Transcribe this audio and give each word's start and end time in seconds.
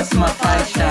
Próxima 0.00 0.28
faixa. 0.28 0.88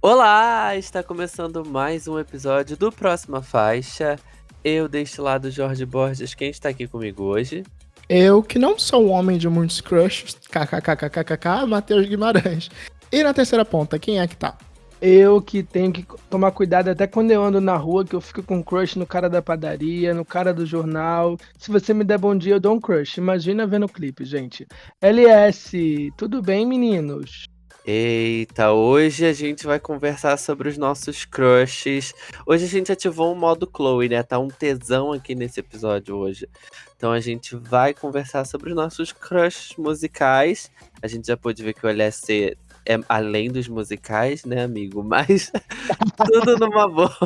Olá, 0.00 0.74
está 0.74 1.02
começando 1.02 1.62
mais 1.66 2.08
um 2.08 2.18
episódio 2.18 2.78
do 2.78 2.90
Próxima 2.90 3.42
Faixa. 3.42 4.18
Eu 4.64 4.88
deste 4.88 5.20
lado 5.20 5.50
Jorge 5.50 5.84
Borges, 5.84 6.32
quem 6.32 6.48
está 6.48 6.70
aqui 6.70 6.86
comigo 6.86 7.24
hoje? 7.24 7.62
Eu, 8.08 8.42
que 8.42 8.58
não 8.58 8.78
sou 8.78 9.08
um 9.08 9.10
homem 9.10 9.36
de 9.36 9.50
muitos 9.50 9.82
crushes, 9.82 10.34
kkkkkkk, 10.50 11.66
Matheus 11.68 12.08
Guimarães. 12.08 12.70
E 13.12 13.22
na 13.22 13.34
terceira 13.34 13.66
ponta, 13.66 13.98
quem 13.98 14.18
é 14.18 14.26
que 14.26 14.34
tá? 14.38 14.56
Eu 15.00 15.42
que 15.42 15.62
tenho 15.62 15.92
que 15.92 16.06
tomar 16.30 16.50
cuidado 16.52 16.88
até 16.88 17.06
quando 17.06 17.30
eu 17.30 17.42
ando 17.42 17.60
na 17.60 17.76
rua, 17.76 18.04
que 18.04 18.14
eu 18.14 18.20
fico 18.20 18.42
com 18.42 18.64
crush 18.64 18.96
no 18.96 19.06
cara 19.06 19.28
da 19.28 19.42
padaria, 19.42 20.14
no 20.14 20.24
cara 20.24 20.54
do 20.54 20.64
jornal. 20.64 21.36
Se 21.58 21.70
você 21.70 21.92
me 21.92 22.02
der 22.02 22.18
bom 22.18 22.36
dia, 22.36 22.54
eu 22.54 22.60
dou 22.60 22.74
um 22.74 22.80
crush. 22.80 23.18
Imagina 23.18 23.66
vendo 23.66 23.84
o 23.84 23.88
clipe, 23.88 24.24
gente. 24.24 24.66
LS, 25.02 26.12
tudo 26.16 26.40
bem, 26.40 26.66
meninos? 26.66 27.44
Eita, 27.88 28.72
hoje 28.72 29.24
a 29.26 29.32
gente 29.32 29.64
vai 29.64 29.78
conversar 29.78 30.36
sobre 30.38 30.68
os 30.68 30.76
nossos 30.76 31.24
crushes. 31.24 32.12
Hoje 32.44 32.64
a 32.64 32.68
gente 32.68 32.90
ativou 32.90 33.32
o 33.32 33.36
modo 33.36 33.70
Chloe, 33.72 34.08
né? 34.08 34.22
Tá 34.24 34.40
um 34.40 34.48
tesão 34.48 35.12
aqui 35.12 35.36
nesse 35.36 35.60
episódio 35.60 36.16
hoje. 36.16 36.48
Então 36.96 37.12
a 37.12 37.20
gente 37.20 37.54
vai 37.54 37.94
conversar 37.94 38.44
sobre 38.44 38.70
os 38.70 38.74
nossos 38.74 39.12
crushes 39.12 39.76
musicais. 39.76 40.68
A 41.00 41.06
gente 41.06 41.28
já 41.28 41.36
pôde 41.36 41.62
ver 41.62 41.74
que 41.74 41.86
o 41.86 41.88
LSC 41.88 42.56
é 42.86 42.98
além 43.08 43.50
dos 43.50 43.66
musicais, 43.68 44.44
né, 44.44 44.62
amigo? 44.62 45.02
Mas 45.02 45.50
tudo 46.16 46.58
numa 46.58 46.88
boa. 46.88 47.16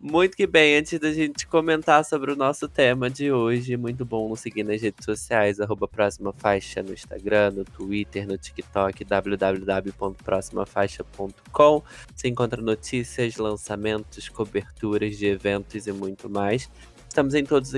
Muito 0.00 0.36
que 0.36 0.48
bem, 0.48 0.76
antes 0.76 0.98
da 0.98 1.12
gente 1.12 1.46
comentar 1.46 2.04
sobre 2.04 2.32
o 2.32 2.36
nosso 2.36 2.68
tema 2.68 3.08
de 3.08 3.30
hoje, 3.30 3.76
muito 3.76 4.04
bom 4.04 4.28
nos 4.28 4.40
seguir 4.40 4.64
nas 4.64 4.82
redes 4.82 5.04
sociais, 5.04 5.60
arroba 5.60 5.86
Próxima 5.86 6.32
Faixa 6.32 6.82
no 6.82 6.92
Instagram, 6.92 7.52
no 7.52 7.64
Twitter, 7.64 8.26
no 8.26 8.36
TikTok, 8.36 9.04
www.proximafaixa.com. 9.04 11.82
Você 12.14 12.28
encontra 12.28 12.60
notícias, 12.60 13.36
lançamentos, 13.36 14.28
coberturas 14.28 15.16
de 15.16 15.26
eventos 15.26 15.86
e 15.86 15.92
muito 15.92 16.28
mais. 16.28 16.68
Estamos 17.08 17.34
em 17.34 17.44
todos 17.44 17.68
os 17.68 17.76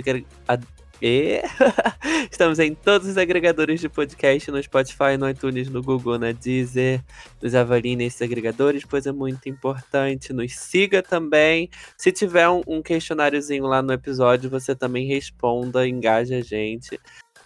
e 1.02 1.40
estamos 2.30 2.58
em 2.58 2.74
todos 2.74 3.08
os 3.08 3.16
agregadores 3.16 3.80
de 3.80 3.88
podcast, 3.88 4.50
no 4.50 4.62
Spotify, 4.62 5.16
no 5.18 5.28
iTunes, 5.28 5.70
no 5.70 5.82
Google, 5.82 6.18
na 6.18 6.32
Deezer. 6.32 7.02
Nos 7.40 7.54
avalie 7.54 7.96
nesses 7.96 8.20
agregadores, 8.20 8.84
pois 8.84 9.06
é 9.06 9.12
muito 9.12 9.48
importante. 9.48 10.32
Nos 10.32 10.54
siga 10.56 11.02
também. 11.02 11.70
Se 11.96 12.12
tiver 12.12 12.48
um, 12.48 12.62
um 12.66 12.82
questionáriozinho 12.82 13.64
lá 13.64 13.80
no 13.80 13.92
episódio, 13.92 14.50
você 14.50 14.74
também 14.74 15.06
responda, 15.06 15.88
engaje 15.88 16.34
a 16.34 16.42
gente. 16.42 17.00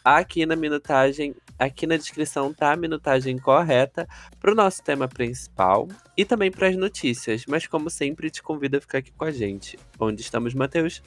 Aqui 0.05 0.45
na 0.45 0.57
minutagem, 0.57 1.35
aqui 1.59 1.87
na 1.87 1.97
descrição 1.97 2.53
tá 2.53 2.73
a 2.73 2.77
minutagem 2.77 3.39
correta 3.39 4.07
para 4.41 4.53
o 4.53 4.55
nosso 4.55 4.83
tema 4.83 5.09
principal 5.09 5.89
e 6.17 6.25
também 6.25 6.51
para 6.51 6.69
as 6.69 6.77
notícias. 6.77 7.45
Mas 7.47 7.67
como 7.67 7.89
sempre, 7.89 8.31
te 8.31 8.43
convido 8.43 8.77
a 8.77 8.81
ficar 8.81 8.99
aqui 8.99 9.13
com 9.13 9.25
a 9.25 9.31
gente. 9.31 9.79
Onde 9.99 10.21
estamos, 10.21 10.53
Matheus? 10.55 11.01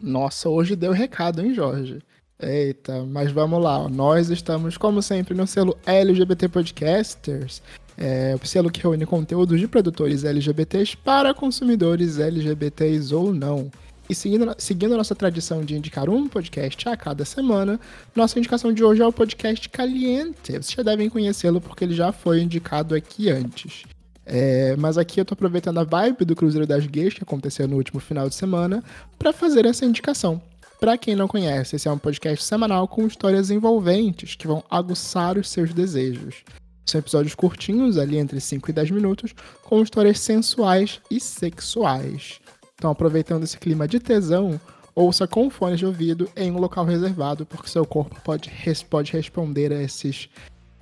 Nossa, 0.00 0.48
hoje 0.48 0.76
deu 0.76 0.92
recado, 0.92 1.40
hein, 1.40 1.54
Jorge? 1.54 2.00
Eita, 2.38 3.02
mas 3.04 3.32
vamos 3.32 3.62
lá. 3.62 3.88
Nós 3.88 4.28
estamos, 4.28 4.76
como 4.76 5.00
sempre, 5.00 5.34
no 5.34 5.46
selo 5.46 5.76
LGBT 5.86 6.48
Podcasters, 6.48 7.62
é, 7.96 8.36
o 8.40 8.46
selo 8.46 8.70
que 8.70 8.82
reúne 8.82 9.06
conteúdos 9.06 9.58
de 9.58 9.66
produtores 9.66 10.22
LGBTs 10.22 10.98
para 10.98 11.32
consumidores 11.32 12.18
LGBTs 12.18 13.14
ou 13.14 13.32
não. 13.32 13.70
E 14.08 14.14
seguindo, 14.14 14.54
seguindo 14.58 14.94
a 14.94 14.98
nossa 14.98 15.14
tradição 15.14 15.64
de 15.64 15.74
indicar 15.74 16.08
um 16.08 16.28
podcast 16.28 16.88
a 16.88 16.96
cada 16.96 17.24
semana, 17.24 17.80
nossa 18.14 18.38
indicação 18.38 18.72
de 18.72 18.84
hoje 18.84 19.02
é 19.02 19.06
o 19.06 19.12
podcast 19.12 19.68
Caliente. 19.70 20.52
Vocês 20.52 20.72
já 20.72 20.82
devem 20.82 21.08
conhecê-lo 21.08 21.60
porque 21.60 21.84
ele 21.84 21.94
já 21.94 22.12
foi 22.12 22.42
indicado 22.42 22.94
aqui 22.94 23.30
antes. 23.30 23.84
É, 24.26 24.74
mas 24.76 24.98
aqui 24.98 25.20
eu 25.20 25.24
tô 25.24 25.34
aproveitando 25.34 25.78
a 25.78 25.84
vibe 25.84 26.24
do 26.24 26.34
Cruzeiro 26.34 26.66
das 26.66 26.84
Gays, 26.84 27.14
que 27.14 27.22
aconteceu 27.22 27.68
no 27.68 27.76
último 27.76 28.00
final 28.00 28.28
de 28.28 28.34
semana, 28.34 28.82
para 29.16 29.32
fazer 29.32 29.64
essa 29.64 29.86
indicação. 29.86 30.42
Para 30.80 30.98
quem 30.98 31.14
não 31.14 31.28
conhece, 31.28 31.76
esse 31.76 31.86
é 31.88 31.92
um 31.92 31.96
podcast 31.96 32.44
semanal 32.44 32.88
com 32.88 33.06
histórias 33.06 33.50
envolventes 33.50 34.34
que 34.34 34.46
vão 34.46 34.62
aguçar 34.68 35.38
os 35.38 35.48
seus 35.48 35.72
desejos. 35.72 36.42
São 36.84 36.98
episódios 36.98 37.34
curtinhos, 37.34 37.96
ali 37.96 38.18
entre 38.18 38.40
5 38.40 38.68
e 38.68 38.72
10 38.72 38.90
minutos, 38.90 39.34
com 39.62 39.80
histórias 39.80 40.20
sensuais 40.20 41.00
e 41.10 41.20
sexuais. 41.20 42.40
Então, 42.74 42.90
aproveitando 42.90 43.44
esse 43.44 43.56
clima 43.56 43.88
de 43.88 43.98
tesão, 43.98 44.60
ouça 44.94 45.26
com 45.26 45.48
fones 45.48 45.78
de 45.78 45.86
ouvido 45.86 46.28
em 46.36 46.50
um 46.50 46.58
local 46.58 46.84
reservado, 46.84 47.46
porque 47.46 47.68
seu 47.68 47.86
corpo 47.86 48.20
pode, 48.22 48.52
pode 48.90 49.12
responder 49.12 49.72
a 49.72 49.82
esses 49.82 50.28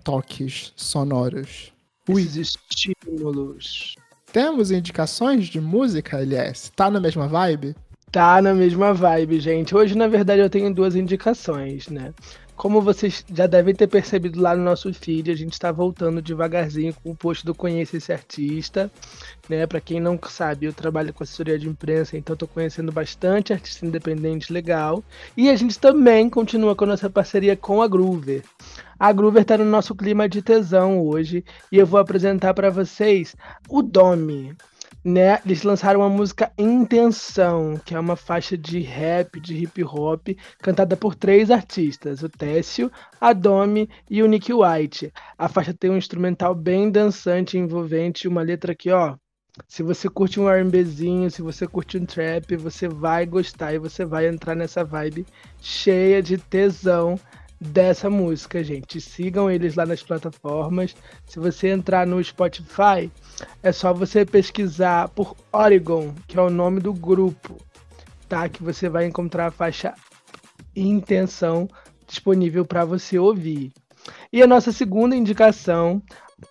toques 0.02 0.72
sonoros. 0.76 1.73
Esses 2.08 2.56
estímulos. 2.70 3.96
Temos 4.32 4.70
indicações 4.70 5.46
de 5.46 5.60
música, 5.60 6.20
LS? 6.20 6.70
Tá 6.72 6.90
na 6.90 7.00
mesma 7.00 7.26
vibe? 7.28 7.74
Tá 8.10 8.42
na 8.42 8.52
mesma 8.52 8.92
vibe, 8.92 9.40
gente. 9.40 9.74
Hoje, 9.74 9.96
na 9.96 10.06
verdade, 10.06 10.40
eu 10.40 10.50
tenho 10.50 10.72
duas 10.72 10.94
indicações, 10.94 11.88
né? 11.88 12.12
Como 12.56 12.80
vocês 12.80 13.24
já 13.34 13.48
devem 13.48 13.74
ter 13.74 13.88
percebido 13.88 14.40
lá 14.40 14.54
no 14.54 14.62
nosso 14.62 14.92
feed, 14.94 15.30
a 15.30 15.34
gente 15.34 15.54
está 15.54 15.72
voltando 15.72 16.22
devagarzinho 16.22 16.94
com 16.94 17.10
o 17.10 17.16
post 17.16 17.44
do 17.44 17.54
Conheça 17.54 17.96
esse 17.96 18.12
Artista. 18.12 18.90
Né? 19.48 19.66
Para 19.66 19.80
quem 19.80 19.98
não 19.98 20.18
sabe, 20.28 20.66
eu 20.66 20.72
trabalho 20.72 21.12
com 21.12 21.24
assessoria 21.24 21.58
de 21.58 21.68
imprensa, 21.68 22.16
então 22.16 22.34
estou 22.34 22.46
conhecendo 22.46 22.92
bastante 22.92 23.52
artista 23.52 23.84
independente 23.84 24.52
legal. 24.52 25.02
E 25.36 25.50
a 25.50 25.56
gente 25.56 25.78
também 25.78 26.30
continua 26.30 26.76
com 26.76 26.84
a 26.84 26.88
nossa 26.88 27.10
parceria 27.10 27.56
com 27.56 27.82
a 27.82 27.88
Groover. 27.88 28.44
A 28.98 29.12
Groover 29.12 29.42
está 29.42 29.58
no 29.58 29.64
nosso 29.64 29.94
clima 29.94 30.28
de 30.28 30.42
tesão 30.42 31.00
hoje 31.00 31.44
e 31.70 31.78
eu 31.78 31.86
vou 31.86 32.00
apresentar 32.00 32.54
para 32.54 32.70
vocês 32.70 33.34
o 33.68 33.82
Domi 33.82 34.56
né, 35.04 35.38
eles 35.44 35.62
lançaram 35.62 36.00
uma 36.00 36.08
música 36.08 36.50
Intenção, 36.56 37.78
que 37.84 37.94
é 37.94 38.00
uma 38.00 38.16
faixa 38.16 38.56
de 38.56 38.80
rap, 38.80 39.38
de 39.38 39.54
hip 39.54 39.84
hop, 39.84 40.28
cantada 40.60 40.96
por 40.96 41.14
três 41.14 41.50
artistas, 41.50 42.22
o 42.22 42.28
Técio, 42.28 42.90
a 43.20 43.34
Domi 43.34 43.88
e 44.08 44.22
o 44.22 44.26
Nick 44.26 44.50
White. 44.50 45.12
A 45.36 45.46
faixa 45.46 45.74
tem 45.74 45.90
um 45.90 45.98
instrumental 45.98 46.54
bem 46.54 46.90
dançante, 46.90 47.58
envolvente, 47.58 48.26
uma 48.26 48.40
letra 48.40 48.74
que, 48.74 48.90
ó, 48.90 49.16
se 49.68 49.82
você 49.82 50.08
curte 50.08 50.40
um 50.40 50.48
R&Bzinho, 50.48 51.30
se 51.30 51.42
você 51.42 51.66
curte 51.66 51.98
um 51.98 52.06
trap, 52.06 52.56
você 52.56 52.88
vai 52.88 53.26
gostar 53.26 53.74
e 53.74 53.78
você 53.78 54.04
vai 54.04 54.26
entrar 54.26 54.54
nessa 54.54 54.82
vibe 54.82 55.26
cheia 55.60 56.22
de 56.22 56.38
tesão 56.38 57.16
dessa 57.64 58.10
música, 58.10 58.62
gente. 58.62 59.00
Sigam 59.00 59.50
eles 59.50 59.74
lá 59.74 59.86
nas 59.86 60.02
plataformas. 60.02 60.94
Se 61.26 61.38
você 61.38 61.68
entrar 61.68 62.06
no 62.06 62.22
Spotify, 62.22 63.10
é 63.62 63.72
só 63.72 63.92
você 63.92 64.24
pesquisar 64.24 65.08
por 65.08 65.36
Oregon, 65.52 66.14
que 66.26 66.38
é 66.38 66.42
o 66.42 66.50
nome 66.50 66.80
do 66.80 66.92
grupo, 66.92 67.56
tá? 68.28 68.48
Que 68.48 68.62
você 68.62 68.88
vai 68.88 69.06
encontrar 69.06 69.46
a 69.46 69.50
faixa 69.50 69.94
Intenção 70.76 71.68
disponível 72.06 72.64
para 72.64 72.84
você 72.84 73.18
ouvir. 73.18 73.72
E 74.32 74.42
a 74.42 74.46
nossa 74.46 74.72
segunda 74.72 75.16
indicação, 75.16 76.02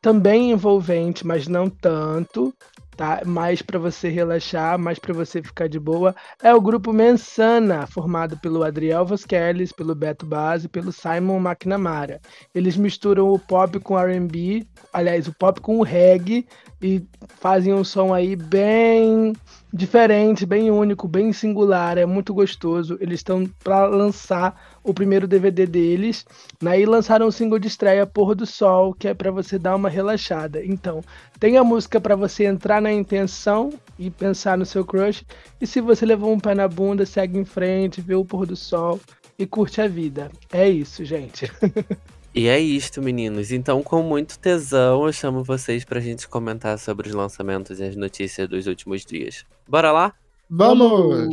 também 0.01 0.51
envolvente, 0.51 1.27
mas 1.27 1.47
não 1.47 1.69
tanto, 1.69 2.53
tá? 2.95 3.21
Mais 3.25 3.61
para 3.61 3.79
você 3.79 4.09
relaxar, 4.09 4.77
mais 4.77 4.99
para 4.99 5.13
você 5.13 5.41
ficar 5.41 5.67
de 5.67 5.79
boa, 5.79 6.15
é 6.41 6.53
o 6.53 6.61
grupo 6.61 6.93
Mensana, 6.93 7.87
formado 7.87 8.37
pelo 8.37 8.63
Adriel 8.63 9.05
Vasquez, 9.05 9.71
pelo 9.71 9.95
Beto 9.95 10.25
Base, 10.25 10.67
pelo 10.67 10.91
Simon 10.91 11.39
McNamara. 11.39 12.21
Eles 12.53 12.77
misturam 12.77 13.31
o 13.31 13.39
pop 13.39 13.79
com 13.79 13.97
R&B, 13.97 14.65
aliás, 14.91 15.27
o 15.27 15.33
pop 15.33 15.59
com 15.61 15.79
o 15.79 15.83
reggae 15.83 16.45
e 16.81 17.03
fazem 17.39 17.73
um 17.73 17.83
som 17.83 18.13
aí 18.13 18.35
bem 18.35 19.33
diferente, 19.73 20.45
bem 20.45 20.69
único, 20.69 21.07
bem 21.07 21.33
singular, 21.33 21.97
é 21.97 22.05
muito 22.05 22.31
gostoso. 22.31 22.95
Eles 23.01 23.19
estão 23.19 23.43
para 23.63 23.87
lançar 23.87 24.77
o 24.83 24.93
primeiro 24.93 25.27
DVD 25.27 25.65
deles, 25.65 26.23
né? 26.61 26.79
E 26.79 26.85
lançaram 26.85 27.25
o 27.25 27.31
single 27.31 27.57
de 27.57 27.67
estreia 27.67 28.05
Pôr 28.05 28.35
do 28.35 28.45
Sol, 28.45 28.93
que 28.93 29.07
é 29.07 29.15
para 29.15 29.31
você 29.31 29.57
dar 29.57 29.75
uma 29.75 29.89
relaxada. 29.89 30.63
Então, 30.63 31.01
tem 31.39 31.57
a 31.57 31.63
música 31.63 31.99
para 31.99 32.15
você 32.15 32.45
entrar 32.45 32.79
na 32.79 32.91
intenção 32.91 33.71
e 33.97 34.11
pensar 34.11 34.57
no 34.57 34.65
seu 34.65 34.85
crush, 34.85 35.25
e 35.59 35.65
se 35.65 35.81
você 35.81 36.05
levou 36.05 36.31
um 36.31 36.39
pé 36.39 36.53
na 36.53 36.67
bunda, 36.67 37.03
segue 37.03 37.39
em 37.39 37.45
frente, 37.45 37.99
vê 37.99 38.13
o 38.13 38.23
pôr 38.23 38.45
do 38.45 38.55
sol 38.55 38.99
e 39.39 39.47
curte 39.47 39.81
a 39.81 39.87
vida. 39.87 40.31
É 40.51 40.69
isso, 40.69 41.03
gente. 41.03 41.51
E 42.35 42.47
é 42.47 42.59
isto, 42.59 42.99
meninos. 42.99 43.51
Então, 43.51 43.83
com 43.83 44.01
muito 44.01 44.39
tesão, 44.39 45.05
eu 45.05 45.13
chamo 45.13 45.43
vocês 45.43 45.85
pra 45.85 45.99
gente 45.99 46.27
comentar 46.27 46.79
sobre 46.79 47.07
os 47.07 47.13
lançamentos 47.13 47.79
e 47.79 47.83
as 47.83 47.95
notícias 47.95 48.49
dos 48.49 48.65
últimos 48.65 49.05
dias. 49.05 49.45
Bora 49.67 49.91
lá? 49.91 50.15
Vamos! 50.49 51.29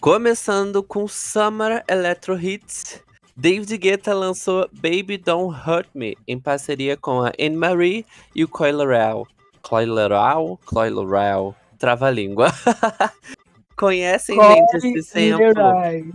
Começando 0.00 0.82
com 0.82 1.06
Summer 1.06 1.84
Electro 1.86 2.34
Hits, 2.34 3.02
David 3.40 3.74
Guetta 3.78 4.12
lançou 4.12 4.68
Baby 4.70 5.16
Don't 5.16 5.56
Hurt 5.66 5.88
Me 5.94 6.14
em 6.28 6.38
parceria 6.38 6.94
com 6.94 7.22
a 7.22 7.32
Anne 7.40 7.56
Marie 7.56 8.04
e 8.36 8.44
o 8.44 8.48
Coy 8.48 8.70
Leroy. 8.70 9.24
Coy 9.62 9.86
Leroy? 9.86 10.58
Coy 10.66 10.90
Leroy. 10.90 11.54
Trava-língua. 11.78 12.48
Conhecem, 13.78 14.36
gente, 14.36 14.76
esse 14.76 15.02
sample? 15.04 15.54
Leroy. 15.54 16.12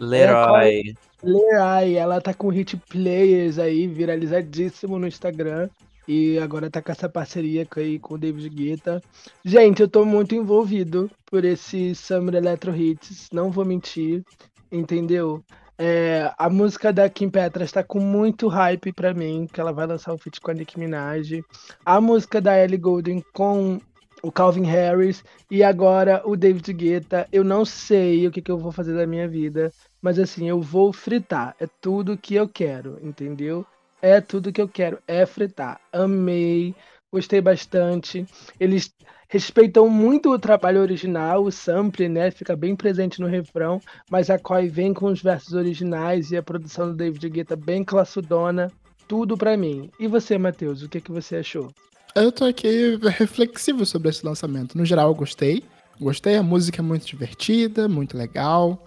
Leroy. 0.00 0.94
Leroy, 1.22 1.94
ela 1.94 2.20
tá 2.20 2.34
com 2.34 2.48
hit 2.48 2.76
players 2.90 3.60
aí, 3.60 3.86
viralizadíssimo 3.86 4.98
no 4.98 5.06
Instagram. 5.06 5.68
E 6.08 6.40
agora 6.40 6.68
tá 6.68 6.82
com 6.82 6.90
essa 6.90 7.08
parceria 7.08 7.68
aí 7.76 8.00
com 8.00 8.14
o 8.14 8.18
David 8.18 8.48
Guetta. 8.48 9.00
Gente, 9.44 9.80
eu 9.80 9.88
tô 9.88 10.04
muito 10.04 10.34
envolvido 10.34 11.08
por 11.24 11.44
esse 11.44 11.94
Summer 11.94 12.34
Electro 12.34 12.74
Hits, 12.74 13.28
não 13.32 13.48
vou 13.48 13.64
mentir, 13.64 14.24
entendeu? 14.72 15.40
É, 15.76 16.32
a 16.38 16.48
música 16.48 16.92
da 16.92 17.08
Kim 17.10 17.28
Petras 17.28 17.72
tá 17.72 17.82
com 17.82 17.98
muito 17.98 18.46
hype 18.48 18.92
pra 18.92 19.12
mim, 19.12 19.48
que 19.52 19.60
ela 19.60 19.72
vai 19.72 19.86
lançar 19.86 20.12
um 20.12 20.18
feat 20.18 20.40
com 20.40 20.50
a 20.50 20.54
Nicki 20.54 20.78
Minaj. 20.78 21.42
A 21.84 22.00
música 22.00 22.40
da 22.40 22.56
Ellie 22.58 22.78
Goulding 22.78 23.22
com 23.32 23.80
o 24.22 24.32
Calvin 24.32 24.64
Harris 24.64 25.22
e 25.50 25.62
agora 25.62 26.22
o 26.24 26.36
David 26.36 26.72
Guetta. 26.72 27.28
Eu 27.32 27.44
não 27.44 27.64
sei 27.64 28.26
o 28.26 28.30
que, 28.30 28.40
que 28.40 28.50
eu 28.50 28.58
vou 28.58 28.72
fazer 28.72 28.94
da 28.94 29.06
minha 29.06 29.28
vida, 29.28 29.70
mas 30.00 30.18
assim, 30.18 30.48
eu 30.48 30.60
vou 30.60 30.92
fritar. 30.92 31.54
É 31.60 31.66
tudo 31.80 32.16
que 32.16 32.34
eu 32.34 32.48
quero, 32.48 32.98
entendeu? 33.02 33.66
É 34.00 34.20
tudo 34.20 34.52
que 34.52 34.60
eu 34.60 34.68
quero, 34.68 34.98
é 35.06 35.26
fritar. 35.26 35.80
Amei, 35.92 36.74
gostei 37.12 37.40
bastante. 37.40 38.26
Eles 38.60 38.94
respeitam 39.34 39.88
muito 39.88 40.30
o 40.30 40.38
trabalho 40.38 40.80
original, 40.80 41.42
o 41.42 41.50
sample, 41.50 42.08
né? 42.08 42.30
Fica 42.30 42.54
bem 42.54 42.76
presente 42.76 43.20
no 43.20 43.26
refrão, 43.26 43.80
mas 44.08 44.30
a 44.30 44.38
Coy 44.38 44.68
vem 44.68 44.94
com 44.94 45.06
os 45.06 45.20
versos 45.20 45.54
originais 45.54 46.30
e 46.30 46.36
a 46.36 46.42
produção 46.42 46.86
do 46.86 46.94
David 46.94 47.28
Guetta 47.30 47.56
bem 47.56 47.82
classudona. 47.82 48.70
Tudo 49.08 49.36
pra 49.36 49.56
mim. 49.56 49.90
E 49.98 50.06
você, 50.06 50.38
Matheus, 50.38 50.82
o 50.82 50.88
que, 50.88 51.00
que 51.00 51.10
você 51.10 51.34
achou? 51.34 51.72
Eu 52.14 52.30
tô 52.30 52.44
aqui 52.44 52.96
reflexivo 53.18 53.84
sobre 53.84 54.10
esse 54.10 54.24
lançamento. 54.24 54.78
No 54.78 54.84
geral, 54.84 55.08
eu 55.08 55.14
gostei. 55.16 55.64
Gostei, 56.00 56.36
a 56.36 56.42
música 56.42 56.80
é 56.80 56.82
muito 56.82 57.04
divertida, 57.04 57.88
muito 57.88 58.16
legal. 58.16 58.86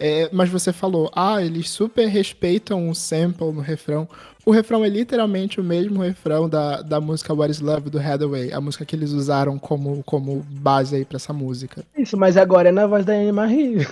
É, 0.00 0.28
mas 0.32 0.48
você 0.48 0.72
falou, 0.72 1.10
ah, 1.14 1.42
eles 1.42 1.68
super 1.70 2.06
respeitam 2.06 2.88
o 2.88 2.94
sample 2.94 3.52
no 3.52 3.60
refrão. 3.60 4.08
O 4.46 4.50
refrão 4.50 4.84
é 4.84 4.88
literalmente 4.88 5.60
o 5.60 5.64
mesmo 5.64 6.00
refrão 6.00 6.48
da, 6.48 6.80
da 6.82 7.00
música 7.00 7.34
What 7.34 7.50
is 7.50 7.60
Love 7.60 7.90
do 7.90 7.98
Hathaway, 7.98 8.52
a 8.52 8.60
música 8.60 8.84
que 8.84 8.94
eles 8.94 9.12
usaram 9.12 9.58
como, 9.58 10.02
como 10.04 10.46
base 10.48 10.96
aí 10.96 11.04
pra 11.04 11.16
essa 11.16 11.32
música. 11.32 11.84
Isso, 11.96 12.16
mas 12.16 12.36
agora 12.36 12.68
é 12.68 12.72
na 12.72 12.86
voz 12.86 13.04
da 13.04 13.12
Anne 13.12 13.32
Marie. 13.32 13.78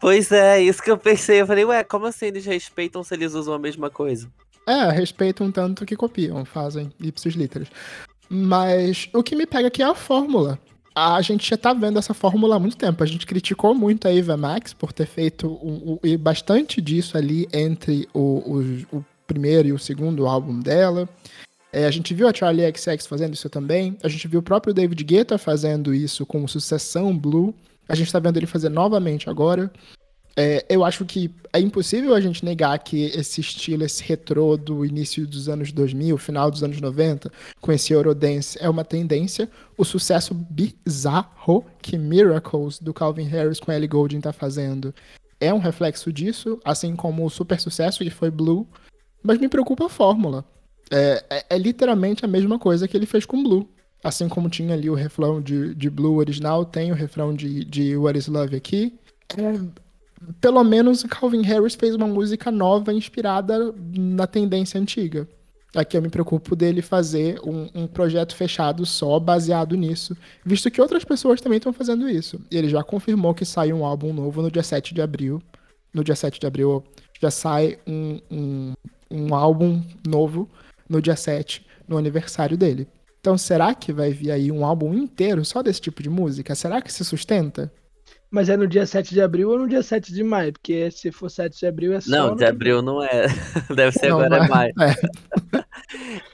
Pois 0.00 0.30
é, 0.30 0.60
isso 0.60 0.82
que 0.82 0.90
eu 0.90 0.98
pensei. 0.98 1.40
Eu 1.40 1.46
falei, 1.46 1.64
ué, 1.64 1.82
como 1.82 2.04
assim 2.04 2.26
eles 2.26 2.44
respeitam 2.44 3.02
se 3.02 3.14
eles 3.14 3.32
usam 3.32 3.54
a 3.54 3.58
mesma 3.58 3.88
coisa? 3.88 4.28
É, 4.66 4.90
respeitam 4.90 5.50
tanto 5.50 5.86
que 5.86 5.96
copiam, 5.96 6.44
fazem 6.44 6.92
ipsis 7.00 7.34
literis. 7.34 7.68
Mas 8.28 9.08
o 9.14 9.22
que 9.22 9.34
me 9.34 9.46
pega 9.46 9.68
aqui 9.68 9.82
é 9.82 9.86
a 9.86 9.94
fórmula. 9.94 10.58
A 10.94 11.20
gente 11.22 11.50
já 11.50 11.56
tá 11.56 11.72
vendo 11.72 11.98
essa 11.98 12.14
fórmula 12.14 12.54
há 12.54 12.58
muito 12.58 12.76
tempo. 12.76 13.02
A 13.02 13.06
gente 13.06 13.26
criticou 13.26 13.74
muito 13.74 14.06
a 14.06 14.14
Eva 14.14 14.36
Max 14.36 14.72
por 14.72 14.92
ter 14.92 15.06
feito 15.06 15.48
um, 15.48 15.98
um, 16.04 16.18
bastante 16.18 16.80
disso 16.80 17.18
ali 17.18 17.48
entre 17.52 18.08
o, 18.14 18.20
o, 18.20 18.98
o, 18.98 19.04
primeiro 19.26 19.68
e 19.68 19.72
o 19.72 19.78
segundo 19.78 20.26
álbum 20.26 20.60
dela. 20.60 21.08
É, 21.72 21.86
a 21.86 21.90
gente 21.90 22.14
viu 22.14 22.28
a 22.28 22.32
Charlie 22.32 22.72
XX 22.72 23.06
fazendo 23.08 23.34
isso 23.34 23.50
também. 23.50 23.98
A 24.04 24.08
gente 24.08 24.28
viu 24.28 24.38
o 24.38 24.42
próprio 24.42 24.72
David 24.72 25.02
Guetta 25.02 25.36
fazendo 25.36 25.92
isso 25.92 26.24
com 26.24 26.46
Sucessão 26.46 27.16
Blue. 27.16 27.52
A 27.88 27.96
gente 27.96 28.12
tá 28.12 28.20
vendo 28.20 28.36
ele 28.36 28.46
fazer 28.46 28.68
novamente 28.68 29.28
agora. 29.28 29.72
É, 30.36 30.64
eu 30.68 30.84
acho 30.84 31.04
que 31.04 31.30
é 31.52 31.60
impossível 31.60 32.14
a 32.14 32.20
gente 32.20 32.44
negar 32.44 32.76
que 32.80 33.04
esse 33.04 33.40
estilo, 33.40 33.84
esse 33.84 34.02
retrô 34.02 34.56
do 34.56 34.84
início 34.84 35.26
dos 35.26 35.48
anos 35.48 35.70
2000, 35.70 36.18
final 36.18 36.50
dos 36.50 36.64
anos 36.64 36.80
90, 36.80 37.30
com 37.60 37.70
esse 37.70 37.92
Eurodance, 37.92 38.58
é 38.60 38.68
uma 38.68 38.84
tendência. 38.84 39.48
O 39.78 39.84
sucesso 39.84 40.34
bizarro 40.34 41.64
que 41.80 41.96
Miracles, 41.96 42.80
do 42.80 42.92
Calvin 42.92 43.24
Harris 43.24 43.60
com 43.60 43.70
Ellie 43.70 43.86
Goulding 43.86 44.20
tá 44.20 44.32
fazendo, 44.32 44.92
é 45.40 45.54
um 45.54 45.58
reflexo 45.58 46.12
disso, 46.12 46.58
assim 46.64 46.96
como 46.96 47.24
o 47.24 47.30
super 47.30 47.60
sucesso 47.60 48.02
que 48.02 48.10
foi 48.10 48.30
Blue. 48.30 48.66
Mas 49.22 49.38
me 49.38 49.48
preocupa 49.48 49.86
a 49.86 49.88
fórmula. 49.88 50.44
É, 50.90 51.24
é, 51.30 51.44
é 51.50 51.58
literalmente 51.58 52.24
a 52.24 52.28
mesma 52.28 52.58
coisa 52.58 52.88
que 52.88 52.96
ele 52.96 53.06
fez 53.06 53.24
com 53.24 53.42
Blue. 53.42 53.68
Assim 54.02 54.28
como 54.28 54.50
tinha 54.50 54.74
ali 54.74 54.90
o 54.90 54.94
refrão 54.94 55.40
de, 55.40 55.74
de 55.74 55.88
Blue 55.88 56.16
original, 56.16 56.64
tem 56.64 56.90
o 56.92 56.94
refrão 56.94 57.32
de, 57.32 57.64
de 57.64 57.96
What 57.96 58.18
is 58.18 58.26
Love 58.26 58.56
aqui. 58.56 58.98
É, 59.38 59.83
pelo 60.40 60.62
menos 60.64 61.02
Calvin 61.04 61.42
Harris 61.42 61.74
fez 61.74 61.94
uma 61.94 62.06
música 62.06 62.50
nova 62.50 62.92
inspirada 62.92 63.74
na 63.96 64.26
tendência 64.26 64.80
antiga. 64.80 65.28
Aqui 65.74 65.96
eu 65.96 66.02
me 66.02 66.08
preocupo 66.08 66.54
dele 66.54 66.80
fazer 66.80 67.40
um, 67.44 67.68
um, 67.74 67.86
projeto 67.86 68.36
fechado 68.36 68.86
só 68.86 69.18
baseado 69.18 69.76
nisso, 69.76 70.16
visto 70.44 70.70
que 70.70 70.80
outras 70.80 71.04
pessoas 71.04 71.40
também 71.40 71.56
estão 71.56 71.72
fazendo 71.72 72.08
isso. 72.08 72.40
E 72.48 72.56
ele 72.56 72.68
já 72.68 72.82
confirmou 72.84 73.34
que 73.34 73.44
sai 73.44 73.72
um 73.72 73.84
álbum 73.84 74.12
novo 74.12 74.40
no 74.40 74.50
dia 74.50 74.62
7 74.62 74.94
de 74.94 75.02
abril. 75.02 75.42
No 75.92 76.04
dia 76.04 76.14
7 76.14 76.38
de 76.38 76.46
abril 76.46 76.84
já 77.20 77.30
sai 77.30 77.78
um, 77.86 78.20
um, 78.30 78.72
um 79.10 79.34
álbum 79.34 79.82
novo 80.06 80.48
no 80.88 81.02
dia 81.02 81.16
7, 81.16 81.66
no 81.88 81.98
aniversário 81.98 82.56
dele. 82.56 82.86
Então 83.20 83.36
será 83.36 83.74
que 83.74 83.92
vai 83.92 84.12
vir 84.12 84.30
aí 84.30 84.52
um 84.52 84.64
álbum 84.64 84.94
inteiro 84.94 85.44
só 85.44 85.60
desse 85.60 85.80
tipo 85.80 86.02
de 86.02 86.10
música? 86.10 86.54
Será 86.54 86.80
que 86.80 86.92
se 86.92 87.04
sustenta? 87.04 87.72
Mas 88.34 88.48
é 88.48 88.56
no 88.56 88.66
dia 88.66 88.84
7 88.84 89.14
de 89.14 89.22
abril 89.22 89.48
ou 89.48 89.60
no 89.60 89.68
dia 89.68 89.80
7 89.80 90.12
de 90.12 90.24
maio? 90.24 90.52
Porque 90.52 90.90
se 90.90 91.12
for 91.12 91.30
7 91.30 91.56
de 91.56 91.66
abril 91.68 91.92
é 91.92 92.00
só. 92.00 92.10
Não, 92.10 92.34
de 92.34 92.44
abril 92.44 92.82
não 92.82 93.00
é. 93.00 93.28
Deve 93.72 93.92
ser 93.92 94.08
não, 94.08 94.18
agora, 94.18 94.44
é 94.44 94.48
maio. 94.48 94.74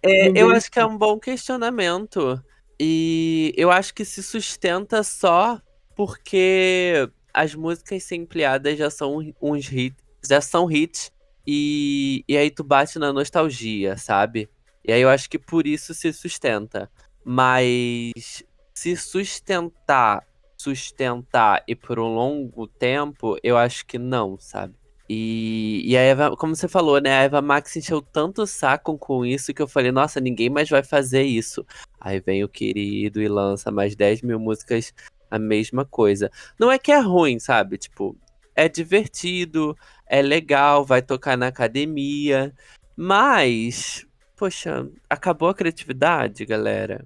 É. 0.02 0.30
é, 0.32 0.42
eu 0.42 0.50
acho 0.50 0.70
que 0.70 0.78
é 0.78 0.86
um 0.86 0.96
bom 0.96 1.20
questionamento. 1.20 2.42
E 2.80 3.52
eu 3.54 3.70
acho 3.70 3.92
que 3.92 4.02
se 4.06 4.22
sustenta 4.22 5.02
só 5.02 5.60
porque 5.94 7.06
as 7.34 7.54
músicas 7.54 8.10
empleadas 8.12 8.78
já 8.78 8.88
são 8.88 9.18
uns 9.38 9.70
hits, 9.70 10.02
já 10.26 10.40
são 10.40 10.70
hits. 10.70 11.12
E, 11.46 12.24
e 12.26 12.34
aí 12.34 12.50
tu 12.50 12.64
bate 12.64 12.98
na 12.98 13.12
nostalgia, 13.12 13.98
sabe? 13.98 14.48
E 14.82 14.90
aí 14.90 15.02
eu 15.02 15.10
acho 15.10 15.28
que 15.28 15.38
por 15.38 15.66
isso 15.66 15.92
se 15.92 16.10
sustenta. 16.14 16.90
Mas 17.22 18.42
se 18.72 18.96
sustentar 18.96 20.29
sustentar 20.60 21.62
e 21.66 21.74
por 21.74 21.98
um 21.98 22.14
longo 22.14 22.66
tempo, 22.66 23.36
eu 23.42 23.56
acho 23.56 23.86
que 23.86 23.98
não, 23.98 24.38
sabe? 24.38 24.74
E, 25.08 25.82
e 25.84 25.96
a 25.96 26.00
Eva, 26.02 26.36
como 26.36 26.54
você 26.54 26.68
falou, 26.68 27.00
né? 27.00 27.10
A 27.10 27.22
Eva 27.22 27.42
Max 27.42 27.74
encheu 27.76 28.00
tanto 28.00 28.46
saco 28.46 28.96
com 28.96 29.24
isso 29.24 29.52
que 29.52 29.60
eu 29.60 29.66
falei, 29.66 29.90
nossa, 29.90 30.20
ninguém 30.20 30.48
mais 30.50 30.68
vai 30.68 30.84
fazer 30.84 31.22
isso. 31.22 31.66
Aí 32.00 32.20
vem 32.20 32.44
o 32.44 32.48
querido 32.48 33.20
e 33.20 33.26
lança 33.26 33.70
mais 33.70 33.96
10 33.96 34.22
mil 34.22 34.38
músicas, 34.38 34.94
a 35.30 35.38
mesma 35.38 35.84
coisa. 35.84 36.30
Não 36.58 36.70
é 36.70 36.78
que 36.78 36.92
é 36.92 37.00
ruim, 37.00 37.38
sabe? 37.38 37.78
Tipo, 37.78 38.16
é 38.54 38.68
divertido, 38.68 39.76
é 40.06 40.22
legal, 40.22 40.84
vai 40.84 41.02
tocar 41.02 41.36
na 41.36 41.48
academia. 41.48 42.54
Mas, 42.94 44.06
poxa, 44.36 44.86
acabou 45.08 45.48
a 45.48 45.54
criatividade, 45.54 46.44
galera. 46.44 47.04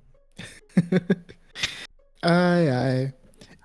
ai, 2.20 2.68
ai. 2.68 3.14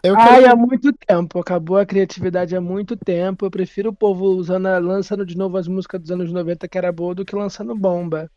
Eu 0.03 0.15
Ai, 0.17 0.41
quero... 0.41 0.53
há 0.53 0.55
muito 0.55 0.93
tempo. 0.93 1.39
Acabou 1.39 1.77
a 1.77 1.85
criatividade 1.85 2.55
há 2.55 2.61
muito 2.61 2.95
tempo. 2.95 3.45
Eu 3.45 3.51
prefiro 3.51 3.89
o 3.89 3.95
povo 3.95 4.25
usando, 4.25 4.67
lançando 4.79 5.25
de 5.25 5.37
novo 5.37 5.57
as 5.57 5.67
músicas 5.67 6.01
dos 6.01 6.11
anos 6.11 6.31
90 6.31 6.67
que 6.67 6.77
era 6.77 6.91
boa 6.91 7.13
do 7.13 7.25
que 7.25 7.35
lançando 7.35 7.75
bomba. 7.75 8.31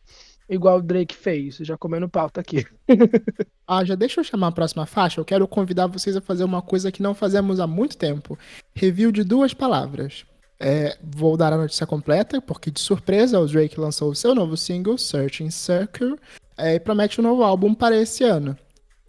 Igual 0.49 0.79
o 0.79 0.81
Drake 0.81 1.15
fez. 1.15 1.57
Já 1.57 1.77
comendo 1.77 2.09
pauta 2.09 2.41
aqui. 2.41 2.65
ah, 3.67 3.83
já 3.85 3.95
deixa 3.95 4.19
eu 4.19 4.23
chamar 4.23 4.47
a 4.47 4.51
próxima 4.51 4.85
faixa. 4.85 5.21
Eu 5.21 5.25
quero 5.25 5.47
convidar 5.47 5.87
vocês 5.87 6.15
a 6.17 6.21
fazer 6.21 6.43
uma 6.43 6.61
coisa 6.61 6.91
que 6.91 7.01
não 7.01 7.15
fazemos 7.15 7.59
há 7.59 7.67
muito 7.67 7.97
tempo. 7.97 8.37
Review 8.75 9.11
de 9.11 9.23
duas 9.23 9.53
palavras. 9.53 10.25
É, 10.59 10.97
vou 11.01 11.35
dar 11.35 11.51
a 11.51 11.57
notícia 11.57 11.85
completa, 11.85 12.41
porque 12.41 12.71
de 12.71 12.79
surpresa 12.79 13.39
o 13.39 13.47
Drake 13.47 13.79
lançou 13.79 14.11
o 14.11 14.15
seu 14.15 14.33
novo 14.33 14.55
single, 14.55 14.97
Searching 14.97 15.49
Circle, 15.49 16.15
é, 16.57 16.75
e 16.75 16.79
promete 16.79 17.19
um 17.19 17.23
novo 17.23 17.43
álbum 17.43 17.73
para 17.73 17.97
esse 17.97 18.23
ano. 18.23 18.57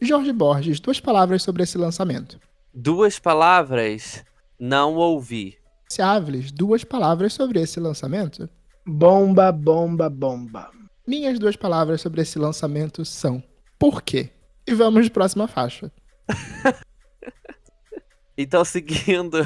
Jorge 0.01 0.33
Borges, 0.33 0.81
duas 0.81 0.99
palavras 0.99 1.43
sobre 1.43 1.63
esse 1.63 1.79
lançamento. 1.79 2.41
Duas 2.77 3.21
palavras? 3.21 4.25
Não 4.59 4.97
ouvi. 4.97 5.57
Ciavles, 5.89 6.51
duas 6.51 6.83
palavras 6.83 7.33
sobre 7.33 7.61
esse 7.61 7.79
lançamento? 7.79 8.51
Bomba, 8.85 9.53
bomba, 9.53 10.11
bomba. 10.11 10.73
Minhas 11.07 11.39
duas 11.39 11.55
palavras 11.55 12.01
sobre 12.01 12.23
esse 12.23 12.37
lançamento 12.37 13.05
são 13.05 13.41
por 13.79 14.03
quê? 14.03 14.31
E 14.67 14.75
vamos 14.75 15.05
de 15.05 15.11
próxima 15.13 15.47
faixa. 15.47 15.93
então, 18.37 18.65
seguindo 18.65 19.39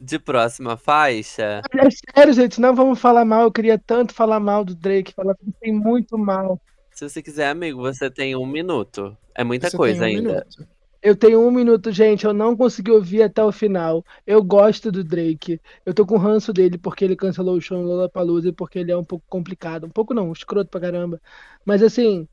de 0.00 0.18
próxima 0.18 0.78
faixa. 0.78 1.60
É 1.76 1.88
sério, 2.16 2.32
gente, 2.32 2.62
não 2.62 2.74
vamos 2.74 2.98
falar 2.98 3.26
mal. 3.26 3.42
Eu 3.42 3.52
queria 3.52 3.78
tanto 3.78 4.14
falar 4.14 4.40
mal 4.40 4.64
do 4.64 4.74
Drake, 4.74 5.12
falar 5.12 5.34
que 5.34 5.52
tem 5.60 5.70
muito 5.70 6.16
mal. 6.16 6.58
Se 6.92 7.06
você 7.06 7.22
quiser, 7.22 7.50
amigo, 7.50 7.82
você 7.82 8.10
tem 8.10 8.34
um 8.34 8.46
minuto. 8.46 9.14
É 9.34 9.44
muita 9.44 9.68
você 9.68 9.76
coisa 9.76 10.04
um 10.04 10.06
ainda. 10.06 10.28
Minuto. 10.30 10.72
Eu 11.02 11.16
tenho 11.16 11.40
um 11.46 11.50
minuto, 11.50 11.90
gente. 11.90 12.24
Eu 12.24 12.32
não 12.32 12.56
consegui 12.56 12.90
ouvir 12.90 13.22
até 13.22 13.42
o 13.42 13.50
final. 13.52 14.04
Eu 14.26 14.42
gosto 14.42 14.90
do 14.92 15.02
Drake. 15.02 15.60
Eu 15.84 15.92
tô 15.92 16.06
com 16.06 16.16
ranço 16.16 16.52
dele 16.52 16.78
porque 16.78 17.04
ele 17.04 17.16
cancelou 17.16 17.56
o 17.56 17.60
show 17.60 17.78
no 17.78 17.88
Lollapalooza 17.88 18.48
e 18.48 18.52
porque 18.52 18.78
ele 18.78 18.92
é 18.92 18.96
um 18.96 19.04
pouco 19.04 19.24
complicado. 19.28 19.84
Um 19.84 19.90
pouco 19.90 20.14
não, 20.14 20.32
escroto 20.32 20.70
pra 20.70 20.80
caramba. 20.80 21.20
Mas 21.64 21.82
assim, 21.82 22.28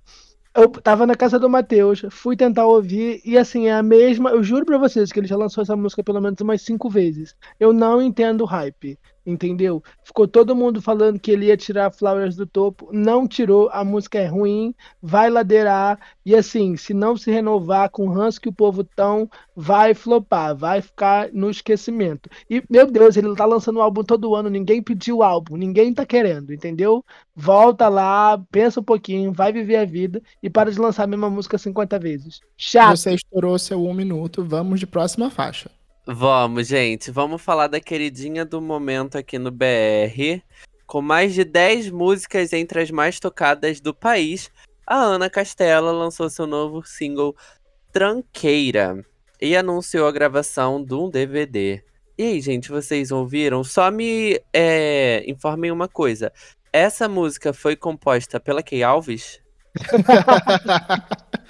eu 0.55 0.69
tava 0.69 1.05
na 1.07 1.15
casa 1.15 1.39
do 1.39 1.49
Matheus, 1.49 2.01
fui 2.11 2.35
tentar 2.35 2.65
ouvir, 2.67 3.21
e 3.25 3.37
assim, 3.37 3.67
é 3.67 3.73
a 3.73 3.83
mesma. 3.83 4.31
Eu 4.31 4.43
juro 4.43 4.65
pra 4.65 4.77
vocês 4.77 5.11
que 5.11 5.19
ele 5.19 5.27
já 5.27 5.37
lançou 5.37 5.61
essa 5.61 5.75
música 5.75 6.03
pelo 6.03 6.21
menos 6.21 6.39
umas 6.41 6.61
cinco 6.61 6.89
vezes. 6.89 7.35
Eu 7.59 7.73
não 7.73 8.01
entendo 8.01 8.41
o 8.41 8.45
hype, 8.45 8.99
entendeu? 9.29 9.83
Ficou 10.03 10.27
todo 10.27 10.55
mundo 10.55 10.81
falando 10.81 11.19
que 11.19 11.31
ele 11.31 11.45
ia 11.45 11.57
tirar 11.57 11.91
Flowers 11.91 12.35
do 12.35 12.45
topo, 12.45 12.89
não 12.91 13.27
tirou, 13.27 13.69
a 13.71 13.83
música 13.83 14.19
é 14.19 14.25
ruim, 14.25 14.73
vai 15.01 15.29
ladeirar, 15.29 15.99
e 16.25 16.35
assim, 16.35 16.75
se 16.75 16.93
não 16.93 17.15
se 17.15 17.31
renovar 17.31 17.89
com 17.89 18.07
o 18.07 18.11
ranço 18.11 18.41
que 18.41 18.49
o 18.49 18.53
povo 18.53 18.83
tão, 18.83 19.29
vai 19.55 19.93
flopar, 19.93 20.55
vai 20.55 20.81
ficar 20.81 21.29
no 21.31 21.49
esquecimento. 21.49 22.29
E, 22.49 22.63
meu 22.69 22.89
Deus, 22.89 23.15
ele 23.17 23.35
tá 23.35 23.45
lançando 23.45 23.79
um 23.79 23.81
álbum 23.81 24.03
todo 24.03 24.35
ano, 24.35 24.49
ninguém 24.49 24.81
pediu 24.81 25.17
o 25.17 25.23
álbum, 25.23 25.55
ninguém 25.55 25.93
tá 25.93 26.05
querendo, 26.05 26.53
entendeu? 26.53 27.03
Volta 27.35 27.87
lá, 27.87 28.41
pensa 28.51 28.79
um 28.79 28.83
pouquinho, 28.83 29.31
vai 29.31 29.51
viver 29.51 29.77
a 29.77 29.85
vida 29.85 30.21
e 30.41 30.49
para 30.49 30.71
de 30.71 30.79
lançar 30.79 31.03
a 31.03 31.07
mesma 31.07 31.29
música 31.29 31.57
50 31.57 31.99
vezes. 31.99 32.41
Chato. 32.57 32.97
Você 32.97 33.13
estourou 33.13 33.57
seu 33.59 33.85
um 33.85 33.93
minuto, 33.93 34.43
vamos 34.43 34.79
de 34.79 34.87
próxima 34.87 35.29
faixa. 35.29 35.69
Vamos, 36.11 36.67
gente. 36.67 37.11
Vamos 37.11 37.39
falar 37.39 37.67
da 37.67 37.79
queridinha 37.79 38.43
do 38.43 38.59
momento 38.59 39.15
aqui 39.15 39.37
no 39.37 39.51
BR. 39.51 40.41
Com 40.87 41.03
mais 41.03 41.35
de 41.35 41.43
10 41.43 41.91
músicas 41.91 42.51
entre 42.51 42.81
as 42.81 42.89
mais 42.89 43.19
tocadas 43.19 43.79
do 43.79 43.93
país, 43.93 44.49
a 44.87 44.95
Ana 44.95 45.29
Castela 45.29 45.91
lançou 45.91 46.27
seu 46.27 46.47
novo 46.47 46.83
single 46.83 47.35
Tranqueira 47.91 49.05
e 49.39 49.55
anunciou 49.55 50.07
a 50.07 50.11
gravação 50.11 50.83
de 50.83 50.95
um 50.95 51.11
DVD. 51.11 51.83
E 52.17 52.23
aí, 52.23 52.41
gente, 52.41 52.69
vocês 52.69 53.11
ouviram? 53.11 53.63
Só 53.63 53.91
me 53.91 54.41
é, 54.51 55.23
informem 55.27 55.69
uma 55.69 55.87
coisa. 55.87 56.33
Essa 56.73 57.07
música 57.07 57.53
foi 57.53 57.75
composta 57.75 58.39
pela 58.39 58.63
Kay 58.63 58.81
Alves? 58.81 59.39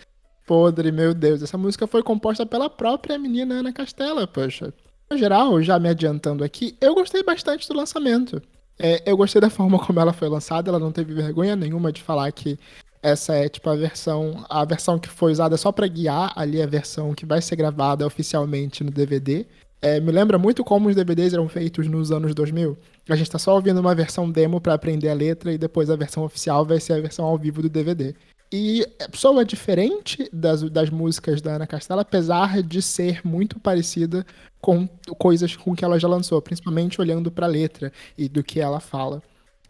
Podre, 0.50 0.91
meu 0.91 1.13
Deus. 1.13 1.44
Essa 1.44 1.60
música 1.60 1.86
foi 1.86 2.01
composta 2.01 2.44
pela 2.44 2.72
própria 2.72 3.20
menina 3.20 3.60
Ana 3.60 3.72
Castela, 3.72 4.25
poxa. 4.25 4.74
No 5.08 5.15
geral, 5.15 5.62
já 5.62 5.77
me 5.77 5.88
adiantando 5.88 6.44
aqui, 6.44 6.75
eu 6.82 6.96
gostei 6.96 7.22
bastante 7.22 7.68
do 7.68 7.77
lançamento. 7.77 8.41
É, 8.79 9.03
eu 9.06 9.15
gostei 9.15 9.39
da 9.39 9.51
forma 9.51 9.77
como 9.77 10.00
ela 10.00 10.12
foi 10.12 10.27
lançada, 10.27 10.72
ela 10.72 10.79
não 10.79 10.91
teve 10.91 11.13
vergonha 11.13 11.56
nenhuma 11.56 11.91
de 11.91 12.01
falar 12.01 12.32
que 12.32 12.58
essa 13.00 13.36
é 13.36 13.48
tipo 13.48 13.70
a 13.70 13.75
versão, 13.75 14.44
a 14.50 14.65
versão 14.65 14.98
que 14.98 15.08
foi 15.08 15.32
usada 15.32 15.56
só 15.56 15.72
para 15.72 15.86
guiar 15.86 16.34
ali 16.36 16.60
a 16.63 16.65
versão 16.65 17.13
que 17.13 17.27
vai 17.27 17.44
ser 17.44 17.56
gravada 17.56 18.03
oficialmente 18.08 18.84
no 18.84 18.89
DVD. 18.89 19.46
É, 19.79 20.00
me 20.00 20.12
lembra 20.12 20.39
muito 20.39 20.63
como 20.63 20.89
os 20.89 20.96
DVDs 20.96 21.32
eram 21.32 21.48
feitos 21.48 21.88
nos 21.88 22.12
anos 22.12 22.34
2000. 22.34 22.75
A 23.08 23.15
gente 23.15 23.29
tá 23.29 23.38
só 23.38 23.53
ouvindo 23.53 23.79
uma 23.79 23.94
versão 23.94 24.27
demo 24.27 24.60
para 24.60 24.74
aprender 24.74 25.10
a 25.10 25.13
letra 25.13 25.53
e 25.53 25.60
depois 25.60 25.91
a 25.91 25.96
versão 25.96 26.24
oficial 26.24 26.65
vai 26.65 26.79
ser 26.79 26.94
a 26.94 27.01
versão 27.01 27.24
ao 27.25 27.38
vivo 27.38 27.62
do 27.62 27.70
DVD. 27.70 28.15
E 28.51 28.84
soa 29.13 29.46
diferente 29.46 30.27
das, 30.34 30.63
das 30.63 30.89
músicas 30.89 31.39
da 31.39 31.53
Ana 31.53 31.68
Castela, 31.68 32.01
apesar 32.01 32.63
de 32.63 32.82
ser 32.82 33.22
muito 33.24 33.60
parecida 33.60 34.25
com 34.60 34.88
coisas 35.20 35.56
com 35.56 35.75
que 35.75 35.86
ela 35.86 36.00
já 36.00 36.08
lançou, 36.08 36.41
principalmente 36.41 37.00
olhando 37.00 37.32
para 37.32 37.46
a 37.46 37.50
letra 37.50 37.94
e 38.18 38.27
do 38.27 38.44
que 38.44 38.60
ela 38.60 38.79
fala. 38.79 39.22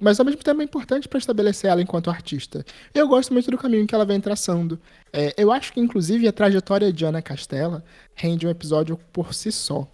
Mas 0.01 0.17
ao 0.17 0.25
mesmo 0.25 0.41
tempo 0.41 0.61
é 0.61 0.63
importante 0.63 1.09
para 1.09 1.19
estabelecer 1.19 1.69
ela 1.69 1.81
enquanto 1.81 2.09
artista. 2.09 2.65
Eu 2.93 3.07
gosto 3.07 3.33
muito 3.33 3.51
do 3.51 3.57
caminho 3.57 3.85
que 3.85 3.93
ela 3.93 4.05
vem 4.05 4.21
traçando. 4.21 4.79
É, 5.11 5.33
eu 5.37 5.51
acho 5.51 5.73
que, 5.73 5.79
inclusive, 5.81 6.25
a 6.25 6.31
trajetória 6.31 6.91
de 6.93 7.03
Ana 7.03 7.21
Castela 7.21 7.83
rende 8.15 8.47
um 8.47 8.49
episódio 8.49 8.97
por 9.11 9.33
si 9.33 9.51
só. 9.51 9.85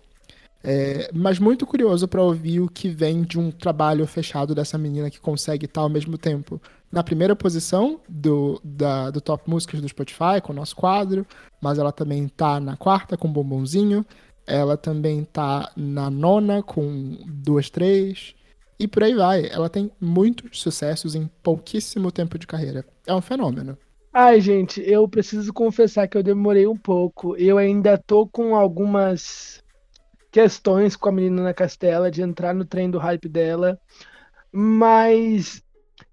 É, 0.64 1.10
mas 1.14 1.38
muito 1.38 1.66
curioso 1.66 2.08
para 2.08 2.22
ouvir 2.22 2.60
o 2.60 2.68
que 2.68 2.90
vem 2.90 3.22
de 3.24 3.40
um 3.40 3.52
trabalho 3.52 4.06
fechado 4.08 4.56
dessa 4.56 4.78
menina 4.78 5.12
que 5.12 5.20
consegue 5.20 5.66
estar 5.66 5.82
ao 5.82 5.90
mesmo 5.90 6.18
tempo 6.18 6.60
na 6.96 7.04
primeira 7.04 7.36
posição 7.36 8.00
do, 8.08 8.58
da, 8.64 9.12
do 9.12 9.20
Top 9.20 9.50
Músicas 9.50 9.82
do 9.82 9.90
Spotify, 9.90 10.40
com 10.42 10.54
o 10.54 10.56
nosso 10.56 10.74
quadro, 10.74 11.28
mas 11.62 11.78
ela 11.78 11.92
também 11.92 12.26
tá 12.30 12.58
na 12.58 12.78
quarta 12.78 13.18
com 13.18 13.32
Bombonzinho, 13.32 14.06
ela 14.48 14.78
também 14.78 15.26
tá 15.26 15.70
na 15.76 16.10
nona 16.10 16.64
com 16.64 17.18
Duas 17.28 17.70
Três, 17.70 18.34
e 18.80 18.88
por 18.88 19.04
aí 19.04 19.14
vai. 19.14 19.50
Ela 19.50 19.70
tem 19.70 19.92
muitos 20.00 20.62
sucessos 20.62 21.16
em 21.16 21.30
pouquíssimo 21.44 22.14
tempo 22.14 22.40
de 22.40 22.48
carreira. 22.48 22.86
É 23.06 23.14
um 23.14 23.22
fenômeno. 23.22 23.78
Ai, 24.14 24.40
gente, 24.40 24.82
eu 24.82 25.06
preciso 25.06 25.52
confessar 25.52 26.08
que 26.08 26.18
eu 26.18 26.24
demorei 26.24 26.66
um 26.66 26.78
pouco. 26.78 27.36
Eu 27.36 27.58
ainda 27.58 27.98
tô 27.98 28.26
com 28.26 28.56
algumas 28.56 29.62
questões 30.32 30.96
com 30.96 31.10
a 31.10 31.12
menina 31.12 31.44
na 31.44 31.54
Castela 31.54 32.10
de 32.10 32.22
entrar 32.22 32.54
no 32.54 32.64
trem 32.64 32.90
do 32.90 32.98
hype 32.98 33.28
dela. 33.28 33.78
Mas 34.50 35.65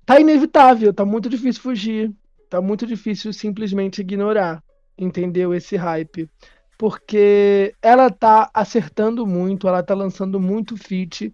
tá 0.05 0.21
inevitável, 0.21 0.93
tá 0.93 1.05
muito 1.05 1.29
difícil 1.29 1.63
fugir. 1.63 2.13
Tá 2.53 2.61
muito 2.61 2.87
difícil 2.87 3.33
simplesmente 3.33 4.03
ignorar, 4.03 4.63
entendeu? 4.99 5.55
Esse 5.55 5.75
hype. 5.75 6.29
Porque 6.77 7.75
ela 7.81 8.11
tá 8.11 8.51
acertando 8.53 9.27
muito, 9.27 9.67
ela 9.67 9.83
tá 9.83 9.95
lançando 9.95 10.39
muito 10.39 10.77
feat. 10.77 11.33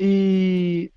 E 0.00 0.90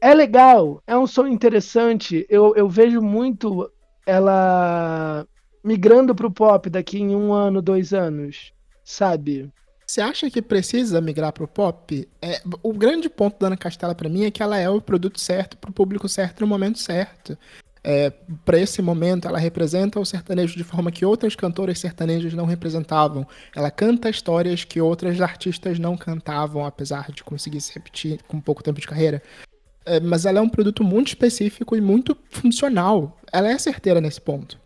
é 0.00 0.14
legal, 0.14 0.82
é 0.86 0.96
um 0.96 1.06
som 1.06 1.26
interessante. 1.26 2.24
Eu, 2.30 2.54
eu 2.56 2.66
vejo 2.66 3.02
muito 3.02 3.70
ela 4.06 5.26
migrando 5.62 6.14
pro 6.14 6.30
pop 6.30 6.70
daqui 6.70 6.98
em 6.98 7.14
um 7.14 7.30
ano, 7.30 7.60
dois 7.60 7.92
anos, 7.92 8.54
sabe? 8.82 9.52
Você 9.94 10.00
acha 10.00 10.28
que 10.28 10.42
precisa 10.42 11.00
migrar 11.00 11.32
pro 11.32 11.46
pop? 11.46 12.08
É, 12.20 12.42
o 12.64 12.72
grande 12.72 13.08
ponto 13.08 13.38
da 13.38 13.46
Ana 13.46 13.56
Castela 13.56 13.94
para 13.94 14.08
mim 14.08 14.24
é 14.24 14.30
que 14.32 14.42
ela 14.42 14.58
é 14.58 14.68
o 14.68 14.80
produto 14.80 15.20
certo 15.20 15.56
pro 15.56 15.72
público 15.72 16.08
certo 16.08 16.40
no 16.40 16.48
momento 16.48 16.80
certo. 16.80 17.38
É, 17.84 18.10
para 18.44 18.58
esse 18.58 18.82
momento, 18.82 19.28
ela 19.28 19.38
representa 19.38 20.00
o 20.00 20.04
sertanejo 20.04 20.56
de 20.56 20.64
forma 20.64 20.90
que 20.90 21.06
outras 21.06 21.36
cantoras 21.36 21.78
sertanejas 21.78 22.34
não 22.34 22.44
representavam. 22.44 23.24
Ela 23.54 23.70
canta 23.70 24.10
histórias 24.10 24.64
que 24.64 24.80
outras 24.80 25.20
artistas 25.20 25.78
não 25.78 25.96
cantavam, 25.96 26.66
apesar 26.66 27.12
de 27.12 27.22
conseguir 27.22 27.60
se 27.60 27.72
repetir 27.72 28.18
com 28.26 28.40
pouco 28.40 28.64
tempo 28.64 28.80
de 28.80 28.88
carreira. 28.88 29.22
É, 29.86 30.00
mas 30.00 30.26
ela 30.26 30.40
é 30.40 30.42
um 30.42 30.48
produto 30.48 30.82
muito 30.82 31.06
específico 31.06 31.76
e 31.76 31.80
muito 31.80 32.18
funcional. 32.30 33.16
Ela 33.32 33.52
é 33.52 33.58
certeira 33.58 34.00
nesse 34.00 34.20
ponto. 34.20 34.58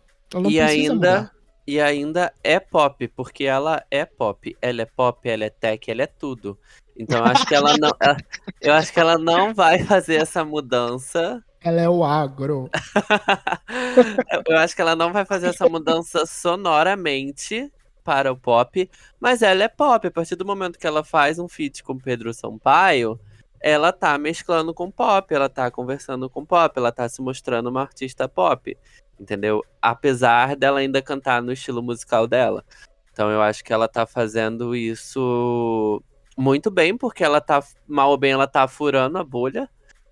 e 0.49 0.59
ainda 0.59 0.95
mudar. 0.95 1.38
E 1.69 1.79
ainda 1.79 2.33
é 2.43 2.59
pop, 2.59 3.07
porque 3.09 3.43
ela 3.43 3.85
é 3.91 4.03
pop. 4.03 4.57
Ela 4.59 4.81
é 4.81 4.85
pop, 4.85 5.29
ela 5.29 5.45
é 5.45 5.51
tech, 5.51 5.91
ela 5.91 6.01
é 6.01 6.07
tudo. 6.07 6.57
Então 6.97 7.23
acho 7.23 7.45
que 7.45 7.53
ela 7.53 7.77
não. 7.77 7.91
Ela, 7.99 8.17
eu 8.59 8.73
acho 8.73 8.91
que 8.91 8.99
ela 8.99 9.19
não 9.19 9.53
vai 9.53 9.77
fazer 9.85 10.15
essa 10.15 10.43
mudança. 10.43 11.45
Ela 11.61 11.81
é 11.81 11.87
o 11.87 12.03
agro. 12.03 12.71
eu 14.49 14.57
acho 14.57 14.75
que 14.75 14.81
ela 14.81 14.95
não 14.95 15.13
vai 15.13 15.25
fazer 15.25 15.49
essa 15.49 15.69
mudança 15.69 16.25
sonoramente 16.25 17.71
para 18.03 18.31
o 18.31 18.35
pop, 18.35 18.89
mas 19.19 19.43
ela 19.43 19.63
é 19.63 19.67
pop. 19.67 20.07
A 20.07 20.11
partir 20.11 20.35
do 20.35 20.45
momento 20.47 20.79
que 20.79 20.87
ela 20.87 21.03
faz 21.03 21.37
um 21.37 21.47
feat 21.47 21.83
com 21.83 21.99
Pedro 21.99 22.33
Sampaio, 22.33 23.19
ela 23.61 23.93
tá 23.93 24.17
mesclando 24.17 24.73
com 24.73 24.89
pop, 24.89 25.31
ela 25.31 25.47
tá 25.49 25.69
conversando 25.69 26.27
com 26.31 26.43
pop, 26.43 26.75
ela 26.75 26.91
tá 26.91 27.07
se 27.07 27.21
mostrando 27.21 27.69
uma 27.69 27.81
artista 27.81 28.27
pop 28.27 28.75
entendeu? 29.19 29.63
Apesar 29.81 30.55
dela 30.55 30.79
ainda 30.79 31.01
cantar 31.01 31.41
no 31.41 31.51
estilo 31.51 31.81
musical 31.81 32.27
dela. 32.27 32.63
Então 33.11 33.29
eu 33.29 33.41
acho 33.41 33.63
que 33.63 33.73
ela 33.73 33.87
tá 33.87 34.05
fazendo 34.05 34.75
isso 34.75 36.01
muito 36.37 36.71
bem, 36.71 36.97
porque 36.97 37.23
ela 37.23 37.41
tá, 37.41 37.61
mal 37.87 38.11
ou 38.11 38.17
bem, 38.17 38.31
ela 38.31 38.47
tá 38.47 38.67
furando 38.67 39.17
a 39.17 39.23
bolha. 39.23 39.69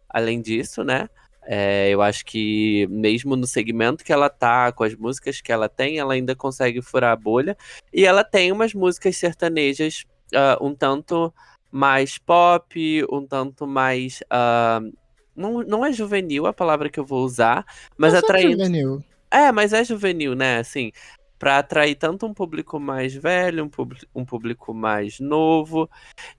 Além 0.10 0.42
disso, 0.42 0.84
né? 0.84 1.10
É, 1.50 1.90
eu 1.90 2.02
acho 2.02 2.26
que 2.26 2.86
mesmo 2.88 3.38
no 3.38 3.48
segmento 3.48 4.04
que 4.04 4.12
ela 4.12 4.30
tá, 4.30 4.70
com 4.74 4.84
as 4.84 4.94
músicas 4.94 5.40
que 5.40 5.52
ela 5.52 5.70
tem, 5.70 5.98
ela 5.98 6.14
ainda 6.14 6.36
consegue 6.36 6.82
furar 6.82 7.14
a 7.14 7.16
bolha. 7.16 7.58
E 7.94 8.06
ela 8.06 8.24
tem 8.24 8.52
umas 8.52 8.74
músicas 8.74 9.16
sertanejas 9.16 10.06
uh, 10.34 10.66
um 10.66 10.76
tanto 10.76 11.34
mais 11.72 12.18
pop, 12.18 13.06
um 13.10 13.26
tanto 13.26 13.66
mais 13.66 14.22
uh, 14.24 14.94
não, 15.38 15.62
não 15.62 15.86
é 15.86 15.92
juvenil 15.94 16.48
a 16.48 16.54
palavra 16.54 16.90
que 16.90 17.00
eu 17.00 17.06
vou 17.06 17.24
usar, 17.24 17.66
mas 17.96 18.14
não 18.14 18.20
atraindo. 18.20 18.58
Juvenil. 18.58 19.04
É, 19.30 19.52
mas 19.52 19.72
é 19.72 19.84
juvenil, 19.84 20.36
né? 20.36 20.58
Assim, 20.58 20.92
para 21.38 21.60
atrair 21.60 21.96
tanto 21.96 22.26
um 22.26 22.34
público 22.34 22.80
mais 22.80 23.14
velho, 23.14 23.64
um, 23.64 23.70
público, 23.70 24.06
um 24.16 24.26
público 24.26 24.74
mais 24.74 25.20
novo. 25.20 25.90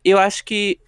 Eu 0.05 0.19
acho 0.19 0.45
que 0.45 0.81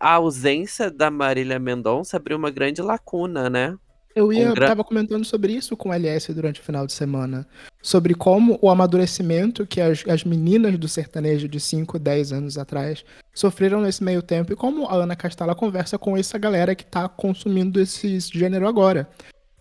a 0.00 0.14
ausência 0.14 0.90
da 0.90 1.10
Marília 1.10 1.58
Mendonça 1.58 2.16
abriu 2.16 2.36
uma 2.36 2.50
grande 2.50 2.80
lacuna, 2.80 3.50
né? 3.50 3.76
Eu 4.14 4.32
ia, 4.32 4.50
um 4.50 4.54
gran... 4.54 4.68
tava 4.68 4.82
comentando 4.82 5.24
sobre 5.24 5.52
isso 5.52 5.76
com 5.76 5.90
o 5.90 5.92
LS 5.92 6.32
durante 6.32 6.60
o 6.60 6.64
final 6.64 6.86
de 6.86 6.92
semana. 6.92 7.46
Sobre 7.80 8.14
como 8.14 8.58
o 8.60 8.70
amadurecimento 8.70 9.66
que 9.66 9.80
as, 9.80 10.04
as 10.08 10.24
meninas 10.24 10.76
do 10.76 10.88
sertanejo 10.88 11.48
de 11.48 11.60
5, 11.60 11.98
10 11.98 12.32
anos 12.32 12.58
atrás 12.58 13.04
sofreram 13.32 13.80
nesse 13.80 14.02
meio 14.02 14.20
tempo 14.20 14.52
e 14.52 14.56
como 14.56 14.86
a 14.86 14.94
Ana 14.94 15.14
Castela 15.14 15.54
conversa 15.54 15.96
com 15.96 16.16
essa 16.16 16.36
galera 16.38 16.74
que 16.74 16.84
tá 16.84 17.08
consumindo 17.08 17.80
esse 17.80 18.18
gênero 18.20 18.66
agora. 18.66 19.08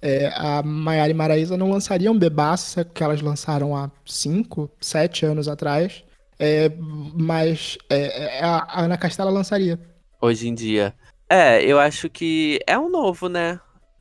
É, 0.02 0.32
a 0.36 0.62
Maiara 0.64 1.12
e 1.12 1.14
Maraísa 1.14 1.58
não 1.58 1.72
lançariam 1.72 2.18
Bebaça, 2.18 2.84
que 2.84 3.04
elas 3.04 3.22
lançaram 3.22 3.76
há 3.76 3.92
5, 4.06 4.70
7 4.80 5.26
anos 5.26 5.48
atrás, 5.48 6.04
é, 6.40 6.72
mas 7.14 7.78
é, 7.90 8.38
é, 8.38 8.44
a 8.44 8.82
Ana 8.82 8.98
Castela 8.98 9.32
lançaria. 9.32 9.80
Hoje 10.22 10.48
em 10.48 10.54
dia. 10.54 10.94
É, 11.30 11.64
eu 11.64 11.80
acho 11.80 12.10
que 12.10 12.60
é 12.66 12.78
um 12.78 12.90
novo, 12.90 13.28
né? 13.28 13.60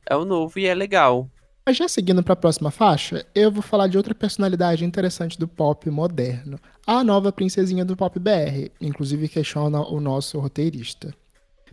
É 0.09 0.15
um 0.15 0.23
novo 0.23 0.57
e 0.59 0.65
é 0.65 0.73
legal. 0.73 1.29
Mas 1.67 1.75
já 1.75 1.85
seguindo 1.89 2.23
para 2.23 2.31
a 2.31 2.37
próxima 2.37 2.71
faixa, 2.71 3.25
eu 3.35 3.51
vou 3.51 3.61
falar 3.61 3.87
de 3.87 3.97
outra 3.97 4.15
personalidade 4.15 4.85
interessante 4.85 5.37
do 5.37 5.49
pop 5.49 5.89
moderno, 5.89 6.57
a 6.85 7.03
nova 7.03 7.29
princesinha 7.29 7.83
do 7.83 7.93
pop 7.93 8.17
BR, 8.17 8.71
inclusive 8.79 9.27
questiona 9.27 9.81
o 9.81 9.99
nosso 9.99 10.39
roteirista. 10.39 11.13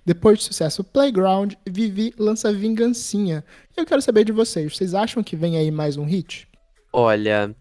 Depois 0.05 0.39
do 0.39 0.43
sucesso 0.43 0.83
Playground, 0.83 1.53
Vivi 1.65 2.13
lança 2.19 2.53
Vingancinha. 2.53 3.45
Eu 3.77 3.87
quero 3.87 4.03
saber 4.03 4.25
de 4.25 4.33
vocês, 4.33 4.77
vocês 4.77 4.95
acham 4.95 5.23
que 5.23 5.37
vem 5.37 5.57
aí 5.57 5.71
mais 5.71 5.97
um 5.97 6.05
hit? 6.05 6.49
Olha, 6.93 7.55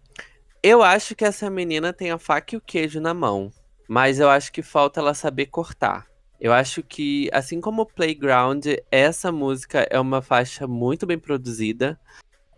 eu 0.60 0.82
acho 0.82 1.14
que 1.14 1.24
essa 1.24 1.48
menina 1.48 1.92
tem 1.92 2.10
a 2.10 2.18
faca 2.18 2.56
e 2.56 2.58
o 2.58 2.60
queijo 2.60 3.00
na 3.00 3.14
mão, 3.14 3.52
mas 3.88 4.18
eu 4.18 4.28
acho 4.28 4.50
que 4.50 4.60
falta 4.60 4.98
ela 4.98 5.14
saber 5.14 5.46
cortar. 5.46 6.04
Eu 6.44 6.52
acho 6.52 6.82
que, 6.82 7.30
assim 7.32 7.58
como 7.58 7.86
Playground, 7.86 8.66
essa 8.90 9.32
música 9.32 9.88
é 9.90 9.98
uma 9.98 10.20
faixa 10.20 10.66
muito 10.66 11.06
bem 11.06 11.18
produzida. 11.18 11.98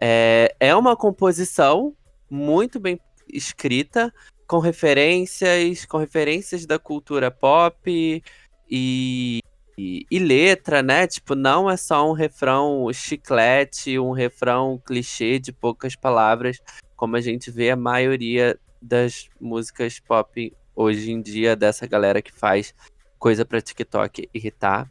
É, 0.00 0.52
é 0.58 0.74
uma 0.74 0.96
composição 0.96 1.94
muito 2.28 2.80
bem 2.80 2.98
escrita, 3.32 4.12
com 4.44 4.58
referências, 4.58 5.86
com 5.86 5.98
referências 5.98 6.66
da 6.66 6.80
cultura 6.80 7.30
pop 7.30 7.88
e, 8.68 9.40
e, 9.78 10.06
e, 10.10 10.18
letra, 10.18 10.82
né? 10.82 11.06
Tipo, 11.06 11.36
não 11.36 11.70
é 11.70 11.76
só 11.76 12.10
um 12.10 12.12
refrão 12.12 12.92
chiclete, 12.92 14.00
um 14.00 14.10
refrão 14.10 14.82
clichê 14.84 15.38
de 15.38 15.52
poucas 15.52 15.94
palavras, 15.94 16.58
como 16.96 17.14
a 17.14 17.20
gente 17.20 17.52
vê 17.52 17.70
a 17.70 17.76
maioria 17.76 18.58
das 18.82 19.28
músicas 19.40 20.00
pop 20.00 20.52
hoje 20.74 21.12
em 21.12 21.22
dia, 21.22 21.54
dessa 21.54 21.86
galera 21.86 22.20
que 22.20 22.32
faz 22.32 22.74
coisa 23.18 23.44
pra 23.44 23.60
TikTok 23.60 24.28
irritar. 24.32 24.90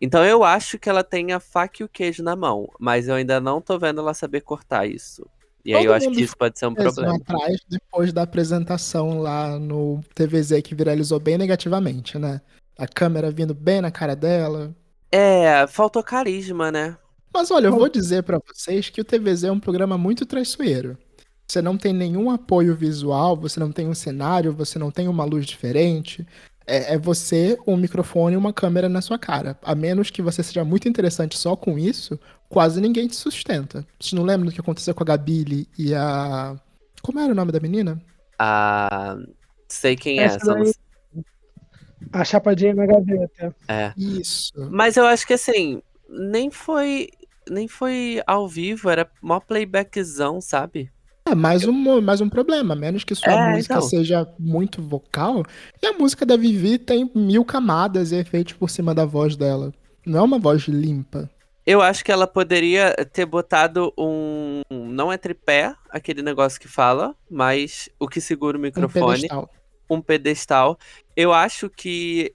Então 0.00 0.24
eu 0.24 0.44
acho 0.44 0.78
que 0.78 0.88
ela 0.88 1.02
tem 1.02 1.32
a 1.32 1.40
faca 1.40 1.82
e 1.82 1.84
o 1.84 1.88
queijo 1.88 2.22
na 2.22 2.36
mão, 2.36 2.68
mas 2.78 3.08
eu 3.08 3.14
ainda 3.14 3.40
não 3.40 3.60
tô 3.60 3.78
vendo 3.78 4.00
ela 4.00 4.14
saber 4.14 4.42
cortar 4.42 4.86
isso. 4.86 5.26
E 5.64 5.72
Todo 5.72 5.80
aí 5.80 5.86
eu 5.86 5.92
acho 5.92 6.10
que 6.10 6.22
isso 6.22 6.36
pode 6.36 6.58
ser 6.58 6.66
um 6.66 6.74
problema. 6.74 7.16
atrás 7.16 7.58
depois 7.68 8.12
da 8.12 8.22
apresentação 8.22 9.20
lá 9.20 9.58
no 9.58 10.00
TVZ 10.14 10.62
que 10.62 10.74
viralizou 10.74 11.18
bem 11.18 11.36
negativamente, 11.36 12.18
né? 12.18 12.40
A 12.78 12.86
câmera 12.86 13.30
vindo 13.30 13.52
bem 13.54 13.80
na 13.80 13.90
cara 13.90 14.14
dela. 14.14 14.74
É, 15.10 15.66
faltou 15.66 16.02
carisma, 16.02 16.70
né? 16.70 16.96
Mas 17.34 17.50
olha, 17.50 17.66
eu 17.66 17.76
vou 17.76 17.88
dizer 17.88 18.22
para 18.22 18.40
vocês 18.46 18.88
que 18.88 19.00
o 19.00 19.04
TVZ 19.04 19.44
é 19.44 19.52
um 19.52 19.60
programa 19.60 19.98
muito 19.98 20.24
traiçoeiro. 20.24 20.96
Você 21.46 21.60
não 21.60 21.76
tem 21.76 21.92
nenhum 21.92 22.30
apoio 22.30 22.74
visual, 22.76 23.36
você 23.36 23.58
não 23.58 23.72
tem 23.72 23.88
um 23.88 23.94
cenário, 23.94 24.52
você 24.52 24.78
não 24.78 24.90
tem 24.90 25.08
uma 25.08 25.24
luz 25.24 25.46
diferente 25.46 26.26
é, 26.68 26.94
é, 26.94 26.98
você, 26.98 27.58
um 27.66 27.76
microfone 27.76 28.34
e 28.34 28.36
uma 28.36 28.52
câmera 28.52 28.88
na 28.88 29.00
sua 29.00 29.18
cara. 29.18 29.58
A 29.62 29.74
menos 29.74 30.10
que 30.10 30.20
você 30.20 30.42
seja 30.42 30.62
muito 30.64 30.86
interessante 30.86 31.36
só 31.36 31.56
com 31.56 31.78
isso, 31.78 32.20
quase 32.48 32.80
ninguém 32.80 33.08
te 33.08 33.16
sustenta. 33.16 33.86
Você 33.98 34.14
não 34.14 34.22
lembra 34.22 34.46
do 34.46 34.52
que 34.52 34.60
aconteceu 34.60 34.94
com 34.94 35.02
a 35.02 35.06
Gabile 35.06 35.66
e 35.78 35.94
a. 35.94 36.54
Como 37.02 37.18
era 37.18 37.32
o 37.32 37.34
nome 37.34 37.50
da 37.50 37.58
menina? 37.58 38.00
A. 38.38 39.16
Sei 39.66 39.96
quem 39.96 40.20
é, 40.20 40.24
essa 40.24 40.52
é. 40.52 40.54
Daí... 40.54 40.72
A 42.12 42.24
chapadinha 42.24 42.74
na 42.74 42.86
gaveta. 42.86 43.56
É. 43.66 43.92
Isso. 43.96 44.52
Mas 44.70 44.96
eu 44.96 45.06
acho 45.06 45.26
que 45.26 45.32
assim, 45.32 45.82
nem 46.08 46.50
foi. 46.50 47.08
Nem 47.50 47.66
foi 47.66 48.22
ao 48.26 48.46
vivo, 48.46 48.90
era 48.90 49.10
mó 49.22 49.40
playbackzão, 49.40 50.38
sabe? 50.38 50.92
É 51.30 51.34
mais 51.34 51.66
um, 51.66 52.00
mais 52.00 52.22
um 52.22 52.28
problema, 52.28 52.74
menos 52.74 53.04
que 53.04 53.14
sua 53.14 53.32
é, 53.32 53.52
música 53.52 53.74
então. 53.74 53.86
seja 53.86 54.26
muito 54.38 54.80
vocal. 54.80 55.44
E 55.82 55.86
a 55.86 55.92
música 55.92 56.24
da 56.24 56.38
Vivi 56.38 56.78
tem 56.78 57.10
mil 57.14 57.44
camadas 57.44 58.12
e 58.12 58.16
efeitos 58.16 58.54
por 58.54 58.70
cima 58.70 58.94
da 58.94 59.04
voz 59.04 59.36
dela. 59.36 59.72
Não 60.06 60.20
é 60.20 60.22
uma 60.22 60.38
voz 60.38 60.62
limpa. 60.62 61.28
Eu 61.66 61.82
acho 61.82 62.02
que 62.02 62.10
ela 62.10 62.26
poderia 62.26 62.94
ter 63.12 63.26
botado 63.26 63.92
um. 63.98 64.62
Não 64.70 65.12
é 65.12 65.18
tripé, 65.18 65.74
aquele 65.90 66.22
negócio 66.22 66.58
que 66.58 66.66
fala, 66.66 67.14
mas 67.30 67.90
o 68.00 68.08
que 68.08 68.22
segura 68.22 68.56
o 68.56 68.60
microfone. 68.60 69.04
Um 69.04 69.10
pedestal. 69.10 69.50
Um 69.90 70.00
pedestal. 70.00 70.78
Eu 71.14 71.34
acho 71.34 71.68
que 71.68 72.32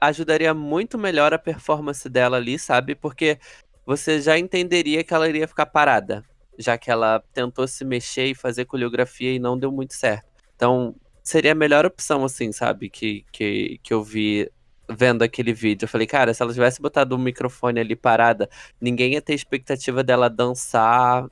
ajudaria 0.00 0.54
muito 0.54 0.96
melhor 0.96 1.34
a 1.34 1.38
performance 1.38 2.08
dela 2.08 2.38
ali, 2.38 2.58
sabe? 2.58 2.94
Porque 2.94 3.38
você 3.84 4.18
já 4.18 4.38
entenderia 4.38 5.04
que 5.04 5.12
ela 5.12 5.28
iria 5.28 5.46
ficar 5.46 5.66
parada 5.66 6.24
já 6.60 6.78
que 6.78 6.90
ela 6.90 7.22
tentou 7.32 7.66
se 7.66 7.84
mexer 7.84 8.26
e 8.26 8.34
fazer 8.34 8.66
coreografia 8.66 9.32
e 9.32 9.38
não 9.38 9.58
deu 9.58 9.72
muito 9.72 9.94
certo. 9.94 10.26
Então, 10.54 10.94
seria 11.22 11.52
a 11.52 11.54
melhor 11.54 11.86
opção, 11.86 12.24
assim, 12.24 12.52
sabe? 12.52 12.90
Que, 12.90 13.24
que, 13.32 13.80
que 13.82 13.92
eu 13.92 14.02
vi 14.02 14.50
vendo 14.88 15.22
aquele 15.22 15.52
vídeo. 15.52 15.84
Eu 15.84 15.88
falei, 15.88 16.06
cara, 16.06 16.34
se 16.34 16.42
ela 16.42 16.52
tivesse 16.52 16.80
botado 16.80 17.14
um 17.14 17.18
microfone 17.18 17.80
ali 17.80 17.96
parada, 17.96 18.48
ninguém 18.80 19.14
ia 19.14 19.22
ter 19.22 19.34
expectativa 19.34 20.02
dela 20.02 20.28
dançar, 20.28 21.26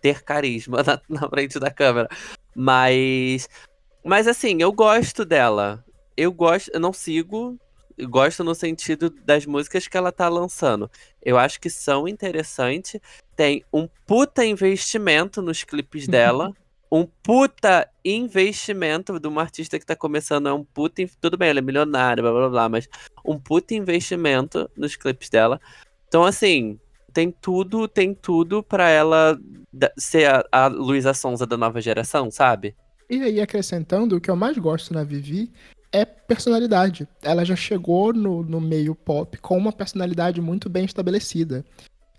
ter 0.00 0.22
carisma 0.22 0.82
na, 0.86 1.00
na 1.08 1.28
frente 1.28 1.58
da 1.58 1.70
câmera. 1.70 2.08
Mas. 2.54 3.48
Mas 4.04 4.26
assim, 4.26 4.56
eu 4.60 4.72
gosto 4.72 5.24
dela. 5.24 5.84
Eu 6.16 6.32
gosto. 6.32 6.70
Eu 6.72 6.80
não 6.80 6.92
sigo. 6.92 7.58
Gosto 8.04 8.44
no 8.44 8.54
sentido 8.54 9.10
das 9.10 9.46
músicas 9.46 9.88
que 9.88 9.96
ela 9.96 10.12
tá 10.12 10.28
lançando. 10.28 10.90
Eu 11.22 11.38
acho 11.38 11.60
que 11.60 11.68
são 11.68 12.06
interessantes 12.06 13.00
tem 13.38 13.64
um 13.72 13.88
puta 14.04 14.44
investimento 14.44 15.40
nos 15.40 15.62
clipes 15.62 16.08
dela. 16.08 16.52
um 16.90 17.06
puta 17.22 17.88
investimento 18.04 19.20
de 19.20 19.28
uma 19.28 19.42
artista 19.42 19.78
que 19.78 19.86
tá 19.86 19.94
começando. 19.94 20.48
É 20.48 20.52
um 20.52 20.64
puta. 20.64 21.04
Tudo 21.20 21.36
bem, 21.36 21.50
ela 21.50 21.60
é 21.60 21.62
milionária, 21.62 22.20
blá 22.20 22.32
blá 22.32 22.48
blá, 22.48 22.68
mas 22.68 22.88
um 23.24 23.38
puta 23.38 23.74
investimento 23.74 24.68
nos 24.76 24.96
clipes 24.96 25.30
dela. 25.30 25.60
Então, 26.08 26.24
assim, 26.24 26.80
tem 27.12 27.30
tudo, 27.30 27.86
tem 27.86 28.12
tudo 28.12 28.60
para 28.60 28.88
ela 28.88 29.38
ser 29.96 30.28
a, 30.30 30.44
a 30.50 30.66
Luísa 30.66 31.14
Sonza 31.14 31.46
da 31.46 31.56
nova 31.56 31.80
geração, 31.80 32.32
sabe? 32.32 32.74
E 33.08 33.22
aí, 33.22 33.40
acrescentando, 33.40 34.16
o 34.16 34.20
que 34.20 34.30
eu 34.30 34.36
mais 34.36 34.58
gosto 34.58 34.92
na 34.92 35.04
Vivi 35.04 35.52
é 35.92 36.04
personalidade. 36.04 37.08
Ela 37.22 37.44
já 37.44 37.56
chegou 37.56 38.12
no, 38.12 38.42
no 38.42 38.60
meio 38.60 38.94
pop 38.94 39.36
com 39.38 39.56
uma 39.56 39.72
personalidade 39.72 40.40
muito 40.40 40.68
bem 40.68 40.84
estabelecida. 40.84 41.64